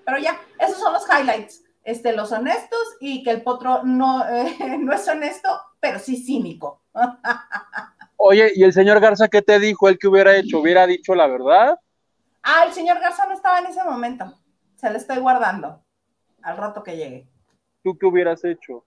Pero 0.06 0.16
ya, 0.18 0.40
esos 0.58 0.78
son 0.78 0.94
los 0.94 1.04
highlights. 1.06 1.62
Este, 1.84 2.16
los 2.16 2.32
honestos 2.32 2.96
y 3.00 3.22
que 3.22 3.30
el 3.30 3.42
potro 3.42 3.82
no, 3.84 4.26
eh, 4.26 4.56
no 4.80 4.94
es 4.94 5.06
honesto, 5.06 5.50
pero 5.80 5.98
sí 5.98 6.16
cínico. 6.16 6.80
Oye, 8.16 8.52
¿y 8.54 8.62
el 8.62 8.72
señor 8.72 9.00
Garza 9.00 9.28
qué 9.28 9.42
te 9.42 9.58
dijo? 9.58 9.86
¿Él 9.86 9.98
que 9.98 10.08
hubiera 10.08 10.34
hecho? 10.34 10.60
¿Hubiera 10.60 10.86
dicho 10.86 11.14
la 11.14 11.26
verdad? 11.26 11.78
Ah, 12.46 12.64
el 12.66 12.74
señor 12.74 13.00
Garza 13.00 13.24
no 13.24 13.32
estaba 13.32 13.58
en 13.58 13.66
ese 13.66 13.82
momento. 13.82 14.38
Se 14.76 14.90
le 14.90 14.98
estoy 14.98 15.16
guardando 15.16 15.82
al 16.42 16.58
rato 16.58 16.82
que 16.82 16.94
llegue. 16.94 17.26
¿Tú 17.82 17.96
qué 17.96 18.04
hubieras 18.04 18.44
hecho? 18.44 18.84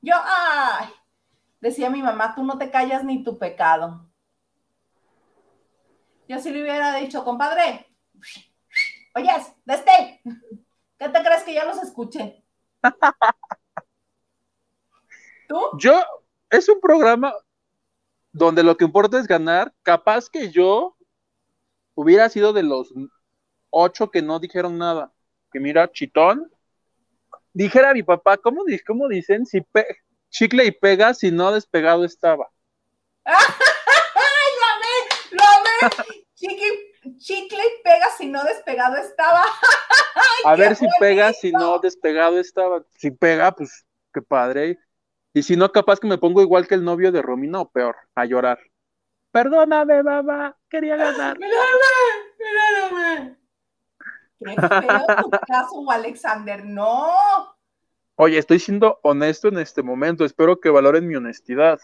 Yo, 0.00 0.16
ay, 0.16 0.88
decía 1.60 1.90
mi 1.90 2.02
mamá, 2.02 2.34
tú 2.34 2.42
no 2.42 2.58
te 2.58 2.72
callas 2.72 3.04
ni 3.04 3.22
tu 3.22 3.38
pecado. 3.38 4.04
Yo 6.26 6.40
sí 6.40 6.50
le 6.50 6.62
hubiera 6.62 6.96
dicho, 6.96 7.24
compadre, 7.24 7.86
oyes, 9.14 9.52
desde, 9.64 10.20
¿qué 10.98 11.08
te 11.08 11.22
crees 11.22 11.44
que 11.44 11.54
ya 11.54 11.64
los 11.64 11.80
escuché? 11.80 12.44
¿Tú? 15.48 15.60
Yo, 15.78 16.02
es 16.50 16.68
un 16.68 16.80
programa 16.80 17.32
donde 18.32 18.64
lo 18.64 18.76
que 18.76 18.86
importa 18.86 19.20
es 19.20 19.28
ganar. 19.28 19.72
Capaz 19.84 20.28
que 20.28 20.50
yo 20.50 20.96
hubiera 21.94 22.28
sido 22.28 22.52
de 22.52 22.62
los 22.62 22.92
ocho 23.70 24.10
que 24.10 24.22
no 24.22 24.38
dijeron 24.38 24.78
nada. 24.78 25.12
Que 25.52 25.60
mira, 25.60 25.90
chitón. 25.90 26.50
Dijera 27.52 27.90
a 27.90 27.94
mi 27.94 28.02
papá, 28.02 28.38
¿cómo, 28.38 28.64
cómo 28.86 29.08
dicen? 29.08 29.44
Si 29.44 29.60
pe- 29.60 29.98
chicle 30.30 30.64
y 30.64 30.70
pega, 30.72 31.12
si 31.12 31.30
no 31.30 31.52
despegado 31.52 32.04
estaba. 32.04 32.50
¡Ay, 33.24 33.34
lo 34.60 34.66
amé! 34.74 35.32
¡Lo 35.32 35.44
amé! 35.44 36.24
Chiqui, 36.34 37.18
chicle 37.18 37.58
y 37.58 37.82
pega 37.82 38.06
si 38.16 38.26
no 38.26 38.42
despegado 38.44 38.96
estaba. 38.96 39.44
A 40.44 40.56
ver 40.56 40.74
si 40.76 40.86
pega, 40.98 41.32
si 41.32 41.52
no 41.52 41.78
despegado 41.78 42.38
estaba. 42.38 42.82
Si 42.96 43.10
pega, 43.10 43.52
pues 43.52 43.84
qué 44.12 44.22
padre. 44.22 44.78
Y 45.34 45.42
si 45.42 45.56
no, 45.56 45.70
capaz 45.70 46.00
que 46.00 46.08
me 46.08 46.18
pongo 46.18 46.42
igual 46.42 46.66
que 46.66 46.74
el 46.74 46.84
novio 46.84 47.12
de 47.12 47.22
Romina 47.22 47.60
o 47.60 47.70
peor, 47.70 47.96
a 48.14 48.24
llorar. 48.24 48.58
Perdóname, 49.32 50.02
mamá, 50.02 50.56
quería 50.68 50.96
ganar. 50.96 51.38
¡Mírame! 51.40 51.66
¡Mírame! 52.38 53.36
¡Qué 54.38 54.60
feo 54.60 55.06
tu 55.22 55.30
caso, 55.46 55.90
Alexander! 55.90 56.64
¡No! 56.64 57.06
Oye, 58.16 58.38
estoy 58.38 58.58
siendo 58.58 59.00
honesto 59.02 59.48
en 59.48 59.58
este 59.58 59.82
momento, 59.82 60.24
espero 60.24 60.60
que 60.60 60.68
valoren 60.68 61.08
mi 61.08 61.16
honestidad. 61.16 61.80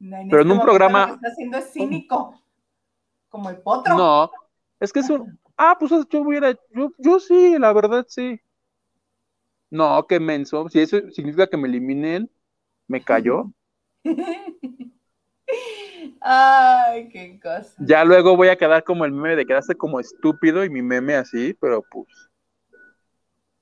En 0.00 0.28
Pero 0.30 0.42
en 0.42 0.50
un 0.50 0.56
momento 0.58 0.64
programa- 0.64 1.00
Lo 1.00 1.06
que 1.06 1.12
está 1.14 1.28
haciendo 1.28 1.58
es 1.58 1.72
cínico. 1.72 2.40
Como 3.28 3.50
el 3.50 3.56
potro. 3.58 3.96
No, 3.96 4.30
es 4.78 4.92
que 4.92 5.00
es 5.00 5.10
un. 5.10 5.38
Ah, 5.56 5.76
pues 5.78 5.90
yo 6.08 6.20
hubiera. 6.20 6.52
Yo, 6.70 6.92
yo 6.98 7.18
sí, 7.18 7.58
la 7.58 7.72
verdad 7.72 8.04
sí. 8.08 8.40
No, 9.70 10.06
qué 10.06 10.20
menso. 10.20 10.68
Si 10.68 10.80
eso 10.80 10.98
significa 11.10 11.46
que 11.46 11.56
me 11.56 11.66
eliminen, 11.66 12.30
me 12.86 13.02
cayó. 13.02 13.50
Ay, 16.20 17.08
qué 17.08 17.40
cosa. 17.40 17.74
Ya 17.78 18.04
luego 18.04 18.36
voy 18.36 18.48
a 18.48 18.56
quedar 18.56 18.84
como 18.84 19.04
el 19.04 19.12
meme 19.12 19.36
de 19.36 19.46
quedarse 19.46 19.74
como 19.74 20.00
estúpido 20.00 20.64
y 20.64 20.70
mi 20.70 20.82
meme 20.82 21.16
así, 21.16 21.54
pero 21.60 21.82
pues. 21.82 22.08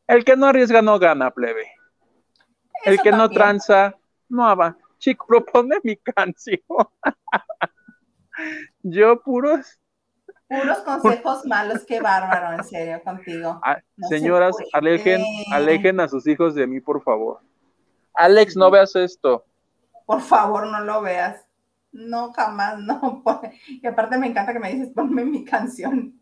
El 0.07 0.25
que 0.25 0.37
no 0.37 0.47
arriesga 0.47 0.83
no 0.83 0.99
gana, 0.99 1.31
plebe. 1.31 1.71
El 2.85 3.01
que 3.01 3.13
no 3.13 3.29
tranza, 3.29 3.97
no 4.29 4.57
va. 4.57 4.77
Chico, 4.99 5.27
propone 5.27 5.77
mi 5.83 5.97
canción. 5.97 6.61
Yo 8.83 9.21
puros. 9.23 9.79
Puros 10.49 10.79
consejos 10.79 11.47
malos, 11.47 11.85
qué 11.87 12.01
bárbaro, 12.01 12.59
en 12.59 12.65
serio, 12.65 13.01
contigo. 13.05 13.61
Ah, 13.63 13.79
No 13.97 14.09
señoras, 14.09 14.57
alejen, 14.73 15.23
alejen 15.53 16.01
a 16.01 16.09
sus 16.09 16.27
hijos 16.27 16.57
de 16.57 16.67
mí, 16.67 16.81
por 16.81 17.03
favor. 17.03 17.41
Alex, 18.15 18.57
no 18.57 18.71
veas 18.71 18.97
esto. 18.97 19.45
Por 20.07 20.21
favor, 20.21 20.67
no 20.67 20.81
lo 20.81 21.03
veas. 21.03 21.47
No, 21.93 22.33
jamás, 22.33 22.79
no. 22.79 23.23
Y 23.69 23.87
aparte 23.87 24.19
me 24.19 24.29
encanta 24.29 24.53
que 24.53 24.59
me 24.59 24.73
dices, 24.73 24.93
ponme 24.95 25.25
mi 25.25 25.45
canción. 25.45 26.19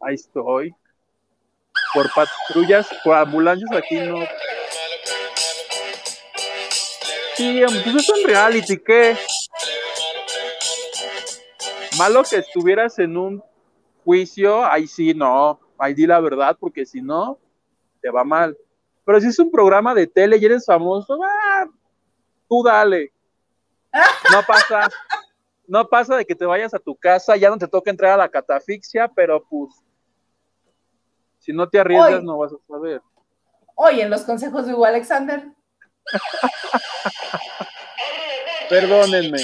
Ahí 0.00 0.14
estoy. 0.14 0.74
Por 1.92 2.10
patrullas, 2.12 2.88
por 3.02 3.16
ambulancias 3.16 3.70
aquí 3.72 3.98
no. 4.00 4.18
Sí, 7.34 7.62
pues 7.84 7.96
es 7.96 8.08
un 8.10 8.28
reality, 8.28 8.78
¿qué? 8.78 9.16
Malo 11.98 12.22
que 12.22 12.36
estuvieras 12.36 12.98
en 12.98 13.16
un 13.16 13.42
juicio, 14.04 14.64
ahí 14.64 14.86
sí, 14.86 15.14
no, 15.14 15.58
ahí 15.78 15.94
di 15.94 16.06
la 16.06 16.20
verdad, 16.20 16.56
porque 16.58 16.86
si 16.86 17.00
no, 17.00 17.38
te 18.00 18.10
va 18.10 18.24
mal. 18.24 18.56
Pero 19.04 19.20
si 19.20 19.28
es 19.28 19.38
un 19.38 19.50
programa 19.50 19.94
de 19.94 20.06
tele 20.06 20.36
y 20.36 20.44
eres 20.44 20.66
famoso, 20.66 21.18
ah, 21.24 21.66
tú 22.48 22.62
dale. 22.62 23.12
No 23.92 24.42
pasa, 24.46 24.88
no 25.66 25.88
pasa 25.88 26.16
de 26.16 26.24
que 26.24 26.34
te 26.34 26.46
vayas 26.46 26.74
a 26.74 26.78
tu 26.78 26.94
casa, 26.94 27.36
ya 27.36 27.50
no 27.50 27.58
te 27.58 27.68
toca 27.68 27.90
entrar 27.90 28.12
a 28.12 28.16
la 28.16 28.28
catafixia, 28.28 29.08
pero 29.08 29.44
pues, 29.44 29.74
si 31.38 31.52
no 31.52 31.68
te 31.68 31.80
arriesgas, 31.80 32.22
no 32.22 32.38
vas 32.38 32.52
a 32.52 32.56
saber. 32.68 33.02
Oye, 33.74 34.02
en 34.02 34.10
los 34.10 34.22
consejos 34.22 34.66
de 34.66 34.74
Hugo 34.74 34.84
Alexander. 34.84 35.44
Perdónenme. 38.68 39.38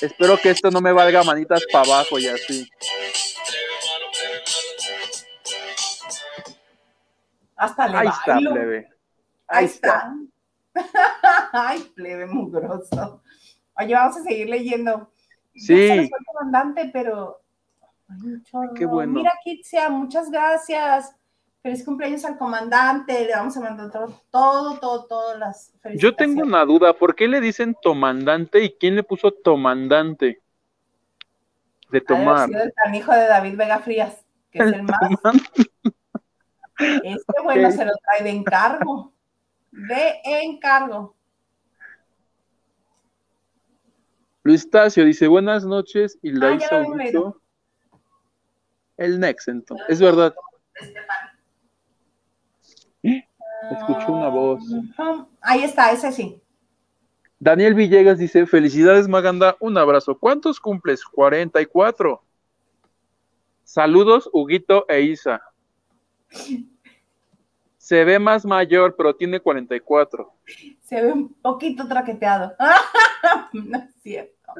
Espero 0.00 0.36
que 0.38 0.50
esto 0.50 0.70
no 0.70 0.80
me 0.80 0.92
valga 0.92 1.22
manitas 1.22 1.62
para 1.72 1.84
abajo 1.86 2.18
y 2.18 2.28
así. 2.28 2.68
Hasta 7.56 7.88
le 7.88 7.98
Ahí 7.98 8.08
está, 8.08 8.36
plebe. 8.36 8.88
Ahí 9.48 9.64
está. 9.64 10.14
Ay, 11.52 11.80
plebe 11.94 12.26
mugroso. 12.26 13.22
Oye, 13.78 13.94
vamos 13.94 14.16
a 14.16 14.22
seguir 14.22 14.48
leyendo. 14.48 15.10
Sí. 15.54 15.86
Ya 15.88 15.94
se 15.94 15.96
nos 15.96 16.08
fue 16.08 16.18
el 16.18 16.24
comandante, 16.26 16.90
pero. 16.92 17.40
Ay, 18.08 18.68
qué 18.76 18.86
bueno. 18.86 19.12
Mira, 19.12 19.32
Kitsia, 19.42 19.88
muchas 19.88 20.30
gracias. 20.30 21.14
Feliz 21.62 21.84
cumpleaños 21.84 22.24
al 22.24 22.36
comandante. 22.36 23.24
Le 23.24 23.32
vamos 23.32 23.56
a 23.56 23.60
mandar 23.60 23.90
todo, 23.90 24.20
todo, 24.30 24.78
todo, 24.78 25.06
todas 25.06 25.38
las 25.38 25.72
felicitaciones. 25.80 26.00
Yo 26.02 26.14
tengo 26.14 26.42
una 26.42 26.64
duda, 26.64 26.92
¿por 26.92 27.14
qué 27.14 27.26
le 27.26 27.40
dicen 27.40 27.74
tomandante 27.80 28.62
y 28.62 28.72
quién 28.72 28.96
le 28.96 29.02
puso 29.02 29.32
tomandante? 29.32 30.42
De 31.90 31.98
Ha 31.98 32.04
tomar. 32.04 32.48
sido 32.48 32.62
el 32.62 32.72
canijo 32.74 33.12
de 33.12 33.26
David 33.26 33.56
Vega 33.56 33.78
Frías, 33.78 34.24
que 34.50 34.58
es 34.58 34.66
el 34.66 34.82
más. 34.82 35.00
Este 36.78 37.42
bueno 37.42 37.70
se 37.70 37.84
lo 37.84 37.92
trae 37.96 38.24
de 38.24 38.30
encargo. 38.30 39.12
De 39.70 40.20
encargo. 40.24 41.13
Luis 44.44 44.68
Tacio 44.70 45.04
dice, 45.06 45.26
buenas 45.26 45.64
noches, 45.64 46.18
y 46.22 46.30
la 46.30 46.48
Ah, 46.48 46.54
hizo 46.54 47.40
el 48.98 49.18
next, 49.18 49.48
entonces. 49.48 49.86
Es 49.88 50.00
verdad, 50.00 50.34
escuché 53.02 54.06
una 54.08 54.28
voz. 54.28 54.62
Ahí 55.40 55.64
está, 55.64 55.90
ese 55.92 56.12
sí. 56.12 56.40
Daniel 57.38 57.74
Villegas 57.74 58.18
dice, 58.18 58.46
felicidades 58.46 59.08
Maganda, 59.08 59.56
un 59.60 59.76
abrazo. 59.78 60.18
¿Cuántos 60.18 60.60
cumples? 60.60 61.04
44. 61.04 62.22
Saludos, 63.64 64.28
Huguito 64.32 64.84
e 64.88 65.00
Isa. 65.00 65.42
Se 67.84 68.02
ve 68.02 68.18
más 68.18 68.46
mayor, 68.46 68.96
pero 68.96 69.14
tiene 69.14 69.38
44. 69.38 70.32
Se 70.80 71.02
ve 71.02 71.12
un 71.12 71.34
poquito 71.34 71.86
traqueteado. 71.86 72.54
no 73.52 73.76
es 73.76 73.94
cierto. 74.02 74.54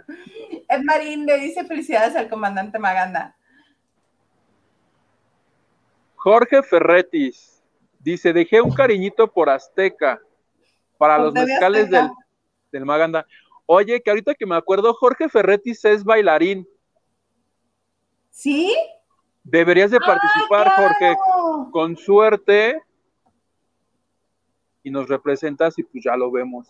Ed 0.68 0.83
Marín 0.85 1.25
le 1.25 1.39
dice 1.39 1.64
felicidades 1.64 2.14
al 2.16 2.29
comandante 2.29 2.79
Maganda. 2.79 3.35
Jorge 6.16 6.62
Ferretis 6.62 7.62
dice, 7.99 8.35
dejé 8.35 8.61
un 8.61 8.75
cariñito 8.75 9.27
por 9.27 9.49
Azteca 9.49 10.20
para 10.99 11.16
los 11.16 11.33
mezcales 11.33 11.89
del, 11.89 12.11
del 12.72 12.85
Maganda. 12.85 13.27
Oye, 13.64 14.03
que 14.03 14.11
ahorita 14.11 14.35
que 14.35 14.45
me 14.45 14.57
acuerdo, 14.57 14.93
Jorge 14.93 15.31
Ferretis 15.31 15.83
es 15.87 16.05
bailarín. 16.05 16.68
¿Sí? 18.29 18.77
Deberías 19.43 19.91
de 19.91 19.99
participar, 19.99 20.68
¡Ah, 20.68 20.75
Jorge. 20.77 21.16
claro! 21.16 21.68
Con 21.72 21.97
suerte. 21.97 22.83
Y 24.85 24.91
nos 24.93 25.09
representas 25.09 25.76
y 25.78 25.82
pues 25.82 26.05
ya 26.05 26.16
lo 26.16 26.30
vemos. 26.30 26.68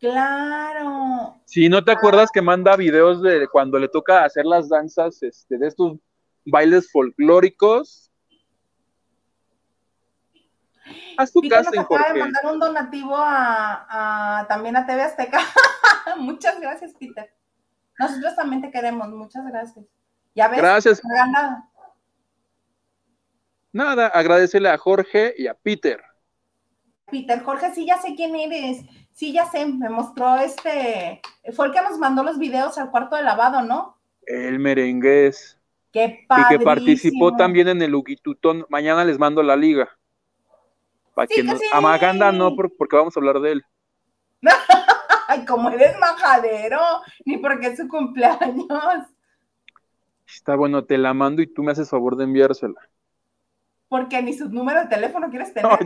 Claro. 0.00 1.40
Si 1.44 1.68
no 1.68 1.84
te 1.84 1.92
acuerdas 1.92 2.30
que 2.32 2.42
manda 2.42 2.74
videos 2.76 3.22
de 3.22 3.46
cuando 3.48 3.78
le 3.78 3.88
toca 3.88 4.24
hacer 4.24 4.44
las 4.44 4.68
danzas 4.68 5.22
este, 5.22 5.58
de 5.58 5.66
estos 5.68 5.98
bailes 6.46 6.90
folclóricos. 6.90 8.10
Haz 11.18 11.32
tu 11.32 11.40
nos 11.42 11.50
casting, 11.50 11.80
acaba 11.80 11.98
de 11.98 12.04
Jorge. 12.06 12.20
mandar 12.20 12.46
un 12.46 12.58
donativo 12.60 13.14
a, 13.16 14.38
a- 14.40 14.46
también 14.48 14.76
a 14.76 14.86
TV 14.86 15.02
Azteca. 15.02 15.40
Muchas 16.18 16.58
gracias, 16.60 16.94
Peter. 16.98 17.30
Nosotros 17.98 18.34
también 18.36 18.62
te 18.62 18.70
queremos. 18.70 19.08
Muchas 19.10 19.44
gracias. 19.46 19.84
Ya 20.34 20.48
ves. 20.48 20.58
Gracias. 20.58 21.02
Maganda, 21.04 21.68
Nada, 23.72 24.06
agradecele 24.06 24.70
a 24.70 24.78
Jorge 24.78 25.34
y 25.36 25.46
a 25.46 25.54
Peter. 25.54 26.02
Peter, 27.10 27.42
Jorge, 27.42 27.72
sí 27.74 27.86
ya 27.86 27.98
sé 27.98 28.14
quién 28.14 28.34
eres. 28.36 28.84
Sí, 29.12 29.32
ya 29.32 29.46
sé. 29.46 29.66
Me 29.66 29.88
mostró 29.88 30.36
este. 30.36 31.20
Fue 31.54 31.66
el 31.66 31.72
que 31.72 31.82
nos 31.82 31.98
mandó 31.98 32.22
los 32.22 32.38
videos 32.38 32.78
al 32.78 32.90
cuarto 32.90 33.16
de 33.16 33.22
lavado, 33.22 33.62
¿no? 33.62 33.98
El 34.26 34.58
merengués. 34.58 35.58
Qué 35.92 36.20
Y 36.22 36.26
padre. 36.26 36.58
que 36.58 36.64
participó 36.64 37.34
también 37.36 37.68
en 37.68 37.82
el 37.82 37.94
Huguitutón. 37.94 38.66
Mañana 38.68 39.04
les 39.04 39.18
mando 39.18 39.42
la 39.42 39.56
liga. 39.56 39.88
Para 41.14 41.26
Sí 41.28 41.34
que 41.36 41.40
que 41.42 41.46
nos... 41.48 41.58
sí. 41.58 41.66
A 41.72 41.80
Maganda 41.80 42.30
no, 42.30 42.54
por- 42.54 42.76
porque 42.76 42.96
vamos 42.96 43.16
a 43.16 43.20
hablar 43.20 43.40
de 43.40 43.52
él. 43.52 43.64
Ay, 45.28 45.44
como 45.44 45.68
eres 45.70 45.98
majadero, 45.98 46.78
ni 47.24 47.36
porque 47.38 47.68
es 47.68 47.76
su 47.78 47.88
cumpleaños. 47.88 48.66
Está 50.26 50.56
bueno, 50.56 50.84
te 50.84 50.96
la 50.98 51.12
mando 51.14 51.42
y 51.42 51.46
tú 51.46 51.62
me 51.62 51.72
haces 51.72 51.90
favor 51.90 52.16
de 52.16 52.24
enviársela. 52.24 52.80
Porque 53.88 54.22
ni 54.22 54.34
su 54.34 54.48
número 54.48 54.80
de 54.82 54.86
teléfono 54.86 55.28
quieres 55.30 55.52
tener. 55.54 55.70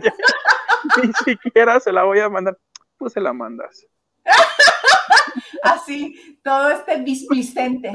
ni 1.02 1.12
siquiera 1.12 1.80
se 1.80 1.92
la 1.92 2.04
voy 2.04 2.20
a 2.20 2.28
mandar. 2.28 2.58
Pues 2.96 3.12
se 3.12 3.20
la 3.20 3.32
mandas. 3.32 3.86
Así, 5.62 6.40
todo 6.42 6.70
este 6.70 7.00
displicente. 7.02 7.92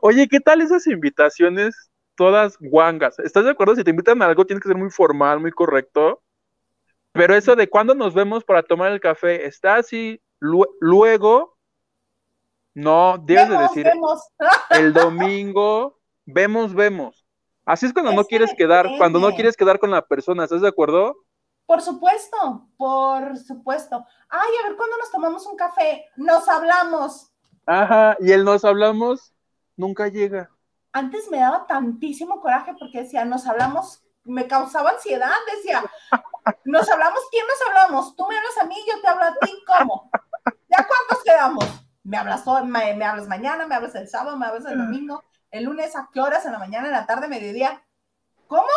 Oye, 0.00 0.28
¿qué 0.28 0.40
tal 0.40 0.60
esas 0.60 0.86
invitaciones 0.86 1.90
todas 2.14 2.58
guangas? 2.58 3.18
¿Estás 3.18 3.44
de 3.44 3.50
acuerdo? 3.50 3.74
Si 3.74 3.84
te 3.84 3.90
invitan 3.90 4.20
a 4.22 4.26
algo, 4.26 4.44
tienes 4.46 4.62
que 4.62 4.68
ser 4.68 4.76
muy 4.76 4.90
formal, 4.90 5.40
muy 5.40 5.50
correcto. 5.50 6.22
Pero 7.12 7.34
eso 7.34 7.56
de 7.56 7.68
cuándo 7.68 7.94
nos 7.94 8.14
vemos 8.14 8.44
para 8.44 8.62
tomar 8.62 8.92
el 8.92 9.00
café, 9.00 9.46
está 9.46 9.76
así. 9.76 10.20
Lue- 10.40 10.68
luego, 10.80 11.56
no, 12.74 13.18
debes 13.18 13.48
de 13.48 13.58
decir 13.58 13.84
vemos. 13.84 14.20
el 14.70 14.92
domingo, 14.92 16.00
vemos, 16.24 16.74
vemos. 16.74 17.21
Así 17.64 17.86
es 17.86 17.92
cuando 17.92 18.12
no 18.12 18.22
Es 18.22 18.26
quieres 18.26 18.54
quedar, 18.54 18.88
cuando 18.98 19.18
no 19.18 19.30
quieres 19.32 19.56
quedar 19.56 19.78
con 19.78 19.90
la 19.90 20.04
persona, 20.04 20.44
¿estás 20.44 20.62
de 20.62 20.68
acuerdo? 20.68 21.16
Por 21.66 21.80
supuesto, 21.80 22.68
por 22.76 23.36
supuesto. 23.38 24.04
Ay, 24.28 24.50
a 24.62 24.68
ver, 24.68 24.76
¿cuándo 24.76 24.96
nos 24.98 25.10
tomamos 25.10 25.46
un 25.46 25.56
café? 25.56 26.06
Nos 26.16 26.48
hablamos. 26.48 27.30
Ajá, 27.66 28.16
y 28.20 28.32
el 28.32 28.44
nos 28.44 28.64
hablamos, 28.64 29.32
nunca 29.76 30.08
llega. 30.08 30.50
Antes 30.92 31.30
me 31.30 31.38
daba 31.38 31.66
tantísimo 31.66 32.40
coraje 32.40 32.74
porque 32.78 33.02
decía, 33.02 33.24
nos 33.24 33.46
hablamos, 33.46 34.02
me 34.24 34.46
causaba 34.46 34.90
ansiedad, 34.90 35.30
decía, 35.54 35.82
nos 36.64 36.88
hablamos, 36.90 37.20
¿quién 37.30 37.46
nos 37.46 37.68
hablamos? 37.68 38.16
Tú 38.16 38.26
me 38.26 38.36
hablas 38.36 38.58
a 38.60 38.64
mí, 38.64 38.76
yo 38.86 39.00
te 39.00 39.08
hablo 39.08 39.24
a 39.24 39.34
ti, 39.40 39.52
¿cómo? 39.66 40.10
¿Ya 40.68 40.86
cuántos 40.86 41.24
quedamos? 41.24 41.64
Me 42.02 42.16
hablas 42.16 42.46
hoy, 42.46 42.64
me, 42.64 42.94
me 42.94 43.04
hablas 43.04 43.28
mañana, 43.28 43.66
me 43.66 43.76
hablas 43.76 43.94
el 43.94 44.08
sábado, 44.08 44.36
me 44.36 44.46
hablas 44.46 44.66
el 44.66 44.76
domingo, 44.76 45.22
el 45.52 45.64
lunes, 45.64 45.94
¿a 45.94 46.08
qué 46.12 46.20
horas? 46.20 46.44
En 46.46 46.52
la 46.52 46.58
mañana, 46.58 46.86
en 46.86 46.92
la 46.92 47.06
tarde, 47.06 47.28
mediodía. 47.28 47.84
¿Cómo? 48.48 48.68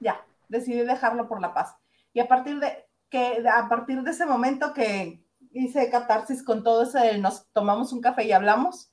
ya, 0.00 0.24
decidí 0.48 0.82
dejarlo 0.82 1.28
por 1.28 1.40
la 1.40 1.52
paz. 1.52 1.76
Y 2.12 2.20
a 2.20 2.28
partir 2.28 2.58
de 2.60 2.88
que 3.10 3.44
a 3.46 3.68
partir 3.68 4.02
de 4.02 4.10
ese 4.10 4.24
momento 4.24 4.72
que 4.72 5.22
hice 5.50 5.90
catarsis 5.90 6.42
con 6.42 6.62
todo 6.62 6.84
ese 6.84 7.18
nos 7.18 7.46
tomamos 7.52 7.92
un 7.92 8.00
café 8.00 8.24
y 8.24 8.32
hablamos, 8.32 8.92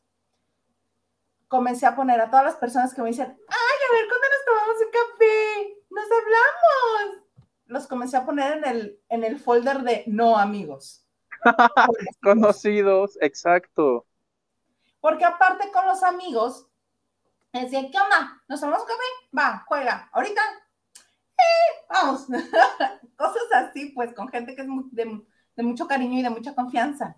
comencé 1.47 1.85
a 1.85 1.95
poner 1.95 2.19
a 2.19 2.29
todas 2.29 2.45
las 2.45 2.55
personas 2.55 2.93
que 2.93 3.01
me 3.01 3.09
dicen, 3.09 3.27
ay, 3.27 3.79
a 3.89 3.93
ver, 3.93 4.07
¿cuándo 4.09 4.27
nos 4.27 4.45
tomamos 4.45 4.75
un 4.81 4.91
café? 4.91 5.83
Nos 5.89 6.05
hablamos. 6.11 7.25
Los 7.65 7.87
comencé 7.87 8.17
a 8.17 8.25
poner 8.25 8.57
en 8.57 8.65
el, 8.65 9.01
en 9.09 9.23
el 9.23 9.39
folder 9.39 9.83
de 9.83 10.03
no 10.07 10.37
amigos. 10.37 11.05
Conocidos, 12.21 13.17
exacto. 13.21 14.05
Porque 15.01 15.25
aparte 15.25 15.71
con 15.71 15.85
los 15.85 16.03
amigos, 16.03 16.67
decía, 17.53 17.81
¿qué 17.91 17.97
onda? 17.97 18.41
¿Nos 18.47 18.59
tomamos 18.59 18.83
un 18.83 18.87
café? 18.87 19.03
Va, 19.37 19.63
juega. 19.67 20.09
Ahorita, 20.11 20.41
eh, 21.37 21.85
vamos. 21.89 22.27
Cosas 23.15 23.51
así, 23.53 23.91
pues, 23.95 24.13
con 24.13 24.27
gente 24.29 24.55
que 24.55 24.61
es 24.61 24.67
de, 24.91 25.21
de 25.55 25.63
mucho 25.63 25.87
cariño 25.87 26.19
y 26.19 26.23
de 26.23 26.29
mucha 26.29 26.53
confianza. 26.53 27.15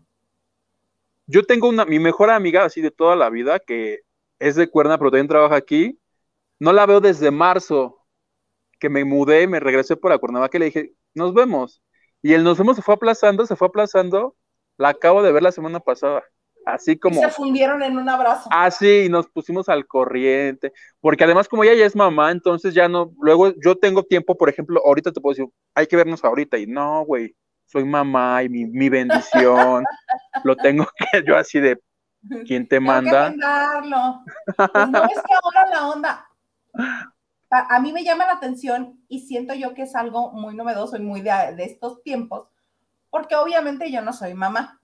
Yo 1.27 1.43
tengo 1.45 1.69
una, 1.69 1.85
mi 1.85 1.99
mejor 1.99 2.29
amiga 2.29 2.65
así 2.65 2.81
de 2.81 2.91
toda 2.91 3.15
la 3.15 3.29
vida, 3.29 3.59
que 3.59 4.01
es 4.39 4.55
de 4.55 4.69
Cuerna, 4.69 4.97
pero 4.97 5.11
también 5.11 5.27
trabaja 5.27 5.55
aquí. 5.55 5.99
No 6.59 6.73
la 6.73 6.85
veo 6.85 6.99
desde 6.99 7.31
marzo, 7.31 8.01
que 8.79 8.89
me 8.89 9.05
mudé, 9.05 9.47
me 9.47 9.59
regresé 9.59 9.95
por 9.95 10.11
la 10.11 10.17
Cuernavaca 10.17 10.57
y 10.57 10.59
le 10.59 10.65
dije, 10.65 10.93
nos 11.13 11.33
vemos. 11.33 11.81
Y 12.21 12.33
el 12.33 12.43
nos 12.43 12.57
vemos 12.57 12.75
se 12.75 12.81
fue 12.81 12.95
aplazando, 12.95 13.45
se 13.45 13.55
fue 13.55 13.67
aplazando. 13.67 14.35
La 14.77 14.89
acabo 14.89 15.23
de 15.23 15.31
ver 15.31 15.43
la 15.43 15.51
semana 15.51 15.79
pasada. 15.79 16.23
Así 16.65 16.97
Y 16.99 16.99
como, 16.99 17.19
se 17.21 17.29
fundieron 17.29 17.81
en 17.83 17.97
un 17.97 18.07
abrazo. 18.09 18.49
así, 18.49 19.05
y 19.05 19.09
nos 19.09 19.27
pusimos 19.27 19.69
al 19.69 19.87
corriente. 19.87 20.73
Porque 20.99 21.23
además, 21.23 21.47
como 21.47 21.63
ella 21.63 21.73
ya 21.75 21.85
es 21.85 21.95
mamá, 21.95 22.31
entonces 22.31 22.73
ya 22.73 22.87
no, 22.87 23.13
luego 23.21 23.53
yo 23.63 23.75
tengo 23.77 24.03
tiempo, 24.03 24.37
por 24.37 24.49
ejemplo, 24.49 24.81
ahorita 24.85 25.11
te 25.11 25.21
puedo 25.21 25.33
decir, 25.35 25.51
hay 25.75 25.87
que 25.87 25.95
vernos 25.95 26.23
ahorita. 26.23 26.57
Y 26.57 26.67
no, 26.67 27.03
güey, 27.05 27.35
soy 27.65 27.85
mamá 27.85 28.43
y 28.43 28.49
mi, 28.49 28.65
mi 28.65 28.89
bendición. 28.89 29.83
Lo 30.43 30.55
tengo 30.57 30.87
que 30.97 31.23
yo 31.25 31.37
así 31.37 31.59
de, 31.59 31.79
¿quién 32.45 32.67
te 32.67 32.79
manda? 32.79 33.31
que. 33.31 33.37
Pues 34.55 34.69
no 34.89 35.03
es 35.05 35.21
que 35.21 35.33
ahora 35.43 35.69
la 35.69 35.87
onda. 35.89 36.29
A, 37.49 37.75
a 37.75 37.79
mí 37.79 37.91
me 37.93 38.03
llama 38.03 38.25
la 38.25 38.33
atención 38.33 39.03
y 39.07 39.19
siento 39.21 39.53
yo 39.53 39.73
que 39.73 39.83
es 39.83 39.95
algo 39.95 40.31
muy 40.31 40.55
novedoso 40.55 40.97
y 40.97 41.01
muy 41.01 41.21
de, 41.21 41.31
de 41.55 41.63
estos 41.63 42.01
tiempos, 42.03 42.47
porque 43.09 43.35
obviamente 43.35 43.91
yo 43.91 44.01
no 44.01 44.13
soy 44.13 44.33
mamá. 44.33 44.80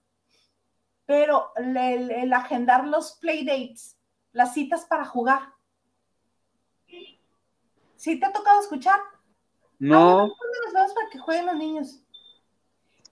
Pero 1.08 1.54
el, 1.56 2.32
agendar 2.34 2.86
los 2.86 3.14
playdates, 3.14 3.98
las 4.34 4.54
citas 4.54 4.86
para 4.86 5.06
jugar. 5.06 5.54
¿Sí 7.96 8.20
te 8.20 8.26
ha 8.26 8.32
tocado 8.32 8.60
escuchar? 8.60 9.00
No, 9.80 10.22
Ay, 10.26 10.32
¿cuándo 10.38 10.58
nos 10.66 10.74
vemos 10.74 10.94
para 10.94 11.10
que 11.10 11.18
jueguen 11.18 11.46
los 11.48 11.56
niños? 11.56 12.04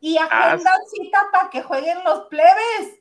Y 0.01 0.17
Ah, 0.17 0.27
agendan 0.29 0.73
cita 0.87 1.29
para 1.31 1.49
que 1.49 1.63
jueguen 1.63 2.03
los 2.03 2.27
plebes. 2.27 2.99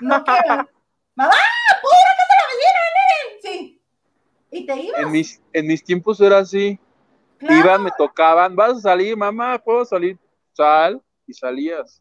No 0.00 0.24
que, 0.24 0.32
mamá, 1.14 1.34
¿puedo 1.82 1.94
ir 1.94 2.08
a 2.08 2.16
casa 2.16 2.32
de 2.32 2.38
la 2.40 2.48
vecina? 2.48 2.80
nene?" 2.96 3.40
Sí. 3.42 3.82
Y 4.50 4.66
te 4.66 4.76
ibas. 4.76 5.00
En 5.02 5.10
mis, 5.10 5.42
en 5.52 5.66
mis 5.66 5.84
tiempos 5.84 6.20
era 6.20 6.38
así. 6.38 6.80
Claro. 7.38 7.54
Iban, 7.56 7.82
me 7.84 7.90
tocaban, 7.98 8.56
vas 8.56 8.78
a 8.78 8.80
salir, 8.80 9.16
mamá, 9.16 9.58
puedo 9.58 9.84
salir, 9.84 10.18
sal, 10.52 11.02
y 11.26 11.34
salías. 11.34 12.00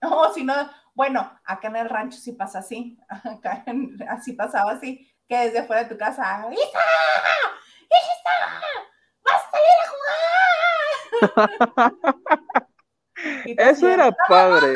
No, 0.00 0.32
si 0.32 0.44
no, 0.44 0.54
bueno, 1.00 1.32
acá 1.46 1.68
en 1.68 1.76
el 1.76 1.88
rancho 1.88 2.18
sí 2.18 2.32
pasa 2.32 2.58
así. 2.58 2.98
Acá 3.24 3.62
en- 3.64 3.96
así 4.06 4.34
pasaba 4.34 4.72
así, 4.72 5.10
que 5.26 5.34
desde 5.34 5.64
fuera 5.64 5.84
de 5.84 5.88
tu 5.88 5.96
casa, 5.96 6.46
¡Isa! 6.52 6.78
¡Isa! 7.88 8.36
¡Vas 9.24 9.42
a 9.42 9.50
salir 9.50 9.78
a 9.80 9.88
jugar! 11.88 12.04
Eso 13.56 13.88
era 13.88 14.10
"No, 14.10 14.16
padre. 14.28 14.74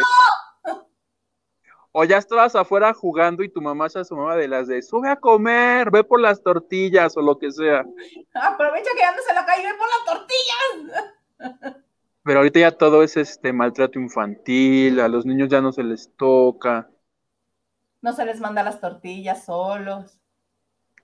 O 1.93 2.05
ya 2.05 2.17
estabas 2.17 2.57
afuera 2.57 2.95
jugando 2.95 3.43
y 3.43 3.51
tu 3.53 3.61
mamá 3.61 3.91
se 3.91 3.99
asomaba 3.99 4.35
de 4.37 4.49
las 4.49 4.67
de 4.67 4.81
sube 4.81 5.11
a 5.11 5.17
comer, 5.17 5.91
ve 5.91 6.05
por 6.05 6.23
las 6.23 6.43
tortillas 6.43 7.19
o 7.19 7.21
lo 7.21 7.39
que 7.39 7.53
sea. 7.53 7.85
Aprovecha 8.33 8.91
que 8.97 9.05
andas 9.05 9.25
en 9.29 9.35
la 9.35 9.45
calle 9.45 9.63
y 9.63 9.67
ve 9.67 9.75
por 9.75 9.89
las 9.89 10.05
tortillas. 10.07 11.84
Pero 12.25 12.39
ahorita 12.39 12.59
ya 12.59 12.71
todo 12.73 13.03
es 13.03 13.19
este 13.19 13.53
maltrato 13.53 13.99
infantil, 13.99 14.99
a 14.99 15.09
los 15.09 15.27
niños 15.27 15.51
ya 15.51 15.61
no 15.61 15.73
se 15.73 15.83
les 15.83 16.11
toca. 16.17 16.91
No 18.01 18.15
se 18.15 18.25
les 18.25 18.41
manda 18.41 18.63
las 18.63 18.81
tortillas 18.81 19.45
solos. 19.45 20.19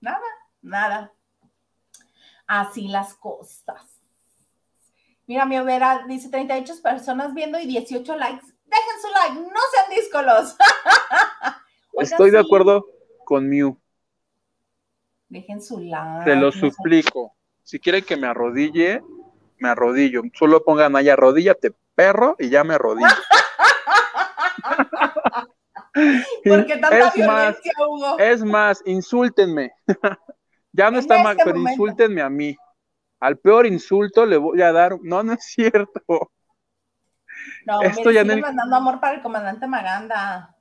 Nada, 0.01 0.25
nada. 0.63 1.13
Así 2.47 2.87
las 2.87 3.13
cosas. 3.13 4.01
Mira, 5.27 5.45
mi 5.45 5.59
Vera 5.61 6.05
dice 6.07 6.29
38 6.29 6.73
personas 6.81 7.35
viendo 7.35 7.59
y 7.59 7.67
18 7.67 8.17
likes. 8.17 8.45
Dejen 8.65 9.01
su 9.01 9.07
like, 9.13 9.53
no 9.53 9.59
sean 9.73 9.89
díscolos. 9.95 10.57
Estoy 11.99 12.31
de 12.31 12.39
acuerdo 12.39 12.83
con 13.25 13.47
Mew, 13.47 13.77
Dejen 15.29 15.61
su 15.61 15.79
like. 15.79 16.25
te 16.25 16.35
lo 16.35 16.47
no 16.47 16.51
suplico. 16.51 17.35
Si 17.63 17.79
quieren 17.79 18.03
que 18.03 18.17
me 18.17 18.27
arrodille, 18.27 19.01
me 19.61 19.69
arrodillo. 19.69 20.23
Solo 20.33 20.63
pongan 20.63 20.95
ahí 20.95 21.09
arrodíllate, 21.09 21.73
perro, 21.95 22.35
y 22.39 22.49
ya 22.49 22.63
me 22.63 22.73
arrodillo. 22.73 23.07
Porque 26.45 26.77
tanta 26.77 26.97
es 26.97 27.03
más, 27.05 27.15
violencia, 27.15 27.71
Hugo. 27.87 28.19
Es 28.19 28.43
más, 28.43 28.81
insúltenme. 28.85 29.73
ya 30.73 30.89
no 30.89 30.97
En 30.97 31.03
está 31.03 31.21
mal, 31.21 31.35
pero 31.37 31.55
momento. 31.57 31.71
insúltenme 31.71 32.21
a 32.21 32.29
mí. 32.29 32.55
Al 33.19 33.37
peor 33.37 33.67
insulto 33.67 34.25
le 34.25 34.37
voy 34.37 34.61
a 34.61 34.71
dar. 34.71 34.97
No, 35.01 35.21
no 35.21 35.33
es 35.33 35.43
cierto. 35.43 36.01
No, 37.65 37.81
esto 37.81 38.09
mire, 38.09 38.25
ya 38.25 38.35
mandando 38.41 38.75
amor 38.75 38.99
para 38.99 39.15
el 39.15 39.21
comandante 39.21 39.67
Maganda. 39.67 40.55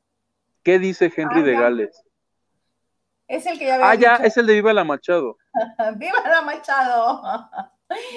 ¿Qué 0.63 0.79
dice 0.79 1.13
Henry 1.15 1.41
Ah, 1.41 1.45
de. 1.45 1.53
Gales? 1.55 2.03
Es 3.29 3.47
el 3.47 3.59
que 3.59 3.67
ya 3.67 3.75
había 3.77 3.91
Ah, 3.91 3.95
ya, 3.95 4.17
es 4.17 4.37
el 4.37 4.47
de 4.47 4.55
Viva 4.55 4.73
la 4.73 4.85
Machado. 4.85 5.37
¡Viva 5.97 6.21
la 6.29 6.43
Machado! 6.43 7.23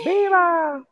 ¡Viva! 0.05 0.83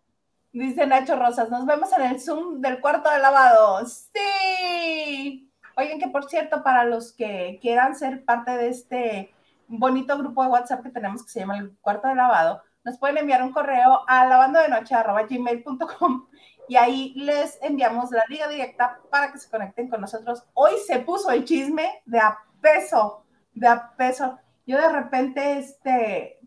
Dice 0.54 0.86
Nacho 0.86 1.16
Rosas, 1.16 1.50
nos 1.50 1.66
vemos 1.66 1.92
en 1.94 2.02
el 2.02 2.20
Zoom 2.20 2.62
del 2.62 2.82
cuarto 2.82 3.10
de 3.10 3.20
lavado. 3.20 3.86
¡Sí! 3.86 5.50
Oigan, 5.78 6.00
que 6.00 6.10
por 6.10 6.30
cierto, 6.30 6.64
para 6.64 6.84
los 6.84 7.14
que 7.14 7.60
quieran 7.62 7.96
ser 7.96 8.26
parte 8.26 8.52
de 8.52 8.70
este 8.70 9.34
bonito 9.68 10.18
grupo 10.18 10.44
de 10.44 10.50
WhatsApp 10.50 10.84
que 10.84 10.90
tenemos 10.90 11.24
que 11.24 11.32
se 11.32 11.40
llama 11.40 11.58
el 11.58 11.78
cuarto 11.78 12.08
de 12.08 12.16
lavado, 12.16 12.62
nos 12.84 12.98
pueden 12.98 13.20
enviar 13.20 13.44
un 13.44 13.54
correo 13.54 14.02
a 14.08 14.26
lavandodenoche.gmail.com 14.26 16.28
y 16.68 16.76
ahí 16.76 17.14
les 17.16 17.60
enviamos 17.62 18.12
la 18.12 18.26
liga 18.28 18.48
directa 18.48 19.00
para 19.10 19.32
que 19.32 19.40
se 19.40 19.50
conecten 19.50 19.90
con 19.90 20.02
nosotros. 20.02 20.44
Hoy 20.54 20.74
se 20.86 21.00
puso 21.00 21.32
el 21.32 21.46
chisme 21.46 22.02
de 22.06 22.20
a 22.20 22.38
peso, 22.62 23.26
de 23.54 23.68
a 23.68 23.96
peso. 23.96 24.40
Yo 24.66 24.78
de 24.78 24.90
repente 24.90 25.60
este, 25.60 26.40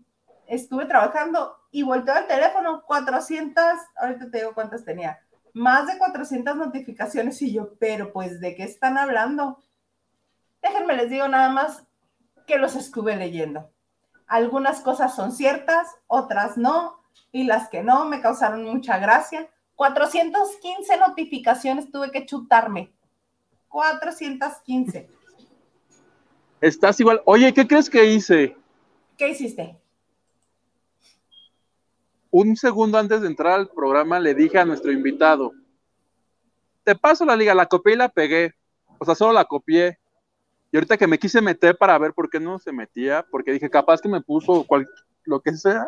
estuve 0.46 0.86
trabajando 0.86 1.56
y 1.74 1.82
volteo 1.82 2.16
el 2.16 2.28
teléfono, 2.28 2.84
400, 2.86 3.64
ahorita 3.96 4.30
te 4.30 4.38
digo 4.38 4.54
cuántas 4.54 4.84
tenía, 4.84 5.18
más 5.54 5.88
de 5.88 5.98
400 5.98 6.54
notificaciones 6.54 7.42
y 7.42 7.52
yo, 7.52 7.74
pero 7.80 8.12
pues, 8.12 8.38
¿de 8.38 8.54
qué 8.54 8.62
están 8.62 8.96
hablando? 8.96 9.58
Déjenme 10.62 10.94
les 10.94 11.10
digo 11.10 11.26
nada 11.26 11.48
más 11.48 11.82
que 12.46 12.58
los 12.58 12.76
estuve 12.76 13.16
leyendo. 13.16 13.72
Algunas 14.28 14.82
cosas 14.82 15.16
son 15.16 15.32
ciertas, 15.32 15.88
otras 16.06 16.56
no, 16.56 17.02
y 17.32 17.42
las 17.42 17.68
que 17.68 17.82
no 17.82 18.04
me 18.04 18.20
causaron 18.20 18.62
mucha 18.62 18.98
gracia. 18.98 19.50
415 19.74 20.96
notificaciones 20.96 21.90
tuve 21.90 22.12
que 22.12 22.24
chutarme. 22.24 22.94
415. 23.66 25.08
Estás 26.60 27.00
igual. 27.00 27.20
Oye, 27.24 27.52
¿qué 27.52 27.66
crees 27.66 27.90
que 27.90 28.04
hice? 28.04 28.56
¿Qué 29.18 29.30
hiciste? 29.30 29.76
Un 32.36 32.56
segundo 32.56 32.98
antes 32.98 33.20
de 33.20 33.28
entrar 33.28 33.52
al 33.52 33.68
programa 33.68 34.18
le 34.18 34.34
dije 34.34 34.58
a 34.58 34.64
nuestro 34.64 34.90
invitado, 34.90 35.52
te 36.82 36.96
paso 36.96 37.24
la 37.24 37.36
liga, 37.36 37.54
la 37.54 37.66
copié 37.66 37.92
y 37.94 37.96
la 37.96 38.08
pegué. 38.08 38.54
O 38.98 39.04
sea, 39.04 39.14
solo 39.14 39.32
la 39.32 39.44
copié. 39.44 40.00
Y 40.72 40.76
ahorita 40.76 40.96
que 40.96 41.06
me 41.06 41.16
quise 41.20 41.40
meter 41.40 41.76
para 41.78 41.96
ver 41.96 42.12
por 42.12 42.28
qué 42.28 42.40
no 42.40 42.58
se 42.58 42.72
metía, 42.72 43.24
porque 43.30 43.52
dije, 43.52 43.70
capaz 43.70 44.00
que 44.00 44.08
me 44.08 44.20
puso 44.20 44.64
cual- 44.66 44.88
lo 45.22 45.40
que 45.40 45.52
sea. 45.56 45.86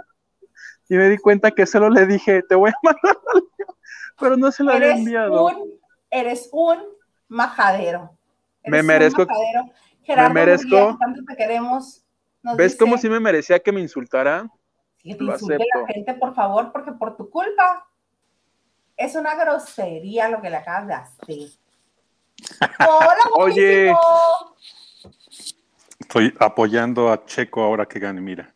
Y 0.88 0.94
me 0.94 1.08
di 1.08 1.18
cuenta 1.18 1.50
que 1.50 1.66
solo 1.66 1.90
le 1.90 2.06
dije, 2.06 2.44
te 2.48 2.54
voy 2.54 2.70
a 2.70 2.74
mandar 2.84 3.18
la 3.34 3.40
liga, 3.40 3.74
pero 4.20 4.36
no 4.36 4.52
se 4.52 4.62
la 4.62 4.74
había 4.74 4.92
enviado. 4.96 5.46
un, 5.46 5.72
eres 6.12 6.48
un 6.52 6.78
majadero. 7.26 8.16
Me 8.64 8.78
Eres 8.78 8.82
un 8.82 8.86
merezco- 8.88 9.26
majadero. 9.26 9.72
Gerardo 10.04 10.34
merezco- 10.34 10.68
Murguía, 10.68 10.92
que 10.92 10.98
tanto 11.00 11.20
te 11.26 11.36
queremos. 11.36 12.04
¿Ves 12.56 12.74
dice, 12.74 12.78
cómo 12.78 12.96
si 12.98 13.08
me 13.08 13.18
merecía 13.18 13.58
que 13.58 13.72
me 13.72 13.80
insultaran? 13.80 14.48
Que 15.12 15.18
te 15.18 15.24
lo 15.24 15.32
insulte 15.32 15.54
acepto. 15.54 15.80
la 15.80 15.86
gente, 15.86 16.14
por 16.14 16.34
favor, 16.34 16.72
porque 16.72 16.92
por 16.92 17.16
tu 17.16 17.30
culpa 17.30 17.86
es 18.96 19.14
una 19.14 19.34
grosería 19.34 20.28
lo 20.28 20.40
que 20.40 20.50
le 20.50 20.56
acabas 20.56 20.86
de 20.86 20.94
hacer. 20.94 21.50
Hola, 22.80 23.16
Oye. 23.36 23.94
Estoy 25.98 26.34
apoyando 26.38 27.10
a 27.10 27.24
Checo 27.24 27.62
ahora 27.62 27.86
que 27.86 27.98
gane, 27.98 28.20
mira. 28.20 28.54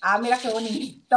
Ah, 0.00 0.18
mira 0.18 0.38
qué 0.38 0.50
bonito. 0.50 1.16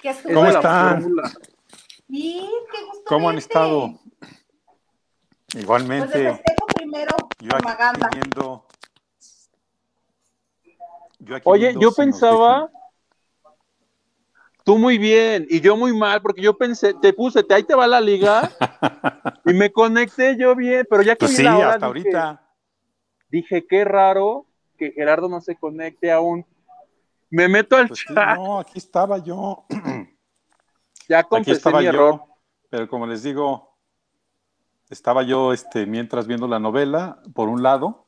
¿Qué 0.00 0.14
¿Cómo 0.32 0.46
están? 0.46 1.02
fórmula. 1.02 1.28
Sí, 2.08 2.48
qué 2.72 2.84
gusto 2.84 3.02
¿Cómo 3.06 3.28
han 3.28 3.36
verte. 3.36 3.48
estado? 3.48 3.98
Pues 4.20 5.62
Igualmente, 5.62 6.42
primero, 6.74 7.16
yo 7.40 7.50
aquí 7.56 8.00
viendo. 8.12 8.65
Yo 11.26 11.36
Oye, 11.44 11.74
yo 11.78 11.92
pensaba, 11.92 12.70
tú 14.64 14.78
muy 14.78 14.98
bien 14.98 15.46
y 15.50 15.60
yo 15.60 15.76
muy 15.76 15.96
mal, 15.96 16.22
porque 16.22 16.40
yo 16.42 16.56
pensé, 16.56 16.94
te 16.94 17.12
puse, 17.12 17.42
te, 17.42 17.54
ahí 17.54 17.62
te 17.62 17.74
va 17.74 17.86
la 17.86 18.00
liga 18.00 18.50
y 19.44 19.52
me 19.52 19.70
conecté 19.70 20.36
yo 20.38 20.54
bien, 20.54 20.86
pero 20.88 21.02
ya 21.02 21.14
que 21.16 21.26
Pues 21.26 21.32
vi 21.32 21.36
sí, 21.38 21.42
la 21.44 21.56
hora, 21.58 21.68
hasta 21.74 21.86
dije, 21.92 22.08
ahorita. 22.10 22.42
dije, 23.28 23.66
qué 23.66 23.84
raro 23.84 24.46
que 24.78 24.92
Gerardo 24.92 25.28
no 25.28 25.40
se 25.40 25.56
conecte 25.56 26.10
aún. 26.12 26.44
Me 27.30 27.48
meto 27.48 27.76
al 27.76 27.88
Pues 27.88 28.00
sí, 28.00 28.14
chat, 28.14 28.36
no, 28.38 28.58
aquí 28.60 28.78
estaba 28.78 29.18
yo. 29.18 29.64
ya 31.08 31.18
Aquí 31.20 31.28
confesé 31.28 31.56
estaba 31.56 31.80
mi 31.80 31.86
yo, 31.86 31.90
error. 31.90 32.20
pero 32.70 32.88
como 32.88 33.06
les 33.06 33.22
digo, 33.22 33.76
estaba 34.90 35.22
yo 35.22 35.52
este, 35.52 35.86
mientras 35.86 36.26
viendo 36.26 36.46
la 36.46 36.58
novela, 36.60 37.20
por 37.34 37.48
un 37.48 37.62
lado, 37.62 38.06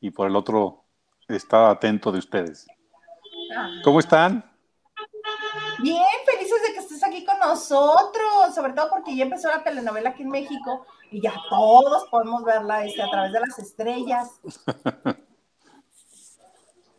y 0.00 0.10
por 0.10 0.26
el 0.26 0.36
otro 0.36 0.85
estaba 1.28 1.70
atento 1.70 2.12
de 2.12 2.18
ustedes. 2.18 2.66
Ah. 3.56 3.70
¿Cómo 3.84 4.00
están? 4.00 4.44
Bien, 5.82 6.02
felices 6.24 6.62
de 6.66 6.72
que 6.72 6.78
estés 6.80 7.04
aquí 7.04 7.24
con 7.24 7.38
nosotros, 7.38 8.54
sobre 8.54 8.72
todo 8.72 8.88
porque 8.90 9.14
ya 9.16 9.24
empezó 9.24 9.48
la 9.48 9.62
telenovela 9.62 10.10
aquí 10.10 10.22
en 10.22 10.30
México 10.30 10.86
y 11.10 11.20
ya 11.20 11.34
todos 11.50 12.08
podemos 12.10 12.44
verla 12.44 12.84
este, 12.84 13.02
a 13.02 13.10
través 13.10 13.32
de 13.32 13.40
las 13.40 13.58
estrellas. 13.58 14.30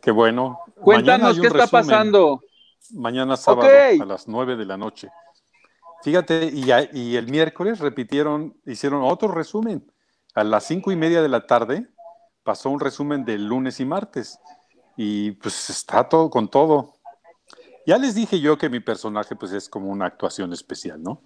Qué 0.00 0.10
bueno. 0.12 0.60
Cuéntanos 0.80 1.38
qué 1.40 1.48
está 1.48 1.64
resumen. 1.64 1.84
pasando. 1.84 2.40
Mañana 2.94 3.36
sábado 3.36 3.68
a 3.68 4.04
las 4.06 4.26
9 4.28 4.56
de 4.56 4.64
la 4.64 4.76
noche. 4.76 5.10
Fíjate, 6.02 6.46
y, 6.46 6.64
ya- 6.64 6.88
y 6.92 7.16
el 7.16 7.26
miércoles 7.28 7.80
repitieron, 7.80 8.56
hicieron 8.64 9.02
otro 9.02 9.28
resumen. 9.28 9.90
A 10.34 10.44
las 10.44 10.64
cinco 10.64 10.92
y 10.92 10.96
media 10.96 11.20
de 11.20 11.28
la 11.28 11.46
tarde 11.46 11.88
pasó 12.48 12.70
un 12.70 12.80
resumen 12.80 13.26
del 13.26 13.44
lunes 13.44 13.78
y 13.78 13.84
martes. 13.84 14.40
Y 14.96 15.32
pues 15.32 15.68
está 15.68 16.08
todo 16.08 16.30
con 16.30 16.48
todo. 16.48 16.94
Ya 17.86 17.98
les 17.98 18.14
dije 18.14 18.40
yo 18.40 18.56
que 18.56 18.70
mi 18.70 18.80
personaje 18.80 19.36
pues 19.36 19.52
es 19.52 19.68
como 19.68 19.90
una 19.90 20.06
actuación 20.06 20.54
especial, 20.54 21.02
¿no? 21.02 21.20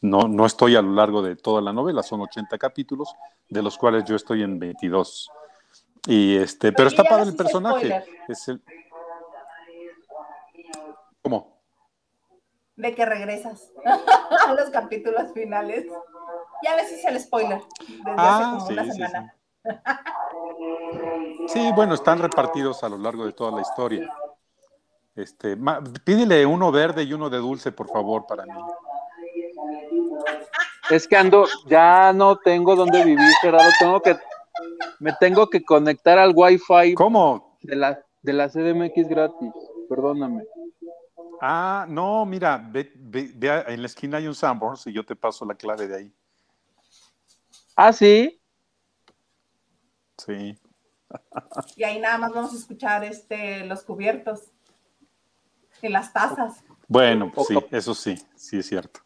No, 0.00 0.28
no 0.28 0.46
estoy 0.46 0.76
a 0.76 0.82
lo 0.82 0.92
largo 0.92 1.22
de 1.22 1.34
toda 1.34 1.60
la 1.60 1.72
novela, 1.72 2.04
son 2.04 2.20
80 2.20 2.56
capítulos, 2.56 3.12
de 3.48 3.62
los 3.62 3.76
cuales 3.76 4.04
yo 4.04 4.14
estoy 4.14 4.44
en 4.44 4.60
22. 4.60 5.28
Y 6.06 6.36
este, 6.36 6.70
pero 6.72 6.88
está 6.88 7.02
padre 7.02 7.30
el 7.30 7.34
personaje. 7.34 8.04
Es 8.28 8.46
el... 8.46 8.62
¿Cómo? 11.20 11.58
de 12.76 12.94
que 12.94 13.04
regresas 13.04 13.72
a 14.46 14.54
los 14.54 14.70
capítulos 14.70 15.32
finales. 15.34 15.86
Ya 16.62 16.76
les 16.76 16.92
hice 16.92 17.08
el 17.08 17.18
spoiler 17.18 17.60
desde 17.88 18.12
hace 18.12 18.14
Ah, 18.16 18.50
como 18.52 18.66
sí, 18.68 18.72
una 18.72 18.84
sí, 18.84 18.92
semana. 18.92 19.34
Sí, 21.48 21.70
bueno, 21.74 21.94
están 21.94 22.18
repartidos 22.18 22.82
a 22.84 22.88
lo 22.88 22.98
largo 22.98 23.26
de 23.26 23.32
toda 23.32 23.50
la 23.52 23.60
historia. 23.62 24.08
Este, 25.16 25.56
ma- 25.56 25.82
pídele 26.04 26.46
uno 26.46 26.70
verde 26.70 27.02
y 27.02 27.12
uno 27.12 27.28
de 27.28 27.38
dulce, 27.38 27.72
por 27.72 27.88
favor, 27.88 28.26
para 28.26 28.44
mí. 28.46 28.52
Es 30.90 31.06
que 31.06 31.16
ando, 31.16 31.46
ya 31.66 32.12
no 32.12 32.36
tengo 32.36 32.74
dónde 32.76 33.04
vivir, 33.04 33.32
Gerardo. 33.40 33.70
Tengo 33.78 34.00
que, 34.00 34.16
me 34.98 35.12
tengo 35.14 35.48
que 35.48 35.62
conectar 35.64 36.18
al 36.18 36.32
Wi-Fi 36.34 36.94
¿Cómo? 36.94 37.56
de 37.62 37.76
la, 37.76 38.04
de 38.22 38.32
la 38.32 38.48
CDMX 38.48 39.08
gratis. 39.08 39.52
Perdóname. 39.88 40.44
Ah, 41.40 41.86
no, 41.88 42.24
mira, 42.26 42.58
ve, 42.70 42.92
ve- 42.94 43.32
ve 43.34 43.64
en 43.68 43.80
la 43.82 43.86
esquina 43.86 44.18
hay 44.18 44.26
un 44.26 44.34
Sanborns 44.34 44.86
y 44.86 44.92
yo 44.92 45.04
te 45.04 45.16
paso 45.16 45.44
la 45.44 45.54
clave 45.54 45.86
de 45.88 45.96
ahí. 45.96 46.12
Ah, 47.76 47.92
sí. 47.92 48.39
Sí. 50.26 50.58
Y 51.76 51.84
ahí 51.84 51.98
nada 51.98 52.18
más 52.18 52.32
vamos 52.32 52.52
a 52.52 52.56
escuchar 52.56 53.04
este, 53.04 53.64
los 53.66 53.82
cubiertos 53.82 54.44
y 55.82 55.88
las 55.88 56.12
tazas. 56.12 56.62
Bueno, 56.86 57.32
sí, 57.46 57.56
eso 57.70 57.94
sí, 57.94 58.16
sí 58.36 58.58
es 58.58 58.66
cierto. 58.66 59.00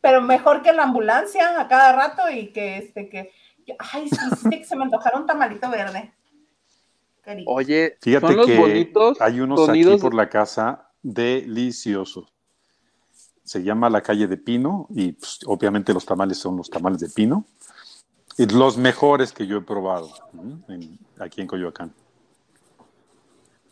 Pero 0.00 0.20
mejor 0.20 0.62
que 0.62 0.72
la 0.72 0.84
ambulancia 0.84 1.60
a 1.60 1.68
cada 1.68 1.92
rato 1.92 2.28
y 2.30 2.52
que 2.52 2.78
este 2.78 3.08
que. 3.08 3.32
Ay, 3.78 4.08
sí, 4.08 4.16
sí, 4.42 4.50
que 4.50 4.64
se 4.64 4.74
me 4.74 4.84
antojara 4.84 5.18
un 5.18 5.26
tamalito 5.26 5.70
verde. 5.70 6.12
Oye, 7.46 7.96
Fíjate 8.00 8.26
son 8.26 8.36
los 8.36 8.46
que 8.46 8.58
bonitos 8.58 9.20
hay 9.20 9.40
unos 9.40 9.68
aquí 9.68 9.84
por 9.98 10.14
la 10.14 10.28
casa 10.28 10.90
deliciosos. 11.02 12.32
Se 13.44 13.62
llama 13.62 13.90
la 13.90 14.00
calle 14.00 14.26
de 14.26 14.36
Pino 14.36 14.86
y 14.90 15.12
pues, 15.12 15.40
obviamente 15.46 15.92
los 15.92 16.04
tamales 16.04 16.38
son 16.38 16.56
los 16.56 16.68
tamales 16.68 17.00
de 17.00 17.08
Pino. 17.08 17.44
Y 18.38 18.46
los 18.46 18.76
mejores 18.76 19.32
que 19.32 19.46
yo 19.46 19.58
he 19.58 19.60
probado 19.62 20.10
aquí 21.20 21.40
en 21.40 21.46
Coyoacán. 21.46 21.94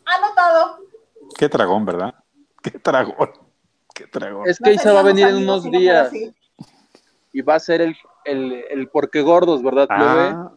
Anotado. 0.05 0.79
Qué 1.37 1.47
dragón, 1.47 1.85
¿verdad? 1.85 2.15
Qué 2.61 2.79
dragón. 2.83 3.31
Qué 3.93 4.05
dragón. 4.05 4.47
Es 4.47 4.61
No 4.61 4.65
que 4.65 4.73
Isa 4.73 4.93
va 4.93 4.99
a 4.99 5.03
venir 5.03 5.27
en 5.27 5.37
unos 5.37 5.65
no 5.65 5.71
días 5.71 6.11
y 7.33 7.41
va 7.41 7.55
a 7.55 7.59
ser 7.59 7.81
el, 7.81 7.95
el, 8.25 8.63
el 8.69 8.89
porque 8.89 9.21
gordos, 9.21 9.63
¿verdad? 9.63 9.87
Ah, 9.89 10.51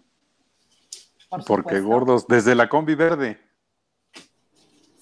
Por 1.31 1.45
porque 1.45 1.81
gordos. 1.81 2.27
Desde 2.27 2.55
la 2.55 2.69
combi 2.69 2.95
verde. 2.95 3.41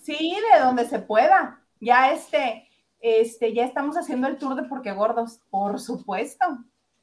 Sí, 0.03 0.37
de 0.53 0.61
donde 0.61 0.87
se 0.87 0.99
pueda. 0.99 1.61
Ya 1.81 2.13
este, 2.13 2.69
este, 3.01 3.53
ya 3.53 3.65
estamos 3.65 3.97
haciendo 3.97 4.29
el 4.29 4.37
tour 4.37 4.55
de 4.55 4.65
Porque 4.65 4.93
Gordos, 4.93 5.41
por 5.51 5.81
supuesto. 5.81 6.45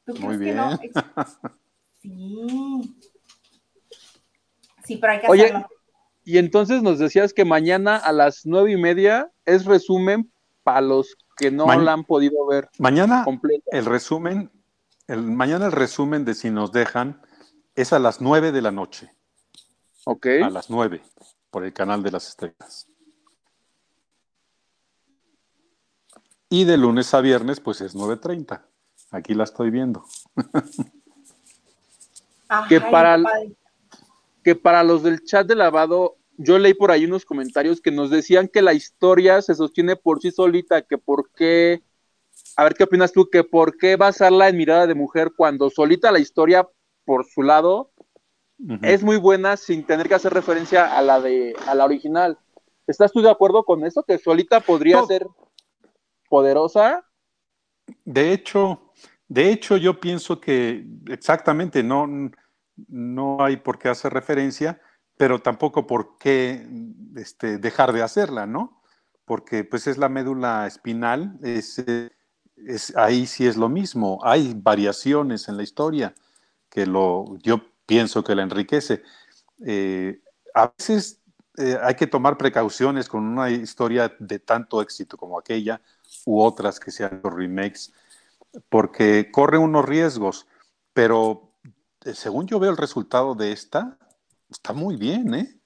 ¿Tú 0.06 0.14
Muy 0.16 0.38
crees 0.38 0.40
que 0.40 0.54
no? 0.54 0.80
Sí. 2.02 2.96
Sí, 4.86 4.98
pero 4.98 5.14
hay 5.14 5.20
que 5.22 5.28
Oye, 5.28 5.44
hacerlo. 5.46 5.68
Y 6.26 6.38
entonces 6.38 6.82
nos 6.84 7.00
decías 7.00 7.34
que 7.34 7.46
mañana 7.46 7.98
a 7.98 8.12
las 8.12 8.46
nueve 8.46 8.72
y 8.72 8.78
media 8.78 9.32
es 9.46 9.66
resumen 9.66 10.32
para 10.64 10.82
los 10.82 11.16
que 11.38 11.52
no 11.52 11.66
Ma- 11.66 11.78
la 11.78 11.94
han 11.94 12.04
podido 12.04 12.46
ver 12.46 12.70
Mañana 12.78 13.24
completa. 13.24 13.66
el 13.72 13.86
resumen, 13.86 14.52
el, 15.08 15.22
mañana 15.24 15.68
el 15.68 15.72
resumen 15.72 16.26
de 16.26 16.36
si 16.36 16.50
nos 16.52 16.72
dejan 16.72 17.22
es 17.76 17.94
a 17.94 18.00
las 18.00 18.20
9 18.22 18.52
de 18.52 18.62
la 18.62 18.72
noche. 18.72 19.12
Ok. 20.06 20.28
A 20.44 20.50
las 20.50 20.70
9 20.70 21.02
por 21.50 21.64
el 21.64 21.74
canal 21.74 22.04
de 22.04 22.12
las 22.12 22.28
estrellas. 22.28 22.88
Y 26.50 26.66
de 26.66 26.78
lunes 26.78 27.14
a 27.14 27.22
viernes, 27.22 27.60
pues 27.60 27.80
es 27.82 27.96
9.30. 27.96 28.66
Aquí 29.12 29.34
la 29.34 29.44
estoy 29.46 29.70
viendo. 29.72 30.04
Ay, 32.50 32.68
que 32.68 32.82
para. 32.82 33.18
Que 34.44 34.56
para 34.56 34.84
los 34.84 35.04
del 35.04 35.24
chat 35.24 35.48
de 35.48 35.56
lavado, 35.56 36.18
yo 36.38 36.58
leí 36.60 36.74
por 36.74 36.92
ahí 36.92 37.06
unos 37.06 37.26
comentarios 37.26 37.82
que 37.82 37.92
nos 37.92 38.10
decían 38.10 38.48
que 38.48 38.62
la 38.62 38.74
historia 38.74 39.42
se 39.42 39.54
sostiene 39.56 39.96
por 39.96 40.22
sí 40.22 40.32
solita, 40.32 40.82
que 40.82 40.98
por 40.98 41.30
qué. 41.32 41.82
A 42.56 42.64
ver 42.64 42.74
qué 42.74 42.84
opinas 42.86 43.12
tú, 43.12 43.30
que 43.30 43.44
por 43.44 43.78
qué 43.78 43.96
basarla 43.96 44.50
en 44.50 44.58
mirada 44.58 44.88
de 44.88 44.96
mujer 44.96 45.32
cuando 45.36 45.70
solita 45.70 46.12
la 46.12 46.20
historia 46.20 46.68
por 47.06 47.26
su 47.26 47.44
lado 47.44 47.92
es 48.82 49.04
muy 49.04 49.16
buena 49.18 49.56
sin 49.56 49.86
tener 49.86 50.10
que 50.10 50.16
hacer 50.16 50.34
referencia 50.34 50.98
a 50.98 51.02
la 51.02 51.22
de 51.22 51.56
a 51.66 51.76
la 51.76 51.86
original. 51.86 52.38
¿Estás 52.88 53.12
tú 53.12 53.22
de 53.22 53.30
acuerdo 53.30 53.64
con 53.64 53.86
eso? 53.86 54.04
Que 54.04 54.18
solita 54.18 54.60
podría 54.60 54.98
No. 54.98 55.08
ser 55.08 55.28
poderosa. 56.30 57.06
De 58.04 58.34
hecho, 58.34 58.89
de 59.30 59.52
hecho, 59.52 59.78
yo 59.78 60.00
pienso 60.00 60.42
que 60.42 60.86
exactamente 61.08 61.84
no, 61.84 62.08
no 62.88 63.44
hay 63.44 63.58
por 63.58 63.78
qué 63.78 63.90
hacer 63.90 64.12
referencia, 64.12 64.82
pero 65.18 65.40
tampoco 65.40 65.86
por 65.86 66.18
qué 66.18 66.68
este, 67.16 67.60
dejar 67.60 67.94
de 67.94 68.02
hacerla, 68.02 68.48
¿no? 68.48 68.82
Porque 69.26 69.64
pues 69.64 69.86
es 69.86 70.00
la 70.00 70.10
médula 70.10 70.66
espinal, 70.66 71.38
es, 71.44 71.84
es, 72.56 72.96
ahí 72.98 73.28
sí 73.28 73.46
es 73.46 73.56
lo 73.56 73.70
mismo. 73.70 74.20
Hay 74.24 74.54
variaciones 74.56 75.48
en 75.48 75.58
la 75.58 75.64
historia 75.64 76.16
que 76.70 76.88
lo, 76.88 77.38
yo 77.44 77.62
pienso 77.86 78.24
que 78.24 78.34
la 78.34 78.44
enriquece. 78.44 79.04
Eh, 79.66 80.22
a 80.56 80.74
veces 80.76 81.20
eh, 81.58 81.78
hay 81.84 81.96
que 81.96 82.08
tomar 82.08 82.38
precauciones 82.38 83.08
con 83.08 83.24
una 83.24 83.52
historia 83.52 84.16
de 84.20 84.40
tanto 84.40 84.82
éxito 84.82 85.18
como 85.18 85.38
aquella 85.38 85.82
u 86.26 86.42
otras 86.42 86.80
que 86.80 86.90
sean 86.90 87.20
los 87.24 87.34
remakes, 87.34 87.94
porque 88.70 89.32
corre 89.32 89.58
unos 89.58 89.86
riesgos, 89.86 90.48
pero 90.94 91.54
eh, 92.06 92.14
según 92.14 92.48
yo 92.48 92.60
veo 92.60 92.72
el 92.72 92.78
resultado 92.78 93.36
de 93.36 93.52
esta, 93.52 93.98
está 94.50 94.74
muy 94.74 94.96
bien, 94.96 95.34
¿eh? 95.34 95.60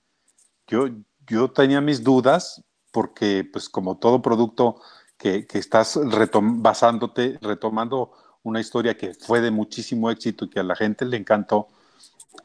Yo, 0.68 0.88
yo 1.28 1.52
tenía 1.52 1.82
mis 1.82 2.04
dudas 2.04 2.64
porque, 2.92 3.48
pues 3.52 3.70
como 3.70 3.98
todo 3.98 4.22
producto 4.22 4.82
que, 5.18 5.48
que 5.48 5.60
estás 5.60 5.96
retom 5.96 6.62
basándote, 6.62 7.38
retomando 7.42 8.12
una 8.44 8.60
historia 8.60 8.98
que 8.98 9.14
fue 9.14 9.42
de 9.42 9.52
muchísimo 9.52 10.10
éxito 10.10 10.46
y 10.46 10.50
que 10.50 10.60
a 10.60 10.64
la 10.64 10.76
gente 10.76 11.06
le 11.06 11.18
encantó, 11.18 11.68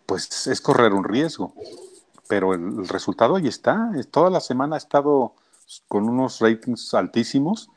pues 0.06 0.46
es 0.46 0.60
correr 0.60 0.92
un 0.94 1.04
riesgo. 1.04 1.54
Pero 2.28 2.54
el, 2.54 2.62
el 2.62 2.88
resultado 2.88 3.36
ahí 3.36 3.48
está. 3.48 3.90
Toda 4.10 4.30
la 4.30 4.40
semana 4.40 4.76
ha 4.76 4.78
estado 4.78 5.34
con 5.88 6.08
unos 6.08 6.40
ratings 6.40 6.94
altísimos 6.94 7.68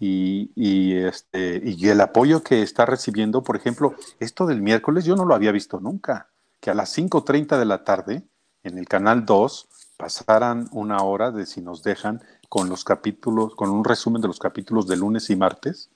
y, 0.00 0.50
y, 0.56 0.96
este, 0.96 1.60
y 1.64 1.88
el 1.88 2.00
apoyo 2.00 2.42
que 2.42 2.62
está 2.62 2.86
recibiendo, 2.86 3.42
por 3.42 3.54
ejemplo, 3.56 3.94
esto 4.18 4.46
del 4.46 4.62
miércoles 4.62 5.04
yo 5.04 5.14
no 5.14 5.26
lo 5.26 5.34
había 5.34 5.52
visto 5.52 5.78
nunca, 5.78 6.28
que 6.58 6.70
a 6.70 6.74
las 6.74 6.96
5.30 6.96 7.58
de 7.58 7.64
la 7.66 7.84
tarde 7.84 8.22
en 8.64 8.78
el 8.78 8.86
canal 8.88 9.24
2 9.26 9.68
pasaran 9.98 10.68
una 10.72 11.02
hora 11.02 11.30
de 11.30 11.44
si 11.44 11.60
nos 11.60 11.82
dejan 11.82 12.22
con 12.48 12.68
los 12.70 12.82
capítulos, 12.84 13.54
con 13.54 13.70
un 13.70 13.84
resumen 13.84 14.22
de 14.22 14.28
los 14.28 14.38
capítulos 14.38 14.86
de 14.88 14.96
lunes 14.96 15.28
y 15.30 15.36
martes. 15.36 15.90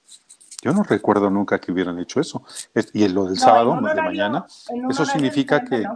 Yo 0.63 0.73
no 0.73 0.83
recuerdo 0.83 1.31
nunca 1.31 1.59
que 1.59 1.73
hubieran 1.73 1.99
hecho 1.99 2.21
eso. 2.21 2.43
Es- 2.75 2.91
Y 2.95 3.09
lo 3.09 3.25
del 3.25 3.35
No, 3.35 3.41
sábado, 3.41 3.75
de 3.81 4.03
mañana, 4.03 4.47
eso 4.91 5.05
significa 5.07 5.65
que-. 5.65 5.87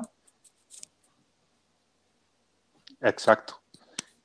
Exacto. 3.00 3.60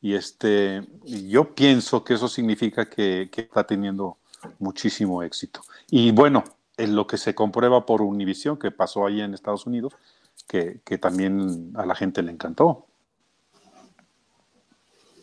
Y 0.04 0.16
este, 0.16 0.86
yo 1.06 1.56
pienso 1.56 2.04
que 2.04 2.16
eso 2.16 2.28
significa 2.28 2.90
que, 2.90 3.30
que 3.32 3.40
está 3.40 3.66
teniendo 3.66 4.18
muchísimo 4.60 5.24
éxito. 5.24 5.62
Y 5.90 6.12
bueno, 6.12 6.44
en 6.76 6.94
lo 6.94 7.08
que 7.08 7.18
se 7.18 7.34
comprueba 7.34 7.86
por 7.86 8.02
Univision, 8.02 8.60
que 8.60 8.70
pasó 8.70 9.06
ahí 9.06 9.22
en 9.22 9.34
Estados 9.34 9.66
Unidos, 9.66 9.94
que, 10.46 10.82
que 10.84 10.98
también 10.98 11.72
a 11.78 11.86
la 11.86 11.96
gente 11.96 12.22
le 12.22 12.34
encantó. 12.34 12.86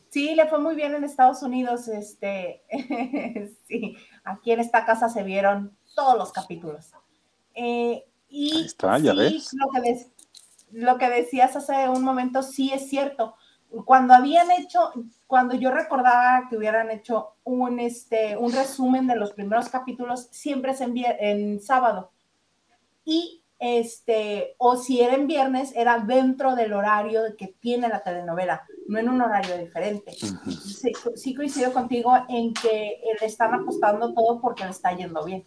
Sí, 0.09 0.35
le 0.35 0.49
fue 0.49 0.59
muy 0.59 0.74
bien 0.74 0.95
en 0.95 1.05
Estados 1.05 1.43
Unidos. 1.43 1.87
Este, 1.87 2.62
sí, 3.68 3.99
aquí 4.24 4.53
en 4.53 4.61
esta 4.61 4.87
casa 4.87 5.11
se 5.11 5.22
vieron 5.22 5.76
todos 5.95 6.16
los 6.16 6.33
capítulos. 6.33 6.87
Eh, 7.53 8.07
y 8.31 8.57
Ahí 8.57 8.64
está, 8.64 8.99
ya 8.99 9.12
sí, 9.12 9.18
ves. 9.18 9.51
Lo 9.53 9.68
que, 9.68 10.07
lo 10.72 10.97
que 10.97 11.11
decías 11.11 11.55
hace 11.55 11.87
un 11.91 12.03
momento 12.03 12.43
sí 12.43 12.72
es 12.72 12.89
cierto. 12.89 13.35
Cuando 13.85 14.14
habían 14.14 14.51
hecho, 14.51 14.93
cuando 15.27 15.55
yo 15.55 15.71
recordaba 15.71 16.49
que 16.49 16.57
hubieran 16.57 16.91
hecho 16.91 17.35
un, 17.45 17.79
este, 17.81 18.37
un 18.37 18.53
resumen 18.53 19.07
de 19.07 19.16
los 19.16 19.33
primeros 19.33 19.68
capítulos, 19.68 20.29
siempre 20.33 20.73
es 20.73 20.81
en, 20.81 20.95
en 20.97 21.61
sábado. 21.61 22.11
Y 23.05 23.43
este, 23.61 24.55
o 24.59 24.77
si 24.77 25.03
era 25.03 25.14
en 25.14 25.27
viernes, 25.27 25.73
era 25.77 25.99
dentro 25.99 26.57
del 26.57 26.73
horario 26.73 27.21
que 27.37 27.49
tiene 27.61 27.89
la 27.89 28.03
telenovela, 28.03 28.66
no 28.89 28.99
en 28.99 29.09
un 29.09 29.21
horario 29.21 29.57
diferente. 29.59 30.12
Sí, 30.12 30.93
sí 31.14 31.35
coincido 31.35 31.73
contigo 31.73 32.12
en 32.29 32.55
que 32.55 33.01
le 33.21 33.27
están 33.27 33.55
apostando 33.55 34.14
todo 34.14 34.41
porque 34.41 34.64
le 34.64 34.71
está 34.71 34.97
yendo 34.97 35.23
bien. 35.25 35.45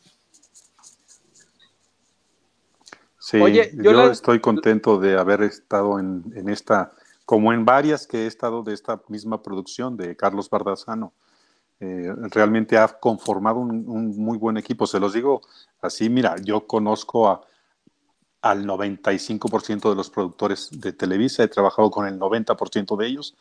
Sí, 3.19 3.41
Oye, 3.41 3.71
yo, 3.77 3.83
yo 3.83 3.91
la- 4.05 4.11
estoy 4.11 4.39
contento 4.41 4.99
de 4.99 5.17
haber 5.17 5.41
estado 5.43 5.97
en, 5.99 6.23
en 6.35 6.49
esta, 6.49 6.93
como 7.25 7.53
en 7.53 7.65
varias 7.65 8.07
que 8.07 8.23
he 8.23 8.27
estado 8.27 8.63
de 8.63 8.73
esta 8.73 9.01
misma 9.07 9.41
producción 9.41 9.97
de 9.97 10.15
Carlos 10.15 10.49
Bardazano. 10.49 11.13
Eh, 11.79 12.13
realmente 12.31 12.77
ha 12.77 12.87
conformado 12.87 13.59
un, 13.59 13.83
un 13.87 14.17
muy 14.17 14.37
buen 14.37 14.57
equipo. 14.57 14.87
Se 14.87 14.99
los 14.99 15.13
digo 15.13 15.41
así, 15.81 16.09
mira, 16.09 16.35
yo 16.43 16.65
conozco 16.67 17.27
a 17.27 17.41
al 18.43 18.65
95% 18.65 19.89
de 19.89 19.95
los 19.95 20.09
productores 20.09 20.67
de 20.69 20.91
Televisa, 20.91 21.43
he 21.43 21.47
trabajado 21.47 21.89
con 21.89 22.05
el 22.05 22.19
90% 22.19 22.97
de 22.97 23.07
ellos 23.07 23.35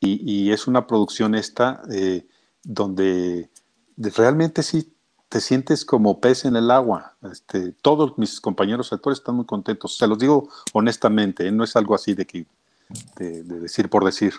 y, 0.00 0.20
y, 0.30 0.52
es 0.52 0.66
una 0.66 0.86
producción 0.86 1.34
esta 1.34 1.82
eh, 1.90 2.26
donde 2.62 3.50
realmente 3.96 4.62
sí 4.62 4.94
te 5.30 5.40
sientes 5.40 5.84
como 5.84 6.20
pez 6.20 6.44
en 6.44 6.56
el 6.56 6.70
agua. 6.70 7.16
Este, 7.22 7.72
todos 7.72 8.18
mis 8.18 8.38
compañeros 8.38 8.92
actores 8.92 9.18
están 9.18 9.36
muy 9.36 9.46
contentos. 9.46 9.96
Se 9.96 10.06
los 10.06 10.18
digo 10.18 10.50
honestamente, 10.74 11.48
¿eh? 11.48 11.52
no 11.52 11.64
es 11.64 11.74
algo 11.74 11.94
así 11.94 12.12
de, 12.14 12.26
que, 12.26 12.46
de, 13.16 13.42
de 13.42 13.60
decir 13.60 13.88
por 13.90 14.04
decir 14.04 14.34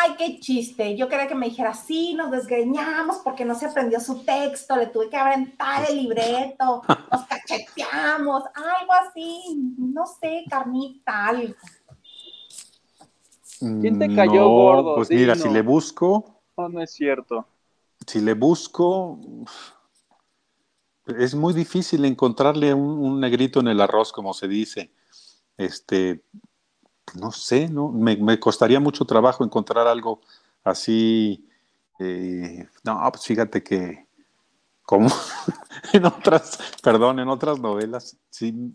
ay, 0.00 0.14
qué 0.16 0.40
chiste. 0.40 0.96
Yo 0.96 1.08
quería 1.08 1.28
que 1.28 1.34
me 1.34 1.48
dijera, 1.48 1.74
sí, 1.74 2.14
nos 2.14 2.30
desgreñamos 2.30 3.18
porque 3.18 3.44
no 3.44 3.54
se 3.54 3.66
aprendió 3.66 4.00
su 4.00 4.24
texto, 4.24 4.76
le 4.76 4.86
tuve 4.86 5.08
que 5.08 5.16
aventar 5.16 5.88
el 5.88 5.96
libreto, 5.96 6.82
nos 7.12 7.26
cacheteamos, 7.26 8.44
algo 8.54 8.92
así, 8.92 9.74
no 9.76 10.04
sé, 10.06 10.44
carnita, 10.48 11.26
algo. 11.26 11.54
¿Quién 13.58 13.98
te 13.98 14.14
cayó 14.14 14.42
no, 14.42 14.48
gordo? 14.48 14.94
Pues 14.96 15.10
mira, 15.10 15.34
si 15.34 15.48
le 15.48 15.62
busco, 15.62 16.42
No, 16.56 16.68
no 16.68 16.80
es 16.80 16.92
cierto. 16.92 17.44
si 18.06 18.20
le 18.20 18.34
busco, 18.34 19.18
es 21.06 21.34
muy 21.34 21.54
difícil 21.54 22.04
encontrarle 22.04 22.72
un, 22.72 22.98
un 23.04 23.20
negrito 23.20 23.58
en 23.58 23.68
el 23.68 23.80
arroz, 23.80 24.12
como 24.12 24.32
se 24.32 24.46
dice. 24.46 24.92
Este, 25.56 26.22
no 27.14 27.32
sé, 27.32 27.68
¿no? 27.68 27.88
Me, 27.88 28.16
me 28.16 28.38
costaría 28.38 28.80
mucho 28.80 29.04
trabajo 29.04 29.44
encontrar 29.44 29.86
algo 29.86 30.20
así. 30.64 31.46
eh, 31.98 32.66
no, 32.84 33.00
pues 33.12 33.24
fíjate 33.24 33.62
que, 33.62 34.06
como 34.82 35.08
en 35.92 36.06
otras, 36.06 36.58
perdón, 36.82 37.20
en 37.20 37.28
otras 37.28 37.58
novelas, 37.58 38.16
sí, 38.30 38.72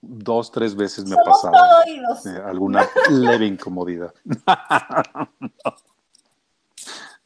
dos, 0.00 0.50
tres 0.50 0.74
veces 0.74 1.04
me 1.04 1.14
ha 1.14 1.24
pasado 1.24 1.54
eh, 2.26 2.42
alguna 2.44 2.88
leve 3.10 3.46
incomodidad. 3.46 4.14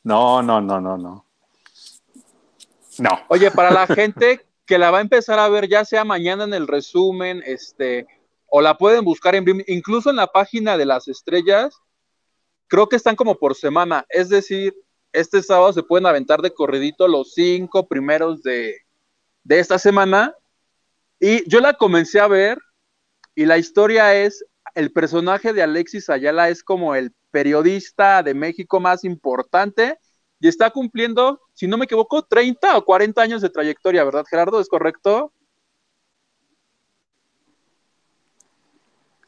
No, 0.05 0.43
no, 0.43 0.61
no, 0.61 0.81
no, 0.81 0.99
no. 0.99 1.25
No. 2.99 3.11
Oye, 3.29 3.53
para 3.53 3.71
la 3.71 3.87
gente 3.87 4.45
que 4.67 4.79
la 4.79 4.91
va 4.91 4.99
a 4.99 5.03
empezar 5.03 5.39
a 5.39 5.49
ver, 5.49 5.69
ya 5.69 5.85
sea 5.85 6.05
mañana 6.05 6.45
en 6.45 6.55
el 6.55 6.67
resumen, 6.67 7.43
este, 7.47 8.07
o 8.55 8.61
la 8.61 8.77
pueden 8.77 9.03
buscar 9.03 9.35
incluso 9.67 10.11
en 10.11 10.17
la 10.17 10.27
página 10.27 10.77
de 10.77 10.85
las 10.85 11.09
estrellas, 11.09 11.75
creo 12.67 12.87
que 12.87 12.97
están 12.97 13.17
como 13.17 13.39
por 13.39 13.55
semana. 13.55 14.05
Es 14.11 14.29
decir, 14.29 14.75
este 15.11 15.43
sábado 15.43 15.73
se 15.73 15.83
pueden 15.83 16.05
aventar 16.05 16.43
de 16.43 16.53
corridito 16.53 17.09
los 17.09 17.33
cinco 17.33 17.89
primeros 17.89 18.43
de, 18.43 18.77
de 19.43 19.59
esta 19.59 19.79
semana. 19.79 20.37
Y 21.19 21.49
yo 21.49 21.61
la 21.61 21.73
comencé 21.73 22.21
a 22.21 22.29
ver, 22.29 22.59
y 23.35 23.47
la 23.47 23.57
historia 23.57 24.15
es: 24.15 24.45
el 24.75 24.93
personaje 24.93 25.55
de 25.55 25.63
Alexis 25.63 26.11
Ayala 26.11 26.51
es 26.51 26.63
como 26.63 26.95
el 26.95 27.15
periodista 27.31 28.23
de 28.23 28.35
México 28.35 28.81
más 28.81 29.03
importante 29.03 29.99
y 30.41 30.49
está 30.49 30.69
cumpliendo, 30.69 31.41
si 31.55 31.67
no 31.67 31.79
me 31.79 31.87
equivoco, 31.87 32.23
30 32.23 32.77
o 32.77 32.85
40 32.85 33.23
años 33.23 33.41
de 33.41 33.49
trayectoria, 33.49 34.05
¿verdad, 34.05 34.27
Gerardo? 34.29 34.61
¿Es 34.61 34.69
correcto? 34.69 35.33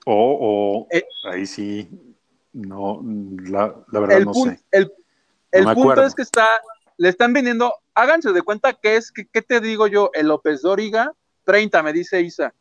O, 0.05 0.39
o 0.41 0.89
Eh, 0.91 1.05
ahí 1.31 1.47
sí, 1.47 1.89
no, 2.53 3.01
la, 3.45 3.75
la 3.91 4.01
verdad 4.01 4.19
el 4.19 4.25
no 4.27 4.35
sé. 4.35 4.61
el- 4.71 4.93
el 5.51 5.65
me 5.67 5.75
punto 5.75 5.91
acuerdo. 5.93 6.07
es 6.07 6.15
que 6.15 6.23
está, 6.23 6.47
le 6.97 7.09
están 7.09 7.33
vendiendo, 7.33 7.73
háganse 7.95 8.33
de 8.33 8.43
cuenta 8.43 8.73
que 8.75 8.97
es, 8.97 9.11
que, 9.13 9.27
¿qué 9.27 9.41
te 9.41 9.61
digo 9.61 9.87
yo? 9.87 10.11
El 10.15 10.29
López 10.29 10.63
Dóriga, 10.63 11.13
30, 11.45 11.83
me 11.83 11.93
dice 11.93 12.21
Isa. 12.21 12.53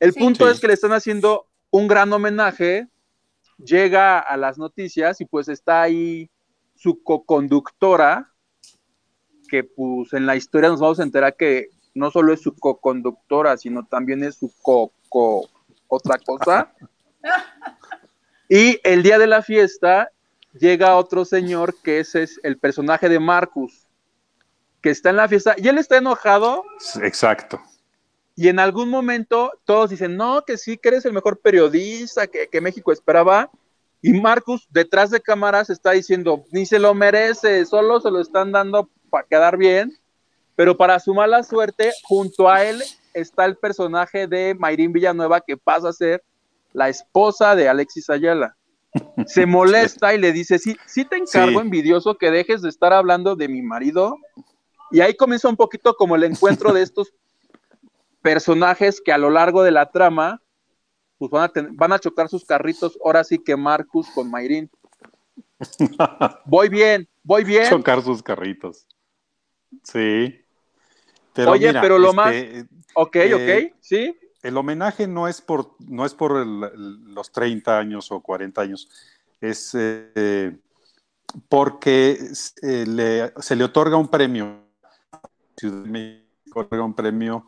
El 0.00 0.12
Sí. 0.12 0.20
punto 0.20 0.46
Sí. 0.46 0.52
es 0.52 0.60
que 0.60 0.68
le 0.68 0.74
están 0.74 0.92
haciendo 0.92 1.46
un 1.70 1.88
gran 1.88 2.12
homenaje, 2.12 2.88
llega 3.58 4.18
a 4.18 4.36
las 4.36 4.56
noticias 4.58 5.20
y 5.20 5.24
pues 5.24 5.48
está 5.48 5.82
ahí 5.82 6.30
su 6.74 7.02
co-conductora, 7.02 8.32
que 9.48 9.64
pues 9.64 10.12
en 10.14 10.26
la 10.26 10.36
historia 10.36 10.70
nos 10.70 10.80
vamos 10.80 10.98
a 11.00 11.02
enterar 11.04 11.36
que 11.36 11.68
no 11.94 12.10
solo 12.10 12.32
es 12.32 12.40
su 12.40 12.54
co-conductora, 12.56 13.56
sino 13.56 13.84
también 13.86 14.24
es 14.24 14.36
su 14.36 14.52
co-co 14.62 15.48
otra 15.92 16.18
cosa. 16.18 16.72
Y 18.48 18.80
el 18.82 19.02
día 19.02 19.18
de 19.18 19.26
la 19.26 19.42
fiesta 19.42 20.10
llega 20.54 20.96
otro 20.96 21.24
señor 21.24 21.74
que 21.82 22.00
ese 22.00 22.22
es 22.22 22.40
el 22.42 22.58
personaje 22.58 23.10
de 23.10 23.20
Marcus, 23.20 23.86
que 24.80 24.90
está 24.90 25.10
en 25.10 25.16
la 25.16 25.28
fiesta 25.28 25.54
y 25.58 25.68
él 25.68 25.78
está 25.78 25.98
enojado 25.98 26.64
Exacto. 27.02 27.60
y 28.34 28.48
en 28.48 28.58
algún 28.58 28.88
momento 28.88 29.52
todos 29.64 29.90
dicen, 29.90 30.16
no, 30.16 30.44
que 30.46 30.56
sí, 30.56 30.78
que 30.78 30.88
eres 30.88 31.04
el 31.04 31.12
mejor 31.12 31.40
periodista 31.40 32.26
que, 32.26 32.48
que 32.48 32.60
México 32.60 32.90
esperaba. 32.90 33.50
Y 34.04 34.14
Marcus, 34.14 34.66
detrás 34.70 35.10
de 35.10 35.20
cámaras, 35.20 35.70
está 35.70 35.92
diciendo, 35.92 36.44
ni 36.50 36.66
se 36.66 36.80
lo 36.80 36.92
merece, 36.92 37.64
solo 37.66 38.00
se 38.00 38.10
lo 38.10 38.20
están 38.20 38.50
dando 38.50 38.90
para 39.10 39.26
quedar 39.28 39.56
bien. 39.56 39.96
Pero 40.56 40.76
para 40.76 40.98
su 40.98 41.14
mala 41.14 41.44
suerte, 41.44 41.92
junto 42.02 42.48
a 42.48 42.64
él 42.64 42.82
está 43.14 43.44
el 43.44 43.56
personaje 43.56 44.26
de 44.26 44.54
Mayrín 44.58 44.92
Villanueva, 44.92 45.40
que 45.40 45.56
pasa 45.56 45.88
a 45.88 45.92
ser 45.92 46.22
la 46.72 46.88
esposa 46.88 47.54
de 47.56 47.68
Alexis 47.68 48.08
Ayala. 48.10 48.56
Se 49.26 49.46
molesta 49.46 50.14
y 50.14 50.18
le 50.18 50.32
dice, 50.32 50.58
sí, 50.58 50.76
sí 50.86 51.04
te 51.04 51.16
encargo, 51.16 51.60
Sí. 51.60 51.64
envidioso, 51.66 52.16
que 52.16 52.30
dejes 52.30 52.62
de 52.62 52.68
estar 52.68 52.92
hablando 52.92 53.36
de 53.36 53.48
mi 53.48 53.62
marido. 53.62 54.16
Y 54.90 55.00
ahí 55.00 55.14
comienza 55.16 55.48
un 55.48 55.56
poquito 55.56 55.94
como 55.94 56.16
el 56.16 56.24
encuentro 56.24 56.72
de 56.72 56.82
estos 56.82 57.14
personajes 58.20 59.00
que 59.00 59.12
a 59.12 59.18
lo 59.18 59.30
largo 59.30 59.62
de 59.62 59.70
la 59.70 59.90
trama 59.90 60.40
pues 61.18 61.30
van 61.30 61.44
a, 61.44 61.48
ten- 61.48 61.76
van 61.76 61.92
a 61.92 61.98
chocar 62.00 62.28
sus 62.28 62.44
carritos, 62.44 62.98
ahora 63.04 63.22
sí 63.22 63.38
que 63.38 63.56
Marcus 63.56 64.08
con 64.10 64.28
Mayrin. 64.30 64.68
Voy 66.46 66.68
bien, 66.68 67.08
voy 67.22 67.44
bien. 67.44 67.68
Chocar 67.70 68.02
sus 68.02 68.22
carritos. 68.22 68.86
Sí. 69.84 70.41
Pero 71.34 71.52
Oye, 71.52 71.68
mira, 71.68 71.80
pero 71.80 71.98
lo 71.98 72.10
este, 72.10 72.16
más- 72.16 72.66
Ok, 72.94 73.16
Eh, 73.16 73.68
ok, 73.70 73.74
sí. 73.80 74.16
El 74.42 74.56
homenaje 74.56 75.06
no 75.06 75.28
es 75.28 75.40
por, 75.40 75.76
no 75.88 76.04
es 76.04 76.14
por 76.14 76.36
el- 76.38 77.14
los 77.14 77.30
30 77.30 77.78
años 77.78 78.10
o 78.10 78.20
40 78.20 78.60
años, 78.60 78.88
es 79.40 79.70
eh, 79.74 80.56
porque 81.48 82.18
eh, 82.62 82.84
le- 82.86 83.32
se 83.40 83.56
le 83.56 83.64
otorga 83.64 83.96
un 83.96 84.08
premio. 84.08 84.62
Ciudad 85.56 85.82
de 85.84 85.90
México 85.90 86.60
otorga 86.60 86.84
un 86.84 86.94
premio, 86.94 87.46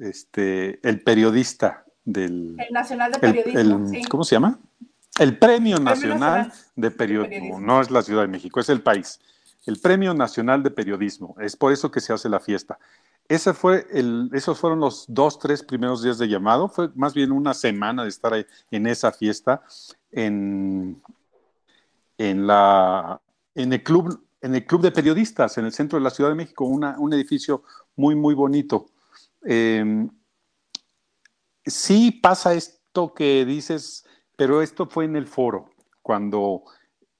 este, 0.00 0.80
el 0.88 1.02
periodista 1.02 1.84
del. 2.04 2.56
El 2.58 2.72
Nacional 2.72 3.12
de 3.12 3.18
Periodismo, 3.18 3.60
el- 3.60 3.88
sí. 3.88 4.04
¿Cómo 4.08 4.24
se 4.24 4.34
llama? 4.36 4.58
El 5.18 5.36
Premio 5.38 5.78
Nacional 5.78 6.18
Nacional 6.20 6.52
de 6.76 6.90
Periodismo. 6.90 7.28
Periodismo. 7.28 7.60
No 7.60 7.80
es 7.82 7.90
la 7.90 8.02
Ciudad 8.02 8.22
de 8.22 8.28
México, 8.28 8.58
es 8.60 8.68
el 8.70 8.80
país. 8.80 9.20
El 9.66 9.78
Premio 9.78 10.14
Nacional 10.14 10.62
de 10.62 10.70
Periodismo. 10.70 11.36
Es 11.38 11.54
por 11.56 11.72
eso 11.72 11.90
que 11.90 12.00
se 12.00 12.12
hace 12.14 12.28
la 12.30 12.40
fiesta. 12.40 12.78
Esos 13.30 14.58
fueron 14.58 14.80
los 14.80 15.04
dos, 15.06 15.38
tres 15.38 15.62
primeros 15.62 16.02
días 16.02 16.18
de 16.18 16.26
llamado. 16.26 16.68
Fue 16.68 16.90
más 16.96 17.14
bien 17.14 17.30
una 17.30 17.54
semana 17.54 18.02
de 18.02 18.08
estar 18.08 18.44
en 18.72 18.86
esa 18.88 19.12
fiesta 19.12 19.62
en, 20.10 21.00
en, 22.18 22.46
la, 22.48 23.20
en, 23.54 23.72
el 23.72 23.84
club, 23.84 24.26
en 24.40 24.56
el 24.56 24.66
Club 24.66 24.82
de 24.82 24.90
Periodistas, 24.90 25.56
en 25.58 25.64
el 25.64 25.72
centro 25.72 25.96
de 25.96 26.02
la 26.02 26.10
Ciudad 26.10 26.30
de 26.30 26.34
México, 26.34 26.64
un 26.64 27.12
edificio 27.12 27.62
muy, 27.94 28.16
muy 28.16 28.34
bonito. 28.34 28.86
Eh, 29.46 30.08
sí 31.64 32.10
pasa 32.10 32.54
esto 32.54 33.14
que 33.14 33.44
dices, 33.44 34.06
pero 34.34 34.60
esto 34.60 34.86
fue 34.86 35.04
en 35.04 35.14
el 35.14 35.28
foro, 35.28 35.70
cuando 36.02 36.64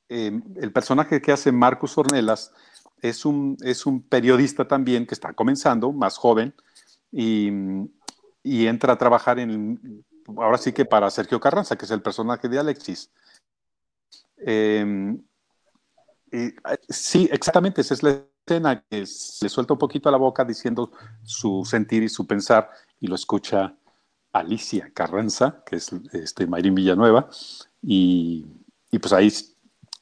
eh, 0.08 0.40
el 0.56 0.72
personaje 0.72 1.22
que 1.22 1.30
hace 1.30 1.52
Marcus 1.52 1.96
Ornelas 1.96 2.52
es 3.02 3.24
un, 3.24 3.56
es 3.62 3.86
un 3.86 4.02
periodista 4.02 4.66
también 4.66 5.06
que 5.06 5.14
está 5.14 5.32
comenzando, 5.32 5.92
más 5.92 6.16
joven, 6.16 6.54
y, 7.12 7.50
y 8.42 8.66
entra 8.66 8.92
a 8.92 8.98
trabajar 8.98 9.38
en, 9.38 10.04
ahora 10.26 10.58
sí 10.58 10.72
que 10.72 10.84
para 10.84 11.10
Sergio 11.10 11.40
Carranza, 11.40 11.76
que 11.76 11.84
es 11.84 11.90
el 11.90 12.02
personaje 12.02 12.48
de 12.48 12.58
Alexis. 12.58 13.10
Eh, 14.38 15.16
y, 16.32 16.54
sí, 16.88 17.28
exactamente, 17.32 17.80
esa 17.80 17.94
es 17.94 18.02
la 18.02 18.22
escena 18.46 18.82
que 18.88 19.00
le 19.00 19.48
suelta 19.48 19.74
un 19.74 19.78
poquito 19.78 20.08
a 20.08 20.12
la 20.12 20.18
boca 20.18 20.44
diciendo 20.44 20.92
su 21.22 21.64
sentir 21.64 22.02
y 22.02 22.08
su 22.08 22.26
pensar, 22.26 22.70
y 23.00 23.06
lo 23.06 23.14
escucha 23.14 23.74
Alicia 24.32 24.90
Carranza, 24.94 25.62
que 25.66 25.76
es 25.76 25.90
este, 26.12 26.46
Mayrín 26.46 26.74
Villanueva, 26.74 27.28
y, 27.82 28.46
y 28.90 28.98
pues 28.98 29.12
ahí 29.12 29.32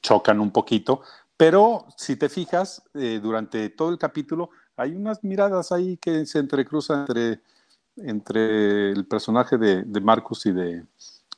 chocan 0.03 0.41
un 0.41 0.51
poquito, 0.51 1.03
pero 1.39 1.87
si 1.97 2.17
te 2.17 2.29
fijas, 2.29 2.83
eh, 2.95 3.21
durante 3.23 3.71
todo 3.71 3.91
el 3.91 3.97
capítulo 3.97 4.51
hay 4.77 4.95
unas 4.95 5.23
miradas 5.23 5.71
ahí 5.71 5.97
que 5.97 6.27
se 6.27 6.41
entrecruzan 6.41 7.07
entre, 7.09 7.41
entre 7.97 8.91
el 8.91 9.07
personaje 9.07 9.57
de, 9.57 9.85
de 9.85 10.01
Marcus 10.01 10.47
y 10.47 10.53
de, 10.53 10.85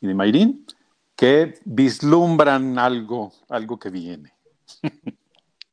y 0.01 0.07
de 0.07 0.15
Mayrín, 0.15 0.67
que 1.15 1.55
vislumbran 1.67 2.79
algo, 2.79 3.31
algo 3.51 3.79
que 3.79 3.91
viene. 3.91 4.33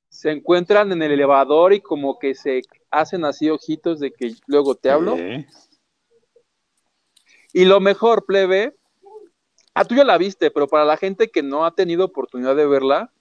Se 0.10 0.32
encuentran 0.32 0.92
en 0.92 1.02
el 1.02 1.14
elevador 1.14 1.72
y 1.72 1.80
como 1.80 2.20
que 2.20 2.36
se 2.36 2.64
hacen 2.92 3.24
así 3.24 3.50
ojitos 3.50 4.02
de 4.02 4.12
que 4.12 4.36
luego 4.46 4.76
te 4.76 4.90
hablo. 4.90 5.16
Y 7.54 7.64
lo 7.64 7.80
mejor, 7.80 8.26
plebe, 8.26 8.76
ah, 9.74 9.86
tú 9.86 9.96
ya 9.96 10.04
la 10.04 10.18
viste, 10.18 10.52
pero 10.52 10.68
para 10.68 10.84
la 10.84 10.98
gente 10.98 11.30
que 11.30 11.44
no 11.44 11.66
ha 11.66 11.76
tenido 11.76 12.04
oportunidad 12.04 12.56
de 12.58 12.68
verla, 12.68 13.14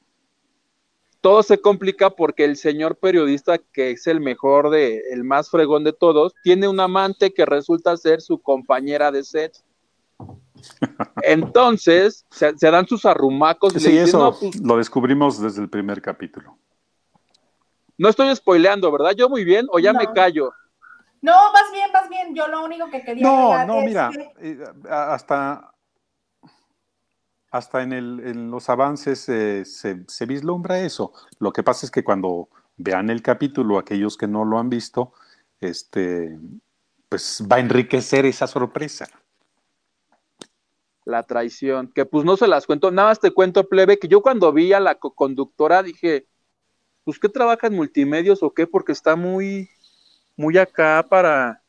todo 1.26 1.42
se 1.42 1.60
complica 1.60 2.10
porque 2.10 2.44
el 2.44 2.56
señor 2.56 2.98
periodista, 2.98 3.58
que 3.58 3.90
es 3.90 4.06
el 4.06 4.20
mejor 4.20 4.70
de, 4.70 5.02
el 5.10 5.24
más 5.24 5.50
fregón 5.50 5.82
de 5.82 5.92
todos, 5.92 6.32
tiene 6.44 6.68
un 6.68 6.78
amante 6.78 7.34
que 7.34 7.44
resulta 7.44 7.96
ser 7.96 8.20
su 8.20 8.40
compañera 8.40 9.10
de 9.10 9.24
set. 9.24 9.52
Entonces, 11.24 12.24
se, 12.30 12.56
se 12.56 12.70
dan 12.70 12.86
sus 12.86 13.04
arrumacos 13.04 13.74
y 13.74 13.80
le 13.80 13.80
Sí, 13.80 13.90
dicen, 13.90 14.06
eso 14.06 14.18
no, 14.20 14.38
pues, 14.38 14.60
lo 14.62 14.76
descubrimos 14.76 15.42
desde 15.42 15.62
el 15.62 15.68
primer 15.68 16.00
capítulo. 16.00 16.56
no 17.98 18.08
estoy 18.08 18.32
spoileando, 18.36 18.92
¿verdad? 18.92 19.10
Yo 19.16 19.28
muy 19.28 19.42
bien, 19.42 19.66
o 19.72 19.80
ya 19.80 19.92
No. 19.92 19.98
me 19.98 20.12
callo. 20.12 20.52
No, 21.22 21.32
vas 21.52 21.72
bien, 21.72 21.90
vas 21.92 22.08
bien. 22.08 22.36
Yo 22.36 22.46
lo 22.46 22.62
único 22.64 22.88
que 22.88 23.02
quería 23.02 23.24
No, 23.24 23.66
no, 23.66 23.78
es 23.80 23.84
mira, 23.86 24.10
que- 24.12 24.50
eh, 24.52 24.58
hasta, 24.88 25.72
hasta 27.56 27.82
en, 27.82 27.92
el- 27.92 28.20
en 28.24 28.50
los 28.50 28.68
avances 28.68 29.28
eh, 29.28 29.64
se, 29.64 30.04
se 30.08 30.26
vislumbra 30.26 30.80
eso. 30.80 31.12
Lo 31.38 31.52
que 31.52 31.62
pasa 31.62 31.86
es 31.86 31.90
que 31.90 32.04
cuando 32.04 32.48
vean 32.76 33.10
el 33.10 33.22
capítulo, 33.22 33.78
aquellos 33.78 34.16
que 34.16 34.26
no 34.28 34.44
lo 34.44 34.58
han 34.58 34.68
visto, 34.68 35.12
este, 35.60 36.38
pues 37.08 37.42
va 37.50 37.56
a 37.56 37.60
enriquecer 37.60 38.26
esa 38.26 38.46
sorpresa. 38.46 39.06
La 41.04 41.22
traición, 41.22 41.92
que 41.94 42.04
pues 42.04 42.24
no 42.24 42.36
se 42.36 42.48
las 42.48 42.66
cuento, 42.66 42.90
nada 42.90 43.08
más 43.08 43.20
te 43.20 43.30
cuento, 43.30 43.68
plebe, 43.68 43.98
que 43.98 44.08
yo 44.08 44.20
cuando 44.22 44.52
vi 44.52 44.72
a 44.72 44.80
la 44.80 44.96
conductora 44.96 45.82
dije, 45.82 46.26
pues 47.04 47.20
¿qué 47.20 47.28
trabaja 47.28 47.68
en 47.68 47.74
multimedios 47.76 48.42
o 48.42 48.52
qué? 48.52 48.66
Porque 48.66 48.90
está 48.90 49.14
muy, 49.14 49.70
muy 50.36 50.58
acá 50.58 51.06
para, 51.08 51.62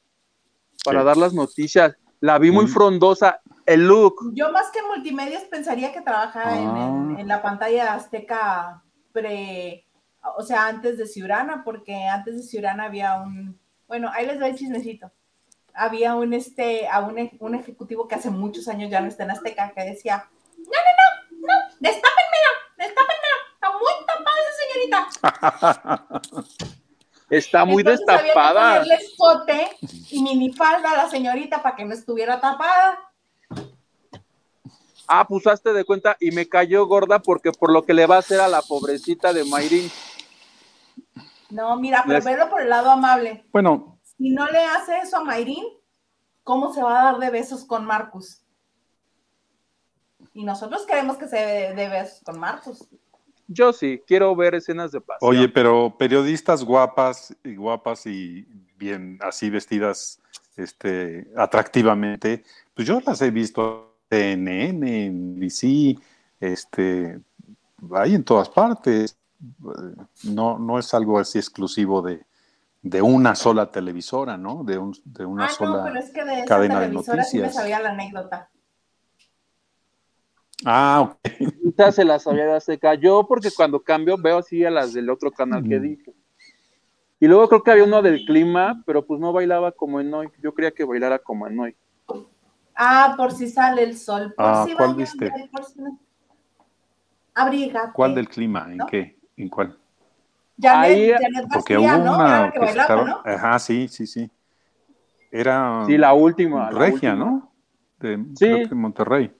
para 0.83 1.01
Sí. 1.01 1.05
dar 1.05 1.17
las 1.17 1.33
noticias. 1.33 1.95
La 2.19 2.39
vi 2.39 2.49
muy 2.49 2.65
Mm. 2.65 2.69
frondosa, 2.69 3.39
el 3.68 3.88
look, 3.88 4.32
Yo 4.34 4.51
más 4.51 4.72
que 4.72 4.82
multimedios 4.82 5.43
pensaría 5.43 5.91
que 5.93 6.01
trabaja 6.01 6.55
en, 6.57 6.63
en- 6.78 7.15
Ah. 7.18 7.22
en 7.22 7.28
la 7.28 7.41
pantalla 7.41 7.93
azteca 7.93 8.82
pre, 9.11 9.86
o 10.38 10.41
sea, 10.43 10.68
antes 10.68 10.97
de 10.97 11.05
Ciurana, 11.05 11.63
porque 11.63 11.95
antes 12.05 12.38
de 12.38 12.43
Ciurana 12.43 12.86
había 12.86 13.15
un, 13.22 13.59
bueno, 13.88 14.09
ahí 14.13 14.26
les 14.26 14.39
doy 14.39 14.49
el 14.51 14.57
chismecito. 14.57 15.11
Había 15.74 16.15
un 16.15 16.34
este, 16.34 16.88
a 16.88 16.99
un, 17.01 17.30
un 17.39 17.55
ejecutivo 17.55 18.07
que 18.07 18.15
hace 18.15 18.30
muchos 18.32 18.68
años 18.68 18.89
ya 18.89 18.99
no 19.01 19.07
está 19.07 19.24
en 19.24 19.32
Azteca, 19.32 19.72
que 19.76 19.84
decía, 19.84 20.26
no, 20.57 20.63
no, 20.65 21.38
no, 21.39 21.47
no, 21.47 21.53
destápenmela, 21.80 22.51
destápenmela, 22.78 23.38
está 23.53 23.72
muy 23.72 23.93
tapada 24.07 24.38
esa 24.43 24.55
señorita. 24.63 26.22
está 27.30 27.65
muy 27.65 27.82
Entonces 27.82 28.05
había 28.07 28.20
que 28.22 28.26
destapada. 28.28 28.74
ponerle 28.80 28.95
escote 28.95 29.70
y 30.11 30.24
minifalda 30.24 30.91
a 30.91 30.97
la 30.97 31.09
señorita 31.09 31.61
para 31.61 31.76
que 31.76 31.86
no 31.86 31.93
estuviera 31.93 32.39
tapada. 32.39 32.99
Ah, 35.08 35.26
pues 35.28 35.47
hazte 35.47 35.72
de 35.74 35.86
cuenta 35.86 36.18
y 36.20 36.32
me 36.32 36.47
cayó 36.49 36.86
gorda 36.86 37.20
porque 37.20 37.51
por 37.51 37.72
lo 37.72 37.84
que 37.84 37.93
le 37.93 38.05
va 38.05 38.16
a 38.18 38.20
hacer 38.20 38.39
a 38.41 38.47
la 38.47 38.62
pobrecita 38.62 39.32
de 39.34 39.45
Mayrin. 39.45 39.89
No, 41.49 41.78
mira, 41.80 42.03
pero 42.05 42.16
Les- 42.18 42.26
verlo 42.26 42.49
por 42.49 42.62
el 42.62 42.70
lado 42.70 42.91
amable. 42.91 43.45
Bueno, 43.53 43.99
Si 44.18 44.30
no 44.32 44.47
le 44.47 44.60
hace 44.66 44.97
eso 44.99 45.18
a 45.18 45.24
Mayrin, 45.24 45.64
¿cómo 46.43 46.74
se 46.74 46.82
va 46.84 46.99
a 46.99 47.03
dar 47.12 47.20
de 47.20 47.30
besos 47.30 47.64
con 47.66 47.86
Marcus? 47.86 48.41
Y 50.34 50.43
nosotros 50.43 50.86
queremos 50.86 51.18
que 51.18 51.28
se 51.28 51.38
dé 51.38 51.74
de 51.74 51.89
besos 51.89 52.22
con 52.24 52.39
Marcus. 52.39 52.88
Yo 53.47 53.72
sí, 53.72 54.01
quiero 54.05 54.36
ver 54.36 54.55
escenas 54.55 54.91
de 54.91 54.99
pasión. 54.99 55.30
oye, 55.32 55.47
pero 55.47 55.95
periodistas 55.97 56.64
guapas 56.66 57.34
y 57.43 57.55
guapas 57.55 58.05
y 58.05 58.45
bien 58.76 59.18
así 59.22 59.49
vestidas 59.49 60.20
este, 60.58 61.28
atractivamente, 61.38 62.43
pues 62.74 62.88
yo 62.88 62.99
las 63.05 63.22
he 63.22 63.32
visto 63.32 63.96
CNN, 64.10 65.05
en 65.05 65.39
DC, 65.39 65.97
este, 66.39 67.20
hay 67.93 68.16
en 68.16 68.24
todas 68.24 68.49
partes. 68.49 69.18
No, 70.24 70.58
no 70.58 70.80
es 70.80 70.93
algo 70.93 71.20
así 71.20 71.38
exclusivo 71.38 72.01
de, 72.01 72.26
de 72.82 73.01
una 73.01 73.36
sola 73.36 73.72
televisora, 73.72 74.38
¿no? 74.38 74.64
De, 74.64 74.78
un, 74.78 74.95
de 75.05 75.26
una 75.26 75.45
ah, 75.45 75.49
sola. 75.49 75.78
no, 75.78 75.84
pero 75.84 75.99
es 75.99 76.10
que 76.12 76.24
de 76.24 76.34
esa 76.34 76.45
cadena 76.45 76.80
de 76.80 76.88
televisora 76.88 77.24
sí 77.24 77.38
me 77.38 77.43
noticias. 77.43 77.64
sabía 77.64 77.80
la 77.80 77.89
anécdota. 77.89 78.49
Ah, 80.66 81.01
ok. 81.01 81.38
Quizás 81.64 81.95
se 81.95 82.05
las 82.05 82.26
había 82.26 82.60
se 82.60 82.80
cayó 82.80 83.28
porque 83.28 83.49
cuando 83.55 83.82
cambio 83.82 84.18
veo 84.18 84.39
así 84.39 84.66
a 84.66 84.72
las 84.72 84.93
del 84.93 85.10
otro 85.10 85.32
canal 85.32 85.64
que 85.64 85.80
dije. 85.80 86.14
Y 87.20 87.28
luego 87.28 87.47
creo 87.47 87.64
que 87.64 87.72
había 87.72 87.84
uno 87.84 88.01
del 88.01 88.26
clima, 88.26 88.84
pero 88.86 89.05
pues 89.05 89.20
no 89.20 89.34
bailaba 89.34 89.72
como 89.72 89.99
en 89.99 90.14
hoy. 90.14 90.30
Yo 90.41 90.53
creía 90.53 90.72
que 90.72 90.84
bailara 90.84 91.20
como 91.20 91.47
en 91.47 91.60
hoy. 91.60 91.76
Ah, 92.78 93.15
por 93.17 93.32
si 93.32 93.49
sale 93.49 93.84
el 93.84 93.97
sol. 93.97 94.34
Por 94.36 94.45
Ah, 94.45 94.63
si 94.67 94.75
¿cuál 94.75 94.95
viste? 94.95 95.32
por 95.51 95.65
si 95.65 95.82
no- 95.82 95.99
Abrígate. 97.34 97.91
¿Cuál 97.93 98.15
del 98.15 98.30
clima? 98.30 98.67
¿En 98.71 98.78
¿No? 98.78 98.86
qué? 98.88 99.17
¿En 99.36 99.49
cuál? 99.49 99.78
Janet, 100.59 100.91
Ahí- 100.91 101.11
Janet 101.11 101.47
Porque 101.51 101.78
hubo 101.78 101.88
¿no? 101.97 102.15
Una 102.15 102.45
que 102.51 102.53
que 102.53 102.59
bailaba, 102.59 102.82
estaba. 102.82 103.03
¿no? 103.03 103.21
Ajá, 103.25 103.59
sí, 103.59 103.88
sí, 103.88 104.07
sí. 104.07 104.30
Era 105.32 105.84
Sí, 105.88 105.97
la 105.97 106.13
última. 106.13 106.71
la 106.71 106.80
regia, 106.80 107.13
última, 107.13 107.25
¿no? 107.32 107.51
De, 107.99 108.17
Sí. 108.36 108.45
creo 108.45 108.57
que 108.59 108.69
de 108.69 108.75
Monterrey. 108.75 109.34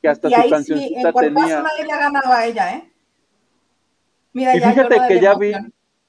Que 0.00 0.08
hasta 0.08 0.28
Y 0.28 0.32
su 0.32 0.40
ahí 0.40 0.48
sí, 0.48 0.50
cancioncita 0.50 1.00
en 1.08 1.12
cuerpazo 1.12 1.46
tenía. 1.46 1.62
nadie 1.62 1.84
le 1.86 1.92
ha 1.92 1.98
ganado 1.98 2.32
a 2.32 2.44
ella, 2.46 2.74
¿eh? 2.74 2.92
Mira, 4.32 4.56
Y 4.56 4.60
ya 4.60 4.70
fíjate 4.70 5.00
que 5.08 5.20
ya 5.20 5.34
vi, 5.34 5.52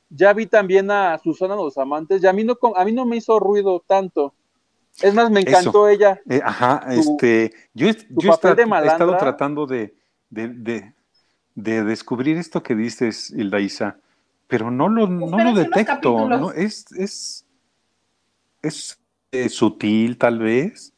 ya 0.09 0.33
vi 0.33 0.45
también 0.47 0.89
a 0.91 1.17
Susana 1.19 1.55
Los 1.55 1.77
Amantes, 1.77 2.23
y 2.23 2.27
a 2.27 2.33
mí 2.33 2.43
no, 2.43 2.55
con- 2.55 2.73
a 2.75 2.83
mí 2.85 2.91
no 2.91 3.05
me 3.05 3.17
hizo 3.17 3.39
ruido 3.39 3.81
tanto. 3.85 4.33
Es 5.01 5.13
más, 5.13 5.29
me 5.31 5.41
encantó 5.41 5.87
ella. 5.87 6.21
Eh, 6.29 6.41
ajá, 6.43 6.85
este, 6.91 7.53
yo, 7.73 7.87
yo 7.87 8.33
he, 8.33 8.55
de 8.55 8.87
estado 8.87 9.17
tratando 9.17 9.65
de, 9.65 9.95
de, 10.29 10.47
de- 10.49 10.93
de 11.55 11.83
descubrir 11.83 12.37
esto 12.37 12.63
que 12.63 12.75
dices, 12.75 13.29
Hilda 13.29 13.59
Isa, 13.59 13.97
pero 14.47 14.71
no 14.71 14.89
lo, 14.89 15.07
no 15.07 15.37
lo 15.37 15.53
detecto. 15.53 16.27
¿no? 16.29 16.51
Es, 16.51 16.91
es, 16.93 17.45
es 18.63 18.99
eh, 19.31 19.47
sutil, 19.49 20.17
tal 20.17 20.39
vez. 20.39 20.93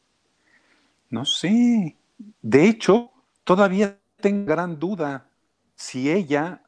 No 1.10 1.24
sé. 1.24 1.96
De 2.42 2.68
hecho, 2.68 3.10
todavía 3.44 3.98
tengo 4.20 4.46
gran 4.46 4.78
duda 4.78 5.28
si 5.74 6.10
ella 6.10 6.62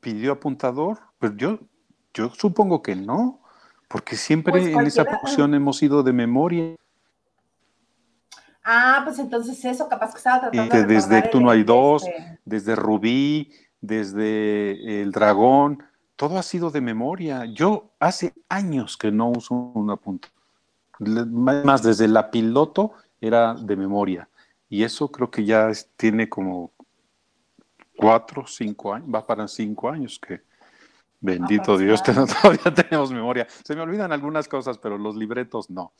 pidió 0.00 0.32
apuntador. 0.34 1.00
Pues 1.20 1.34
yo, 1.36 1.60
yo 2.14 2.30
supongo 2.30 2.82
que 2.82 2.96
no, 2.96 3.41
porque 3.92 4.16
siempre 4.16 4.52
Pues 4.52 4.66
en 4.68 4.86
esa 4.86 5.04
producción 5.04 5.54
hemos 5.54 5.82
ido 5.82 6.02
de 6.02 6.12
memoria. 6.14 6.74
Ah, 8.64 9.02
pues 9.04 9.18
entonces 9.18 9.62
eso, 9.64 9.88
capaz 9.88 10.12
que 10.12 10.18
estaba 10.18 10.40
tratando 10.40 10.74
de 10.74 10.84
desde 10.86 11.22
Tú 11.22 11.40
no 11.40 11.50
hay 11.50 11.62
dos, 11.62 12.06
este, 12.06 12.38
desde 12.44 12.74
Rubí, 12.74 13.52
desde 13.80 15.02
El 15.02 15.10
Dragón, 15.12 15.82
todo 16.16 16.38
ha 16.38 16.42
sido 16.42 16.70
de 16.70 16.80
memoria. 16.80 17.44
Yo 17.46 17.90
hace 17.98 18.32
años 18.48 18.96
que 18.96 19.10
no 19.10 19.30
uso 19.30 19.54
una 19.54 19.96
punta. 19.96 20.28
Le- 20.98 21.24
Más 21.26 21.82
desde 21.82 22.08
la 22.08 22.30
piloto 22.30 22.92
era 23.20 23.54
de 23.54 23.76
memoria. 23.76 24.28
Y 24.68 24.84
eso 24.84 25.10
creo 25.10 25.30
que 25.30 25.44
ya 25.44 25.70
tiene 25.96 26.28
como 26.28 26.70
cuatro, 27.96 28.46
cinco 28.46 28.94
años, 28.94 29.08
va 29.14 29.26
para 29.26 29.46
cinco 29.48 29.90
años 29.90 30.18
que 30.18 30.40
bendito 31.22 31.78
Dios, 31.78 32.02
todavía 32.42 32.74
tenemos 32.74 33.10
memoria. 33.10 33.46
Se 33.64 33.74
me 33.74 33.80
olvidan 33.80 34.12
algunas 34.12 34.46
cosas, 34.48 34.76
pero 34.76 34.98
los 34.98 35.16
libretos 35.16 35.70
no. 35.70 35.92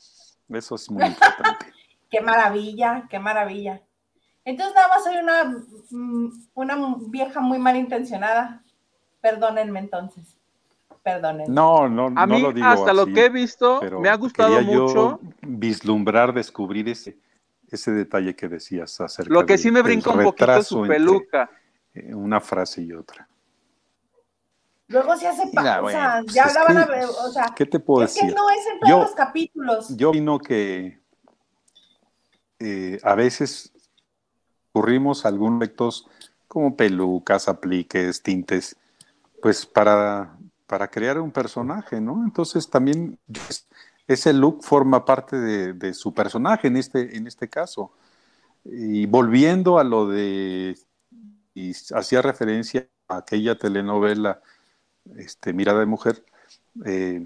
Eso 0.49 0.75
es 0.75 0.91
muy 0.91 1.03
importante. 1.05 1.65
Qué 2.11 2.21
maravilla, 2.21 3.07
qué 3.09 3.17
maravilla. 3.17 3.81
Entonces 4.45 4.75
nada 4.75 4.87
más 4.87 5.03
soy 5.03 5.17
una, 5.17 5.45
mm, 5.89 6.29
una 6.53 6.95
vieja 7.07 7.39
muy 7.39 7.57
malintencionada. 7.57 8.61
Perdónenme 9.19 9.79
entonces. 9.79 10.37
Perdónenme. 11.01 11.51
No, 11.51 11.89
no, 11.89 12.07
A 12.15 12.27
no 12.27 12.35
mí, 12.35 12.41
lo 12.41 12.53
digo 12.53 12.67
hasta 12.67 12.93
lo 12.93 13.07
que 13.07 13.25
he 13.25 13.29
visto, 13.29 13.79
pero 13.81 13.99
me 13.99 14.09
ha 14.09 14.15
gustado 14.15 14.57
quería 14.57 14.71
yo 14.73 14.83
mucho. 14.83 15.19
vislumbrar, 15.41 16.33
descubrir 16.35 16.87
ese, 16.87 17.17
ese 17.67 17.91
detalle 17.91 18.35
que 18.35 18.47
decías 18.47 19.01
acerca 19.01 19.33
Lo 19.33 19.43
que 19.43 19.57
sí 19.57 19.71
me 19.71 19.81
brinca 19.81 20.11
un 20.11 20.23
poquito 20.23 20.61
su 20.61 20.83
entre, 20.85 20.97
peluca. 20.97 21.49
eh, 21.95 22.13
una 22.13 22.39
frase 22.39 22.83
y 22.83 22.93
otra. 22.93 23.27
Luego 24.87 25.15
se 25.17 25.27
hace 25.27 25.45
Mira, 25.47 25.79
pa- 25.79 25.81
o 25.81 25.89
sea, 25.89 26.09
bueno, 26.09 26.23
pues 26.23 26.35
ya 26.35 26.43
hablaban, 26.61 26.87
que- 26.87 27.05
o 27.05 27.31
sea, 27.31 27.45
¿Qué 27.55 27.65
te 27.65 27.79
puedo 27.79 28.05
es 28.05 28.13
que 28.13 28.25
no 28.27 28.49
es 28.49 28.65
en 28.67 28.79
todos 28.79 28.89
Yo- 28.89 29.01
los 29.01 29.11
capítulos. 29.11 29.97
Yo 29.97 30.09
opino 30.09 30.39
que 30.39 30.99
eh, 32.59 32.99
a 33.03 33.15
veces 33.15 33.71
ocurrimos 34.71 35.25
algunos 35.25 35.61
efectos 35.61 36.07
como 36.47 36.75
pelucas, 36.75 37.47
apliques, 37.47 38.21
tintes, 38.21 38.75
pues 39.41 39.65
para, 39.65 40.37
para 40.67 40.87
crear 40.89 41.19
un 41.19 41.31
personaje, 41.31 41.99
¿no? 41.99 42.23
Entonces 42.23 42.69
también 42.69 43.17
pues, 43.27 43.67
ese 44.07 44.33
look 44.33 44.63
forma 44.63 45.03
parte 45.05 45.35
de, 45.37 45.73
de 45.73 45.93
su 45.93 46.13
personaje 46.13 46.67
en 46.67 46.77
este, 46.77 47.17
en 47.17 47.27
este 47.27 47.49
caso. 47.49 47.91
Y 48.65 49.05
volviendo 49.07 49.79
a 49.79 49.83
lo 49.83 50.07
de, 50.07 50.77
y 51.53 51.71
hacía 51.93 52.21
referencia 52.21 52.87
a 53.09 53.17
aquella 53.17 53.57
telenovela, 53.57 54.41
este, 55.17 55.53
Mirada 55.53 55.79
de 55.79 55.85
Mujer, 55.85 56.23
eh, 56.85 57.25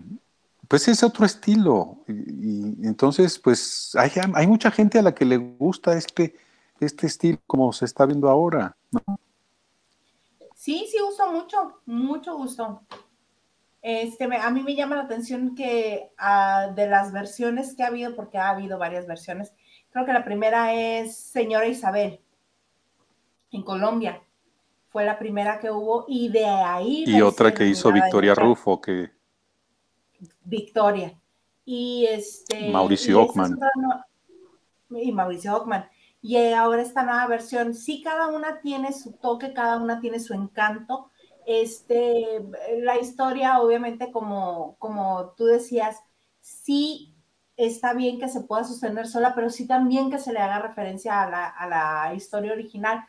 pues 0.67 0.88
es 0.88 1.03
otro 1.03 1.25
estilo. 1.25 2.03
Y, 2.07 2.86
entonces, 2.86 3.39
pues 3.39 3.95
hay, 3.95 4.11
hay, 4.34 4.47
mucha 4.47 4.71
gente 4.71 4.99
a 4.99 5.01
la 5.01 5.15
que 5.15 5.25
le 5.25 5.38
gusta 5.38 5.97
este, 5.97 6.36
este 6.80 7.07
estilo 7.07 7.39
como 7.47 7.71
se 7.73 7.86
está 7.86 8.05
viendo 8.05 8.30
ahora. 8.30 8.75
¿no? 8.91 9.19
Sí, 10.55 10.88
sí, 10.91 10.97
gusto 10.99 11.32
mucho, 11.32 11.82
mucho 11.86 12.36
gusto. 12.36 12.82
Este, 13.82 14.25
a 14.25 14.49
mí 14.49 14.63
me 14.63 14.75
llama 14.75 14.97
la 14.97 15.03
atención 15.03 15.55
que 15.55 16.11
uh, 16.19 16.73
de 16.73 16.88
las 16.88 17.13
versiones 17.13 17.75
que 17.75 17.84
ha 17.84 17.88
habido, 17.88 18.15
porque 18.15 18.38
ha 18.38 18.49
habido 18.49 18.78
varias 18.78 19.07
versiones, 19.07 19.53
creo 19.91 20.05
que 20.05 20.13
la 20.13 20.25
primera 20.25 20.73
es 20.73 21.15
Señora 21.15 21.67
Isabel, 21.67 22.19
en 23.51 23.63
Colombia. 23.63 24.21
Fue 24.97 25.05
la 25.05 25.19
primera 25.19 25.59
que 25.59 25.69
hubo 25.69 26.05
y 26.07 26.27
de 26.29 26.43
ahí... 26.43 27.03
Y 27.05 27.21
otra 27.21 27.53
que 27.53 27.67
hizo 27.67 27.91
Victoria 27.91 28.33
Rufo, 28.33 28.81
que... 28.81 29.11
Victoria. 30.43 31.13
Y 31.63 32.07
este... 32.09 32.71
Mauricio 32.71 33.21
Ockman. 33.21 33.59
Y 34.89 35.11
Mauricio 35.11 35.55
Ockman. 35.55 35.87
Y 36.19 36.35
ahora 36.51 36.81
esta 36.81 37.03
nueva 37.03 37.27
versión, 37.27 37.75
sí, 37.75 38.01
cada 38.01 38.25
una 38.29 38.59
tiene 38.59 38.91
su 38.91 39.11
toque, 39.11 39.53
cada 39.53 39.77
una 39.77 40.01
tiene 40.01 40.19
su 40.19 40.33
encanto. 40.33 41.11
Este, 41.45 42.43
la 42.79 42.97
historia, 42.97 43.59
obviamente, 43.61 44.11
como, 44.11 44.77
como 44.79 45.35
tú 45.37 45.45
decías, 45.45 45.97
sí 46.41 47.13
está 47.55 47.93
bien 47.93 48.19
que 48.19 48.29
se 48.29 48.41
pueda 48.41 48.63
sostener 48.63 49.05
sola, 49.05 49.35
pero 49.35 49.51
sí 49.51 49.67
también 49.67 50.09
que 50.09 50.17
se 50.17 50.33
le 50.33 50.39
haga 50.39 50.57
referencia 50.57 51.21
a 51.21 51.29
la, 51.29 51.47
a 51.49 51.67
la 51.67 52.15
historia 52.15 52.51
original, 52.51 53.05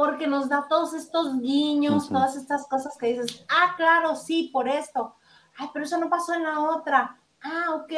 porque 0.00 0.26
nos 0.26 0.48
da 0.48 0.66
todos 0.66 0.94
estos 0.94 1.38
guiños, 1.42 2.04
uh 2.04 2.08
-huh. 2.08 2.12
todas 2.14 2.34
estas 2.34 2.66
cosas 2.66 2.96
que 2.96 3.08
dices, 3.08 3.44
ah, 3.50 3.74
claro, 3.76 4.16
sí, 4.16 4.48
por 4.50 4.66
esto, 4.66 5.14
ay, 5.58 5.68
pero 5.74 5.84
eso 5.84 5.98
no 5.98 6.08
pasó 6.08 6.32
en 6.32 6.44
la 6.44 6.58
otra, 6.58 7.18
ah, 7.42 7.74
ok. 7.74 7.92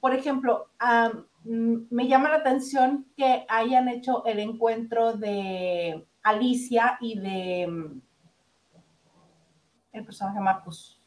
Por 0.00 0.14
ejemplo, 0.14 0.70
um, 1.44 1.86
me 1.90 2.08
llama 2.08 2.30
la 2.30 2.36
atención 2.36 3.06
que 3.14 3.44
hayan 3.46 3.90
hecho 3.90 4.24
el 4.24 4.38
encuentro 4.38 5.12
de 5.12 6.08
Alicia 6.22 6.96
y 6.98 7.18
de 7.18 7.66
um, 7.68 8.00
el 9.92 10.02
personaje 10.02 10.40
Marcus. 10.40 10.98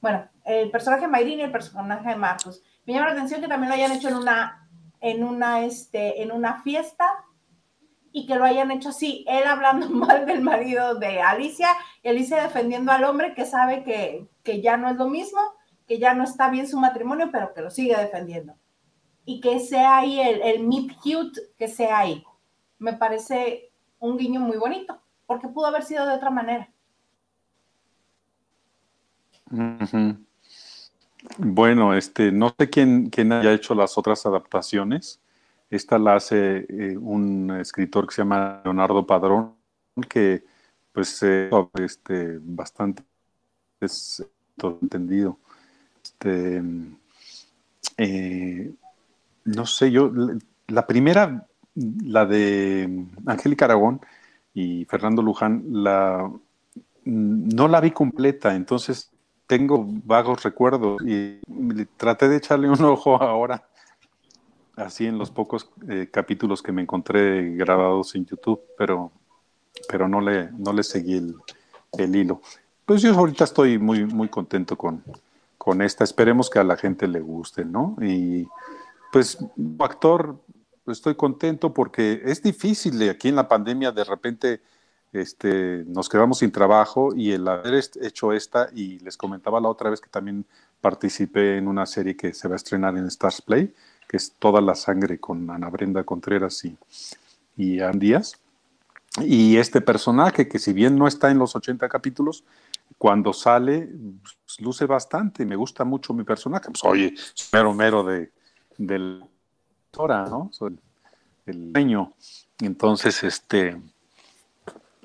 Bueno, 0.00 0.28
el 0.44 0.70
personaje 0.70 1.08
Mayrin 1.08 1.40
y 1.40 1.42
el 1.42 1.50
personaje 1.50 2.14
Marcus. 2.14 2.62
Me 2.86 2.92
llama 2.92 3.06
la 3.06 3.14
atención 3.14 3.40
que 3.40 3.48
también 3.48 3.70
lo 3.70 3.74
hayan 3.74 3.90
hecho 3.90 4.08
en 4.08 4.14
una, 4.14 4.68
en 5.00 5.24
una, 5.24 5.64
este, 5.64 6.22
en 6.22 6.30
una 6.30 6.62
fiesta 6.62 7.24
y 8.12 8.26
que 8.26 8.36
lo 8.36 8.44
hayan 8.44 8.70
hecho 8.70 8.90
así, 8.90 9.24
él 9.28 9.44
hablando 9.44 9.88
mal 9.90 10.26
del 10.26 10.40
marido 10.42 10.94
de 10.94 11.20
Alicia 11.20 11.68
y 12.02 12.08
Alicia 12.08 12.42
defendiendo 12.42 12.92
al 12.92 13.04
hombre 13.04 13.34
que 13.34 13.46
sabe 13.46 13.82
que, 13.84 14.28
que 14.42 14.60
ya 14.60 14.76
no 14.76 14.88
es 14.88 14.96
lo 14.96 15.08
mismo, 15.08 15.40
que 15.86 15.98
ya 15.98 16.14
no 16.14 16.24
está 16.24 16.50
bien 16.50 16.68
su 16.68 16.78
matrimonio, 16.78 17.30
pero 17.32 17.52
que 17.54 17.62
lo 17.62 17.70
sigue 17.70 17.96
defendiendo. 17.96 18.54
Y 19.24 19.40
que 19.40 19.60
sea 19.60 19.98
ahí 19.98 20.20
el, 20.20 20.40
el 20.42 20.66
meet 20.66 20.94
cute, 20.96 21.40
que 21.58 21.68
sea 21.68 21.98
ahí. 21.98 22.24
Me 22.78 22.94
parece 22.94 23.70
un 23.98 24.16
guiño 24.16 24.40
muy 24.40 24.56
bonito, 24.56 25.00
porque 25.26 25.48
pudo 25.48 25.66
haber 25.66 25.82
sido 25.82 26.06
de 26.06 26.14
otra 26.14 26.30
manera. 26.30 26.70
Bueno, 31.38 31.94
este, 31.94 32.32
no 32.32 32.54
sé 32.58 32.70
quién, 32.70 33.10
quién 33.10 33.32
haya 33.32 33.52
hecho 33.52 33.74
las 33.74 33.98
otras 33.98 34.24
adaptaciones. 34.26 35.19
Esta 35.70 35.98
la 35.98 36.16
hace 36.16 36.66
eh, 36.68 36.96
un 36.96 37.56
escritor 37.60 38.06
que 38.06 38.14
se 38.14 38.22
llama 38.22 38.60
Leonardo 38.64 39.06
Padrón, 39.06 39.54
que 40.08 40.44
pues 40.92 41.22
eh, 41.22 41.48
este, 41.80 42.38
bastante 42.42 43.04
es 43.80 44.26
todo 44.56 44.78
entendido. 44.82 45.38
Este, 46.02 46.62
eh, 47.96 48.72
no 49.44 49.66
sé, 49.66 49.90
yo, 49.92 50.10
la 50.66 50.86
primera, 50.86 51.46
la 51.74 52.26
de 52.26 53.06
Angélica 53.26 53.66
Aragón 53.66 54.00
y 54.52 54.84
Fernando 54.86 55.22
Luján, 55.22 55.62
la, 55.68 56.30
no 57.04 57.68
la 57.68 57.80
vi 57.80 57.92
completa, 57.92 58.54
entonces 58.54 59.10
tengo 59.46 59.84
vagos 60.04 60.42
recuerdos 60.42 61.00
y 61.02 61.40
traté 61.96 62.28
de 62.28 62.36
echarle 62.36 62.68
un 62.68 62.82
ojo 62.84 63.20
ahora, 63.22 63.68
así 64.80 65.06
en 65.06 65.18
los 65.18 65.30
pocos 65.30 65.70
eh, 65.88 66.08
capítulos 66.10 66.62
que 66.62 66.72
me 66.72 66.82
encontré 66.82 67.54
grabados 67.54 68.14
en 68.14 68.26
YouTube, 68.26 68.60
pero, 68.76 69.10
pero 69.88 70.08
no, 70.08 70.20
le, 70.20 70.50
no 70.52 70.72
le 70.72 70.82
seguí 70.82 71.16
el, 71.16 71.36
el 71.98 72.16
hilo. 72.16 72.40
Pues 72.84 73.02
yo 73.02 73.14
ahorita 73.14 73.44
estoy 73.44 73.78
muy, 73.78 74.04
muy 74.04 74.28
contento 74.28 74.76
con, 74.76 75.02
con 75.58 75.82
esta. 75.82 76.04
Esperemos 76.04 76.50
que 76.50 76.58
a 76.58 76.64
la 76.64 76.76
gente 76.76 77.06
le 77.06 77.20
guste, 77.20 77.64
¿no? 77.64 77.96
Y 78.00 78.48
pues, 79.12 79.38
actor, 79.78 80.36
estoy 80.86 81.14
contento 81.14 81.72
porque 81.72 82.22
es 82.24 82.42
difícil 82.42 83.08
aquí 83.08 83.28
en 83.28 83.36
la 83.36 83.48
pandemia 83.48 83.92
de 83.92 84.04
repente 84.04 84.60
este, 85.12 85.84
nos 85.86 86.08
quedamos 86.08 86.38
sin 86.38 86.52
trabajo 86.52 87.14
y 87.14 87.32
el 87.32 87.46
haber 87.48 87.82
hecho 88.00 88.32
esta, 88.32 88.68
y 88.74 88.98
les 89.00 89.16
comentaba 89.16 89.60
la 89.60 89.68
otra 89.68 89.90
vez 89.90 90.00
que 90.00 90.08
también 90.08 90.46
participé 90.80 91.58
en 91.58 91.68
una 91.68 91.86
serie 91.86 92.16
que 92.16 92.32
se 92.32 92.48
va 92.48 92.54
a 92.54 92.56
estrenar 92.56 92.96
en 92.96 93.06
Stars 93.06 93.42
Play, 93.42 93.74
que 94.10 94.16
es 94.16 94.32
Toda 94.40 94.60
la 94.60 94.74
Sangre 94.74 95.20
con 95.20 95.48
Ana 95.52 95.70
Brenda 95.70 96.02
Contreras 96.02 96.64
y, 96.64 96.76
y 97.56 97.78
Ann 97.78 98.00
Díaz. 98.00 98.40
Y 99.20 99.56
este 99.56 99.80
personaje, 99.80 100.48
que 100.48 100.58
si 100.58 100.72
bien 100.72 100.96
no 100.96 101.06
está 101.06 101.30
en 101.30 101.38
los 101.38 101.54
80 101.54 101.88
capítulos, 101.88 102.42
cuando 102.98 103.32
sale, 103.32 103.88
pues, 104.20 104.60
luce 104.60 104.86
bastante. 104.86 105.46
Me 105.46 105.54
gusta 105.54 105.84
mucho 105.84 106.12
mi 106.12 106.24
personaje. 106.24 106.66
Pues, 106.66 106.82
oye, 106.82 107.14
mero 107.52 107.72
mero 107.72 108.02
de, 108.02 108.32
del 108.78 109.22
Tora, 109.92 110.24
¿no? 110.24 110.48
Soy 110.52 110.76
el 111.46 111.72
dueño. 111.72 112.12
Entonces, 112.58 113.22
este 113.22 113.80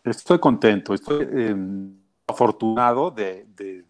estoy 0.03 0.39
contento, 0.39 0.95
estoy 0.95 1.27
eh, 1.29 1.55
afortunado 2.25 3.11
de, 3.11 3.45
de, 3.55 3.85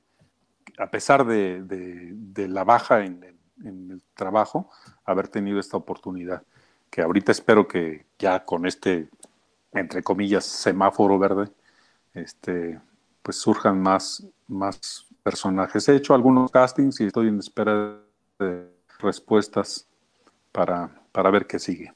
a 0.78 0.92
pesar 0.92 1.26
de, 1.26 1.62
de 1.64 2.48
la 2.50 2.66
baja 2.66 3.06
en, 3.06 3.35
en, 3.64 3.92
el 3.92 4.02
trabajo, 4.14 4.70
haber 5.06 5.28
tenido 5.28 5.60
esta 5.60 5.78
oportunidad. 5.78 6.44
Que 6.90 7.02
ahorita 7.02 7.32
espero 7.32 7.68
que 7.68 8.06
ya 8.18 8.44
con 8.44 8.66
este, 8.66 9.10
entre 9.74 10.04
comillas, 10.04 10.46
semáforo 10.46 11.20
verde, 11.20 11.50
este, 12.14 12.80
pues 13.22 13.38
surjan 13.38 13.82
más, 13.82 14.26
más 14.48 15.06
personajes. 15.24 15.88
He 15.90 15.96
hecho 15.96 16.14
algunos 16.14 16.52
castings 16.52 17.00
y 17.02 17.06
estoy 17.06 17.28
en 17.28 17.40
espera 17.40 18.00
de 18.40 18.70
respuestas 19.00 19.88
para, 20.52 20.90
para 21.12 21.32
ver 21.32 21.48
qué 21.48 21.60
sigue. 21.60 21.94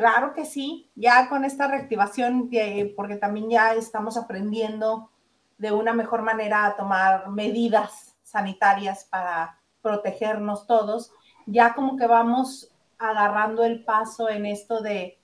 Claro 0.00 0.32
que 0.32 0.46
sí, 0.46 0.90
ya 0.94 1.28
con 1.28 1.44
esta 1.44 1.68
reactivación, 1.68 2.48
porque 2.96 3.16
también 3.16 3.50
ya 3.50 3.74
estamos 3.74 4.16
aprendiendo 4.16 5.10
de 5.58 5.72
una 5.72 5.92
mejor 5.92 6.22
manera 6.22 6.64
a 6.64 6.74
tomar 6.74 7.28
medidas 7.28 8.16
sanitarias 8.22 9.04
para 9.04 9.59
protegernos 9.82 10.66
todos, 10.66 11.12
ya 11.46 11.74
como 11.74 11.96
que 11.96 12.06
vamos 12.06 12.70
agarrando 12.98 13.64
el 13.64 13.84
paso 13.84 14.28
en 14.28 14.46
esto 14.46 14.80
de 14.82 15.18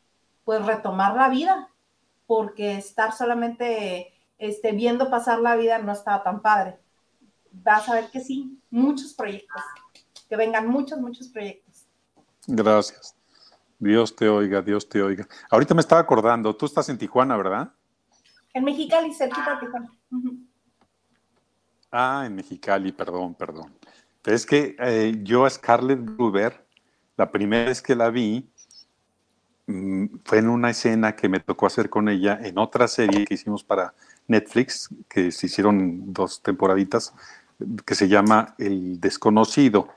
pues 0.44 0.64
retomar 0.64 1.14
la 1.14 1.28
vida, 1.28 1.68
porque 2.26 2.76
estar 2.76 3.12
solamente 3.12 4.12
este, 4.38 4.72
viendo 4.72 5.10
pasar 5.10 5.40
la 5.40 5.56
vida 5.56 5.78
no 5.78 5.92
estaba 5.92 6.22
tan 6.22 6.40
padre. 6.40 6.78
Vas 7.50 7.88
a 7.88 7.94
ver 7.94 8.10
que 8.10 8.20
sí, 8.20 8.60
muchos 8.70 9.14
proyectos, 9.14 9.62
que 10.28 10.36
vengan 10.36 10.68
muchos, 10.68 10.98
muchos 10.98 11.28
proyectos. 11.28 11.86
Gracias. 12.46 13.16
Dios 13.78 14.14
te 14.16 14.28
oiga, 14.28 14.62
Dios 14.62 14.88
te 14.88 15.02
oiga. 15.02 15.26
Ahorita 15.50 15.74
me 15.74 15.80
estaba 15.80 16.00
acordando, 16.00 16.54
tú 16.56 16.66
estás 16.66 16.88
en 16.88 16.98
Tijuana, 16.98 17.36
¿verdad? 17.36 17.72
En 18.54 18.64
Mexicali, 18.64 19.12
cerquita 19.12 19.54
de 19.54 19.60
Tijuana. 19.66 19.90
Uh 20.10 20.16
-huh. 20.16 20.46
Ah, 21.90 22.24
en 22.26 22.34
Mexicali, 22.34 22.92
perdón, 22.92 23.34
perdón. 23.34 23.74
Pero 24.26 24.34
es 24.34 24.44
que 24.44 24.74
eh, 24.80 25.20
yo 25.22 25.46
a 25.46 25.50
Scarlett 25.50 26.04
Gruber, 26.04 26.66
la 27.16 27.30
primera 27.30 27.66
vez 27.66 27.80
que 27.80 27.94
la 27.94 28.10
vi, 28.10 28.50
mmm, 29.68 30.06
fue 30.24 30.38
en 30.38 30.48
una 30.48 30.70
escena 30.70 31.14
que 31.14 31.28
me 31.28 31.38
tocó 31.38 31.66
hacer 31.66 31.88
con 31.88 32.08
ella 32.08 32.36
en 32.42 32.58
otra 32.58 32.88
serie 32.88 33.24
que 33.24 33.34
hicimos 33.34 33.62
para 33.62 33.94
Netflix, 34.26 34.90
que 35.08 35.30
se 35.30 35.46
hicieron 35.46 36.12
dos 36.12 36.42
temporaditas, 36.42 37.14
que 37.84 37.94
se 37.94 38.08
llama 38.08 38.56
El 38.58 38.98
Desconocido 38.98 39.90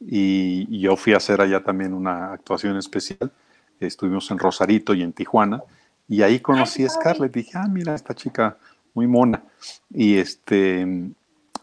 y, 0.00 0.80
yo 0.80 0.96
fui 0.96 1.12
a 1.12 1.18
hacer 1.18 1.40
allá 1.40 1.62
también 1.62 1.94
una 1.94 2.32
actuación 2.32 2.76
especial. 2.76 3.30
Estuvimos 3.78 4.28
en 4.32 4.40
Rosarito 4.40 4.92
y 4.92 5.02
en 5.02 5.12
Tijuana 5.12 5.62
y 6.08 6.22
ahí 6.22 6.40
conocí 6.40 6.84
a 6.84 6.88
Scarlett. 6.88 7.32
Dije, 7.32 7.52
ah, 7.54 7.68
mira, 7.68 7.94
esta 7.94 8.12
chica 8.12 8.58
muy 8.92 9.06
mona. 9.06 9.44
Y 9.88 10.18
este 10.18 11.14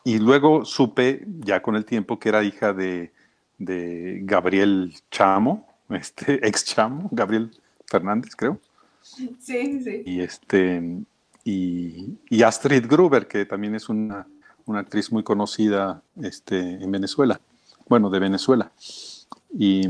y 0.10 0.18
luego 0.18 0.66
supe 0.66 1.24
ya 1.40 1.62
con 1.62 1.76
el 1.76 1.86
tiempo 1.86 2.18
que 2.20 2.30
era 2.30 2.44
hija 2.44 2.74
de, 2.74 3.12
de 3.60 4.22
Gabriel 4.24 4.96
Chamo, 5.12 5.68
este 5.90 6.48
ex 6.48 6.66
Chamo, 6.66 7.10
Gabriel 7.12 7.52
Fernández, 7.86 8.36
creo. 8.36 8.60
Sí, 9.02 9.36
sí. 9.40 10.04
Y 10.06 10.22
este 10.22 10.82
y, 11.44 12.18
y 12.28 12.42
Astrid 12.42 12.88
Gruber, 12.88 13.28
que 13.28 13.46
también 13.46 13.76
es 13.76 13.88
una, 13.88 14.26
una 14.66 14.80
actriz 14.80 15.12
muy 15.12 15.24
conocida 15.24 16.02
este, 16.22 16.58
en 16.58 16.92
Venezuela, 16.92 17.40
bueno, 17.88 18.10
de 18.10 18.20
Venezuela. 18.20 18.72
Y, 19.52 19.88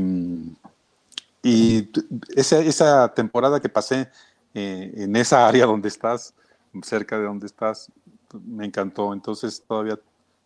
y 1.42 1.88
esa, 2.36 2.60
esa 2.60 3.14
temporada 3.14 3.58
que 3.58 3.70
pasé 3.70 4.10
eh, 4.52 4.92
en 4.96 5.16
esa 5.16 5.48
área 5.48 5.64
donde 5.64 5.88
estás, 5.88 6.34
cerca 6.82 7.18
de 7.18 7.24
donde 7.24 7.46
estás, 7.46 7.90
me 8.44 8.66
encantó. 8.66 9.12
Entonces 9.12 9.62
todavía 9.66 9.98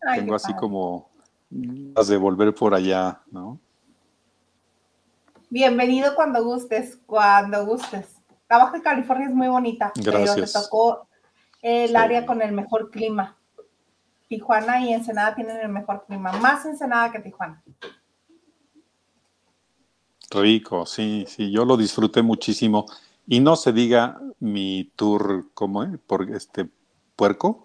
Ay, 0.07 0.21
tengo 0.21 0.35
así 0.35 0.53
padre. 0.53 0.61
como 0.61 1.11
ganas 1.51 2.09
de 2.09 2.17
volver 2.17 2.55
por 2.55 2.75
allá, 2.75 3.23
¿no? 3.31 3.59
Bienvenido 5.51 6.15
cuando 6.15 6.43
gustes, 6.45 6.99
cuando 7.07 7.65
gustes. 7.67 8.17
La 8.49 8.59
Baja 8.59 8.83
California 8.83 9.29
es 9.29 9.35
muy 9.35 9.49
bonita, 9.49 9.93
pero 9.95 10.19
te 10.19 10.25
Gracias. 10.25 10.53
tocó 10.53 11.07
el 11.63 11.91
Sí. 11.91 11.97
área 11.97 12.27
con 12.27 12.43
el 12.43 12.53
mejor 12.53 12.91
clima. 12.91 13.37
Tijuana 14.29 14.81
y 14.81 14.93
Ensenada 14.93 15.35
tienen 15.35 15.59
el 15.59 15.69
mejor 15.69 16.05
clima, 16.07 16.33
más 16.33 16.65
Ensenada 16.67 17.13
que 17.13 17.21
Tijuana. 17.21 17.63
Rico, 20.31 20.85
sí, 20.87 21.25
sí, 21.29 21.53
yo 21.53 21.65
lo 21.65 21.77
disfruté 21.77 22.23
muchísimo. 22.23 22.87
Y 23.27 23.41
no 23.41 23.55
se 23.57 23.73
diga 23.73 24.21
mi 24.41 24.91
tour, 24.97 25.51
¿cómo 25.55 25.85
es? 25.85 25.97
Por 25.99 26.29
este 26.31 26.69
puerco, 27.17 27.64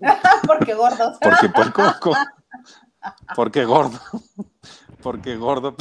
Porque 0.46 0.74
gordos. 0.74 1.18
porque 1.22 1.48
puerco, 1.48 1.82
co- 2.00 2.16
porque 3.34 3.64
gordo, 3.64 3.98
porque 5.02 5.36
gordo, 5.36 5.76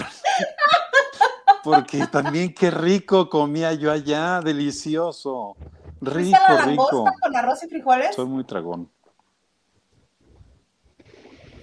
porque 1.63 2.07
también 2.07 2.53
qué 2.53 2.71
rico 2.71 3.29
comía 3.29 3.73
yo 3.73 3.91
allá, 3.91 4.41
delicioso, 4.41 5.57
¿Fuiste 6.01 6.35
a 6.35 6.57
la 6.57 6.65
rico, 6.65 6.83
rico. 6.83 7.13
con 7.21 7.35
arroz 7.35 7.63
y 7.63 7.67
frijoles? 7.67 8.15
Soy 8.15 8.25
muy 8.25 8.43
tragón. 8.43 8.89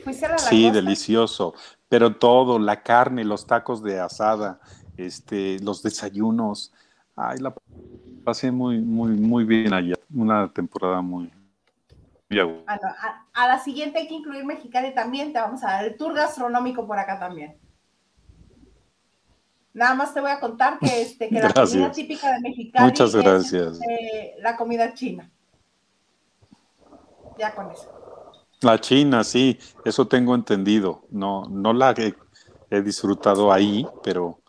¿Fuiste 0.04 0.26
a 0.26 0.30
la 0.30 0.38
Sí, 0.38 0.62
langosta? 0.62 0.80
delicioso. 0.80 1.54
Pero 1.88 2.16
todo, 2.16 2.58
la 2.58 2.82
carne, 2.82 3.24
los 3.24 3.46
tacos 3.46 3.82
de 3.82 4.00
asada, 4.00 4.60
este, 4.96 5.58
los 5.60 5.82
desayunos. 5.82 6.72
Ay, 7.14 7.38
la 7.38 7.54
pasé 8.24 8.50
muy, 8.50 8.80
muy, 8.80 9.12
muy 9.12 9.44
bien 9.44 9.72
allá. 9.74 9.94
Una 10.14 10.50
temporada 10.52 11.00
muy, 11.02 11.30
muy 12.32 12.40
a 12.40 12.44
gusto. 12.44 12.64
Ah, 12.66 12.78
no, 12.82 12.88
a, 12.88 13.26
a 13.44 13.48
la 13.48 13.58
siguiente 13.58 13.98
hay 13.98 14.08
que 14.08 14.14
incluir 14.14 14.44
Mexicali 14.44 14.94
también. 14.94 15.32
Te 15.32 15.38
vamos 15.38 15.62
a 15.64 15.68
dar 15.68 15.84
el 15.84 15.96
tour 15.96 16.14
gastronómico 16.14 16.86
por 16.86 16.98
acá 16.98 17.18
también. 17.18 17.56
Nada 19.74 19.94
más 19.94 20.12
te 20.12 20.20
voy 20.20 20.30
a 20.30 20.38
contar 20.38 20.78
que, 20.78 21.02
este, 21.02 21.28
que 21.28 21.40
la 21.40 21.52
comida 21.54 21.90
típica 21.92 22.32
de 22.32 22.40
Mexicali 22.40 22.84
Muchas 22.84 23.14
es, 23.14 23.52
este, 23.52 24.34
la 24.38 24.56
comida 24.56 24.92
china. 24.92 25.30
Ya 27.38 27.54
con 27.54 27.70
eso. 27.70 27.90
La 28.60 28.78
China, 28.78 29.24
sí, 29.24 29.58
eso 29.84 30.06
tengo 30.06 30.34
entendido. 30.34 31.06
No, 31.10 31.46
no 31.50 31.72
la 31.72 31.92
he, 31.92 32.14
he 32.70 32.82
disfrutado 32.82 33.50
ahí, 33.50 33.86
pero, 34.04 34.41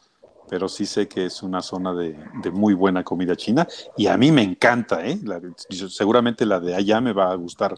pero 0.54 0.70
sí 0.70 0.86
sé 0.86 1.08
que 1.08 1.26
es 1.26 1.42
una 1.42 1.64
zona 1.64 1.96
de, 1.96 2.16
muy 2.52 2.76
buena 2.76 3.04
comida 3.04 3.36
china. 3.36 3.68
Y 3.98 4.06
a 4.06 4.16
mí 4.18 4.32
me 4.32 4.44
encanta, 4.44 5.04
¿eh? 5.04 5.20
Seguramente 5.90 6.46
la 6.46 6.60
de 6.60 6.76
allá 6.76 7.02
me 7.02 7.12
va 7.12 7.32
a 7.32 7.36
gustar 7.36 7.76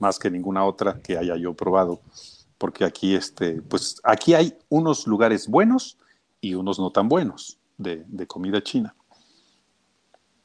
más 0.00 0.18
que 0.18 0.28
ninguna 0.28 0.64
otra 0.64 1.00
que 1.00 1.16
haya 1.16 1.36
yo 1.36 1.54
probado. 1.54 2.00
Porque 2.58 2.84
aquí, 2.84 3.14
este, 3.14 3.62
pues 3.62 4.00
aquí 4.02 4.34
hay 4.34 4.58
unos 4.68 5.06
lugares 5.06 5.46
buenos 5.46 5.98
y 6.40 6.54
unos 6.54 6.80
no 6.80 6.90
tan 6.90 7.08
buenos 7.08 7.60
de, 7.78 8.02
de 8.08 8.26
comida 8.26 8.60
china. 8.60 8.96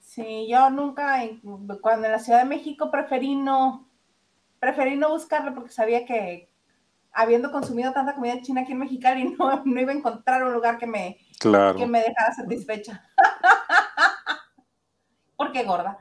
Sí, 0.02 0.48
yo 0.48 0.70
nunca, 0.70 1.20
cuando 1.82 2.06
en 2.06 2.12
la 2.12 2.20
Ciudad 2.20 2.44
de 2.44 2.50
México 2.50 2.92
preferí 2.92 3.34
no, 3.34 3.90
preferí 4.60 4.98
no 4.98 5.10
buscarlo 5.10 5.56
porque 5.56 5.72
sabía 5.72 6.06
que 6.06 6.48
habiendo 7.14 7.52
consumido 7.52 7.92
tanta 7.94 8.16
comida 8.16 8.42
china 8.42 8.62
aquí 8.62 8.72
en 8.72 8.80
Mexicali 8.80 9.30
no, 9.40 9.62
no 9.64 9.82
iba 9.82 9.92
a 9.92 9.96
encontrar 9.96 10.44
un 10.44 10.54
lugar 10.54 10.78
que 10.78 10.88
me, 10.88 11.18
Claro. 11.40 11.78
que 11.78 11.86
me 11.88 12.00
dejara 12.00 12.34
satisfecha. 12.34 13.04
Porque 15.36 15.64
gorda. 15.64 15.98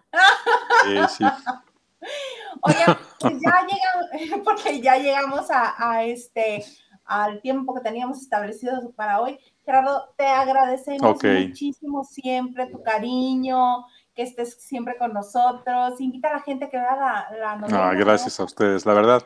Sí, 0.84 0.96
sí. 1.16 1.24
Oigan, 2.62 2.98
pues 3.18 3.34
ya 3.40 3.66
llegamos, 3.66 4.44
porque 4.44 4.80
ya 4.82 4.96
llegamos 4.96 5.50
a, 5.50 5.74
a 5.78 6.04
este, 6.04 6.62
al 7.04 7.40
tiempo 7.40 7.74
que 7.74 7.80
teníamos 7.80 8.20
establecido 8.20 8.92
para 8.92 9.20
hoy. 9.20 9.38
Gerardo, 9.64 10.12
te 10.16 10.26
agradecemos 10.26 11.16
muchísimo 11.22 12.04
siempre 12.04 12.66
tu 12.66 12.82
cariño, 12.82 13.86
que 14.14 14.22
estés 14.22 14.62
siempre 14.62 14.96
con 14.98 15.14
nosotros. 15.14 16.00
Invita 16.00 16.28
a 16.28 16.32
la 16.34 16.40
gente 16.40 16.68
que 16.68 16.76
vea 16.76 16.96
la, 16.96 17.30
la 17.38 17.56
novela. 17.56 17.88
Ah, 17.88 17.94
gracias 17.94 18.38
a 18.40 18.44
ustedes. 18.44 18.84
La 18.84 18.92
verdad, 18.94 19.22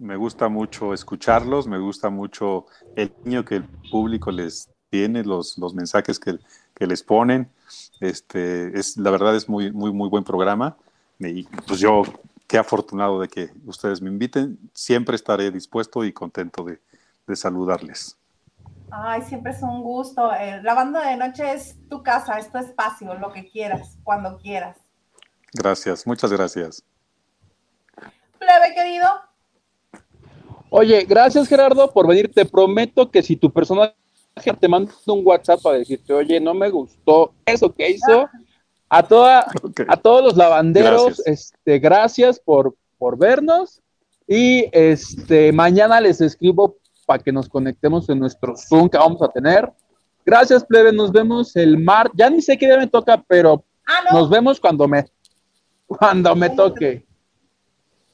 me 0.00 0.16
gusta 0.16 0.48
mucho 0.48 0.94
escucharlos, 0.94 1.66
me 1.66 1.78
gusta 1.78 2.10
mucho 2.10 2.66
el 2.96 3.12
niño 3.24 3.44
que 3.44 3.56
el 3.56 3.64
público 3.90 4.30
les 4.30 4.70
tiene, 4.88 5.22
los, 5.22 5.58
los 5.58 5.74
mensajes 5.74 6.18
que, 6.18 6.38
que 6.74 6.86
les 6.86 7.02
ponen. 7.02 7.50
Este, 8.00 8.78
es, 8.78 8.96
la 8.96 9.10
verdad 9.10 9.36
es 9.36 9.48
muy, 9.48 9.70
muy, 9.70 9.92
muy 9.92 10.08
buen 10.08 10.24
programa. 10.24 10.76
Y 11.18 11.44
pues 11.66 11.80
yo, 11.80 12.02
qué 12.46 12.56
afortunado 12.56 13.20
de 13.20 13.28
que 13.28 13.50
ustedes 13.66 14.00
me 14.00 14.08
inviten. 14.08 14.58
Siempre 14.72 15.16
estaré 15.16 15.50
dispuesto 15.50 16.02
y 16.02 16.12
contento 16.12 16.64
de, 16.64 16.80
de 17.26 17.36
saludarles. 17.36 18.16
Ay, 18.90 19.22
siempre 19.22 19.52
es 19.52 19.62
un 19.62 19.82
gusto. 19.82 20.32
Eh, 20.34 20.60
la 20.62 20.74
banda 20.74 21.06
de 21.08 21.16
noche 21.16 21.52
es 21.52 21.76
tu 21.88 22.02
casa, 22.02 22.38
es 22.38 22.50
tu 22.50 22.58
espacio, 22.58 23.14
lo 23.14 23.30
que 23.30 23.48
quieras, 23.48 23.98
cuando 24.02 24.38
quieras. 24.38 24.78
Gracias, 25.52 26.06
muchas 26.06 26.32
gracias. 26.32 26.82
Plebe, 28.38 28.74
querido. 28.74 29.29
Oye, 30.70 31.04
gracias 31.04 31.48
Gerardo 31.48 31.92
por 31.92 32.06
venir. 32.06 32.32
Te 32.32 32.44
prometo 32.46 33.10
que 33.10 33.22
si 33.22 33.36
tu 33.36 33.50
personaje 33.52 33.94
te 34.58 34.68
manda 34.68 34.92
un 35.06 35.22
WhatsApp 35.26 35.60
para 35.62 35.78
decirte, 35.78 36.12
oye, 36.12 36.40
no 36.40 36.54
me 36.54 36.70
gustó 36.70 37.32
eso 37.44 37.72
que 37.74 37.90
hizo, 37.90 38.28
a 38.88 39.02
toda, 39.02 39.46
a 39.88 39.96
todos 39.96 40.22
los 40.24 40.36
lavanderos, 40.36 41.16
Gracias. 41.18 41.26
este, 41.26 41.78
gracias 41.78 42.40
por, 42.40 42.74
por 42.98 43.18
vernos. 43.18 43.80
Y 44.26 44.66
este 44.72 45.52
mañana 45.52 46.00
les 46.00 46.20
escribo 46.20 46.76
para 47.04 47.20
que 47.22 47.32
nos 47.32 47.48
conectemos 47.48 48.08
en 48.08 48.20
nuestro 48.20 48.56
Zoom 48.56 48.88
que 48.88 48.96
vamos 48.98 49.20
a 49.22 49.28
tener. 49.28 49.68
Gracias, 50.24 50.64
plebe. 50.64 50.92
Nos 50.92 51.10
vemos 51.10 51.56
el 51.56 51.76
mar. 51.78 52.10
Ya 52.14 52.30
ni 52.30 52.40
sé 52.40 52.56
qué 52.56 52.66
día 52.66 52.78
me 52.78 52.86
toca, 52.86 53.22
pero 53.26 53.64
Ah, 53.86 54.04
no. 54.12 54.20
nos 54.20 54.30
vemos 54.30 54.60
cuando 54.60 54.86
me 54.86 55.04
cuando 55.86 56.36
me 56.36 56.50
toque. 56.50 57.04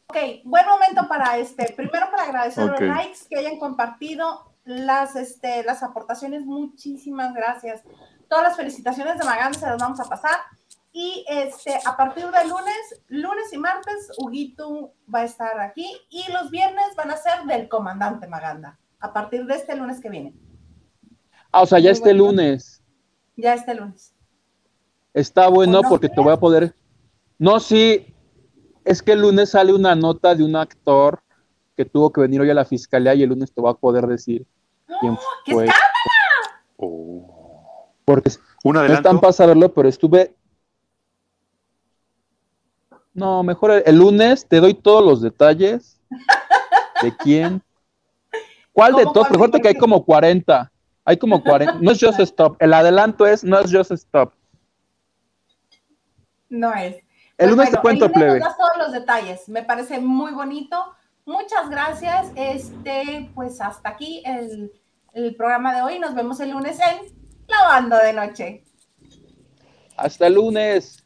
Ok, 0.08 0.16
buen 0.44 0.64
momento 0.66 1.08
para 1.08 1.36
este, 1.38 1.72
primero 1.72 2.06
para 2.10 2.24
agradecer 2.24 2.64
Ok. 2.64 2.80
los 2.80 2.88
likes 2.96 3.18
que 3.28 3.38
hayan 3.38 3.58
compartido, 3.58 4.52
las, 4.64 5.16
este, 5.16 5.64
las 5.64 5.82
aportaciones, 5.82 6.44
muchísimas 6.46 7.34
gracias. 7.34 7.82
Todas 8.28 8.44
las 8.44 8.56
felicitaciones 8.56 9.18
de 9.18 9.24
Maganda 9.24 9.58
se 9.58 9.66
las 9.66 9.78
vamos 9.78 10.00
a 10.00 10.04
pasar. 10.04 10.36
Y 10.92 11.24
este, 11.28 11.78
a 11.84 11.96
partir 11.96 12.24
de 12.24 12.48
lunes, 12.48 13.02
lunes 13.08 13.52
y 13.52 13.58
martes, 13.58 14.08
Huguito 14.18 14.94
va 15.12 15.20
a 15.20 15.24
estar 15.24 15.60
aquí 15.60 15.86
y 16.08 16.30
los 16.32 16.50
viernes 16.50 16.94
van 16.96 17.10
a 17.10 17.16
ser 17.16 17.44
del 17.44 17.68
comandante 17.68 18.26
Maganda, 18.28 18.78
a 19.00 19.12
partir 19.12 19.44
de 19.44 19.56
este 19.56 19.76
lunes 19.76 20.00
que 20.00 20.08
viene, 20.08 20.34
Ah, 21.52 21.62
o 21.62 21.66
sea, 21.66 21.78
ya 21.78 21.90
Muy 21.90 21.92
este 21.92 22.14
bueno. 22.14 22.24
lunes. 22.26 22.82
ya 23.36 23.54
este 23.54 23.74
lunes. 23.74 24.14
Está 25.14 25.48
bueno 25.48 25.78
¿O 25.80 25.82
no 25.82 25.88
porque 25.88 26.08
te 26.08 26.20
voy 26.20 26.32
a 26.32 26.36
poder. 26.38 26.74
No, 27.38 27.60
sí. 27.60 28.14
Es 28.86 29.02
que 29.02 29.12
el 29.12 29.20
lunes 29.20 29.50
sale 29.50 29.74
una 29.74 29.96
nota 29.96 30.34
de 30.34 30.44
un 30.44 30.54
actor 30.54 31.20
que 31.76 31.84
tuvo 31.84 32.12
que 32.12 32.20
venir 32.20 32.40
hoy 32.40 32.50
a 32.50 32.54
la 32.54 32.64
fiscalía 32.64 33.14
y 33.14 33.22
el 33.24 33.28
lunes 33.30 33.52
te 33.52 33.60
voy 33.60 33.70
a 33.70 33.74
poder 33.74 34.06
decir 34.06 34.46
quién 35.00 35.18
¡Qué 35.44 35.52
fue. 35.52 35.64
escándalo! 35.64 35.92
Oh. 36.76 37.92
Porque 38.04 38.30
Un 38.62 38.74
no 38.76 38.84
están 38.84 39.20
para 39.20 39.32
saberlo, 39.32 39.74
pero 39.74 39.88
estuve. 39.88 40.34
No, 43.12 43.42
mejor 43.42 43.72
el, 43.72 43.82
el 43.86 43.98
lunes 43.98 44.46
te 44.46 44.60
doy 44.60 44.74
todos 44.74 45.04
los 45.04 45.20
detalles 45.20 46.00
de 47.02 47.16
quién. 47.16 47.62
¿Cuál 48.72 48.94
de 48.94 49.02
¿Cómo 49.02 49.12
todos? 49.14 49.30
Mejor 49.30 49.50
que 49.50 49.68
hay 49.68 49.74
como 49.74 50.04
40. 50.04 50.70
Hay 51.04 51.16
como 51.16 51.42
40. 51.42 51.78
No 51.80 51.90
es 51.90 51.98
Just 52.00 52.20
Stop. 52.20 52.56
El 52.60 52.72
adelanto 52.72 53.26
es 53.26 53.42
no 53.42 53.58
es 53.58 53.74
Just 53.74 53.90
Stop. 53.90 54.32
No 56.48 56.72
es. 56.74 57.05
El 57.38 57.48
Pues 57.48 57.50
lunes 57.50 57.70
te 57.70 57.76
cuento, 57.78 58.10
plebe. 58.10 58.38
das 58.38 58.56
todos 58.56 58.76
los 58.78 58.92
detalles. 58.92 59.48
Me 59.48 59.62
parece 59.62 59.98
muy 60.00 60.32
bonito. 60.32 60.76
Muchas 61.26 61.68
gracias. 61.68 62.28
Este, 62.34 63.30
pues 63.34 63.60
hasta 63.60 63.90
aquí 63.90 64.22
el, 64.24 64.72
el 65.12 65.36
programa 65.36 65.74
de 65.74 65.82
hoy. 65.82 65.98
Nos 65.98 66.14
vemos 66.14 66.40
el 66.40 66.50
lunes 66.50 66.78
en 66.80 67.14
Lavando 67.46 67.96
de 67.98 68.12
Noche. 68.12 68.64
Hasta 69.96 70.26
el 70.28 70.34
lunes. 70.34 71.05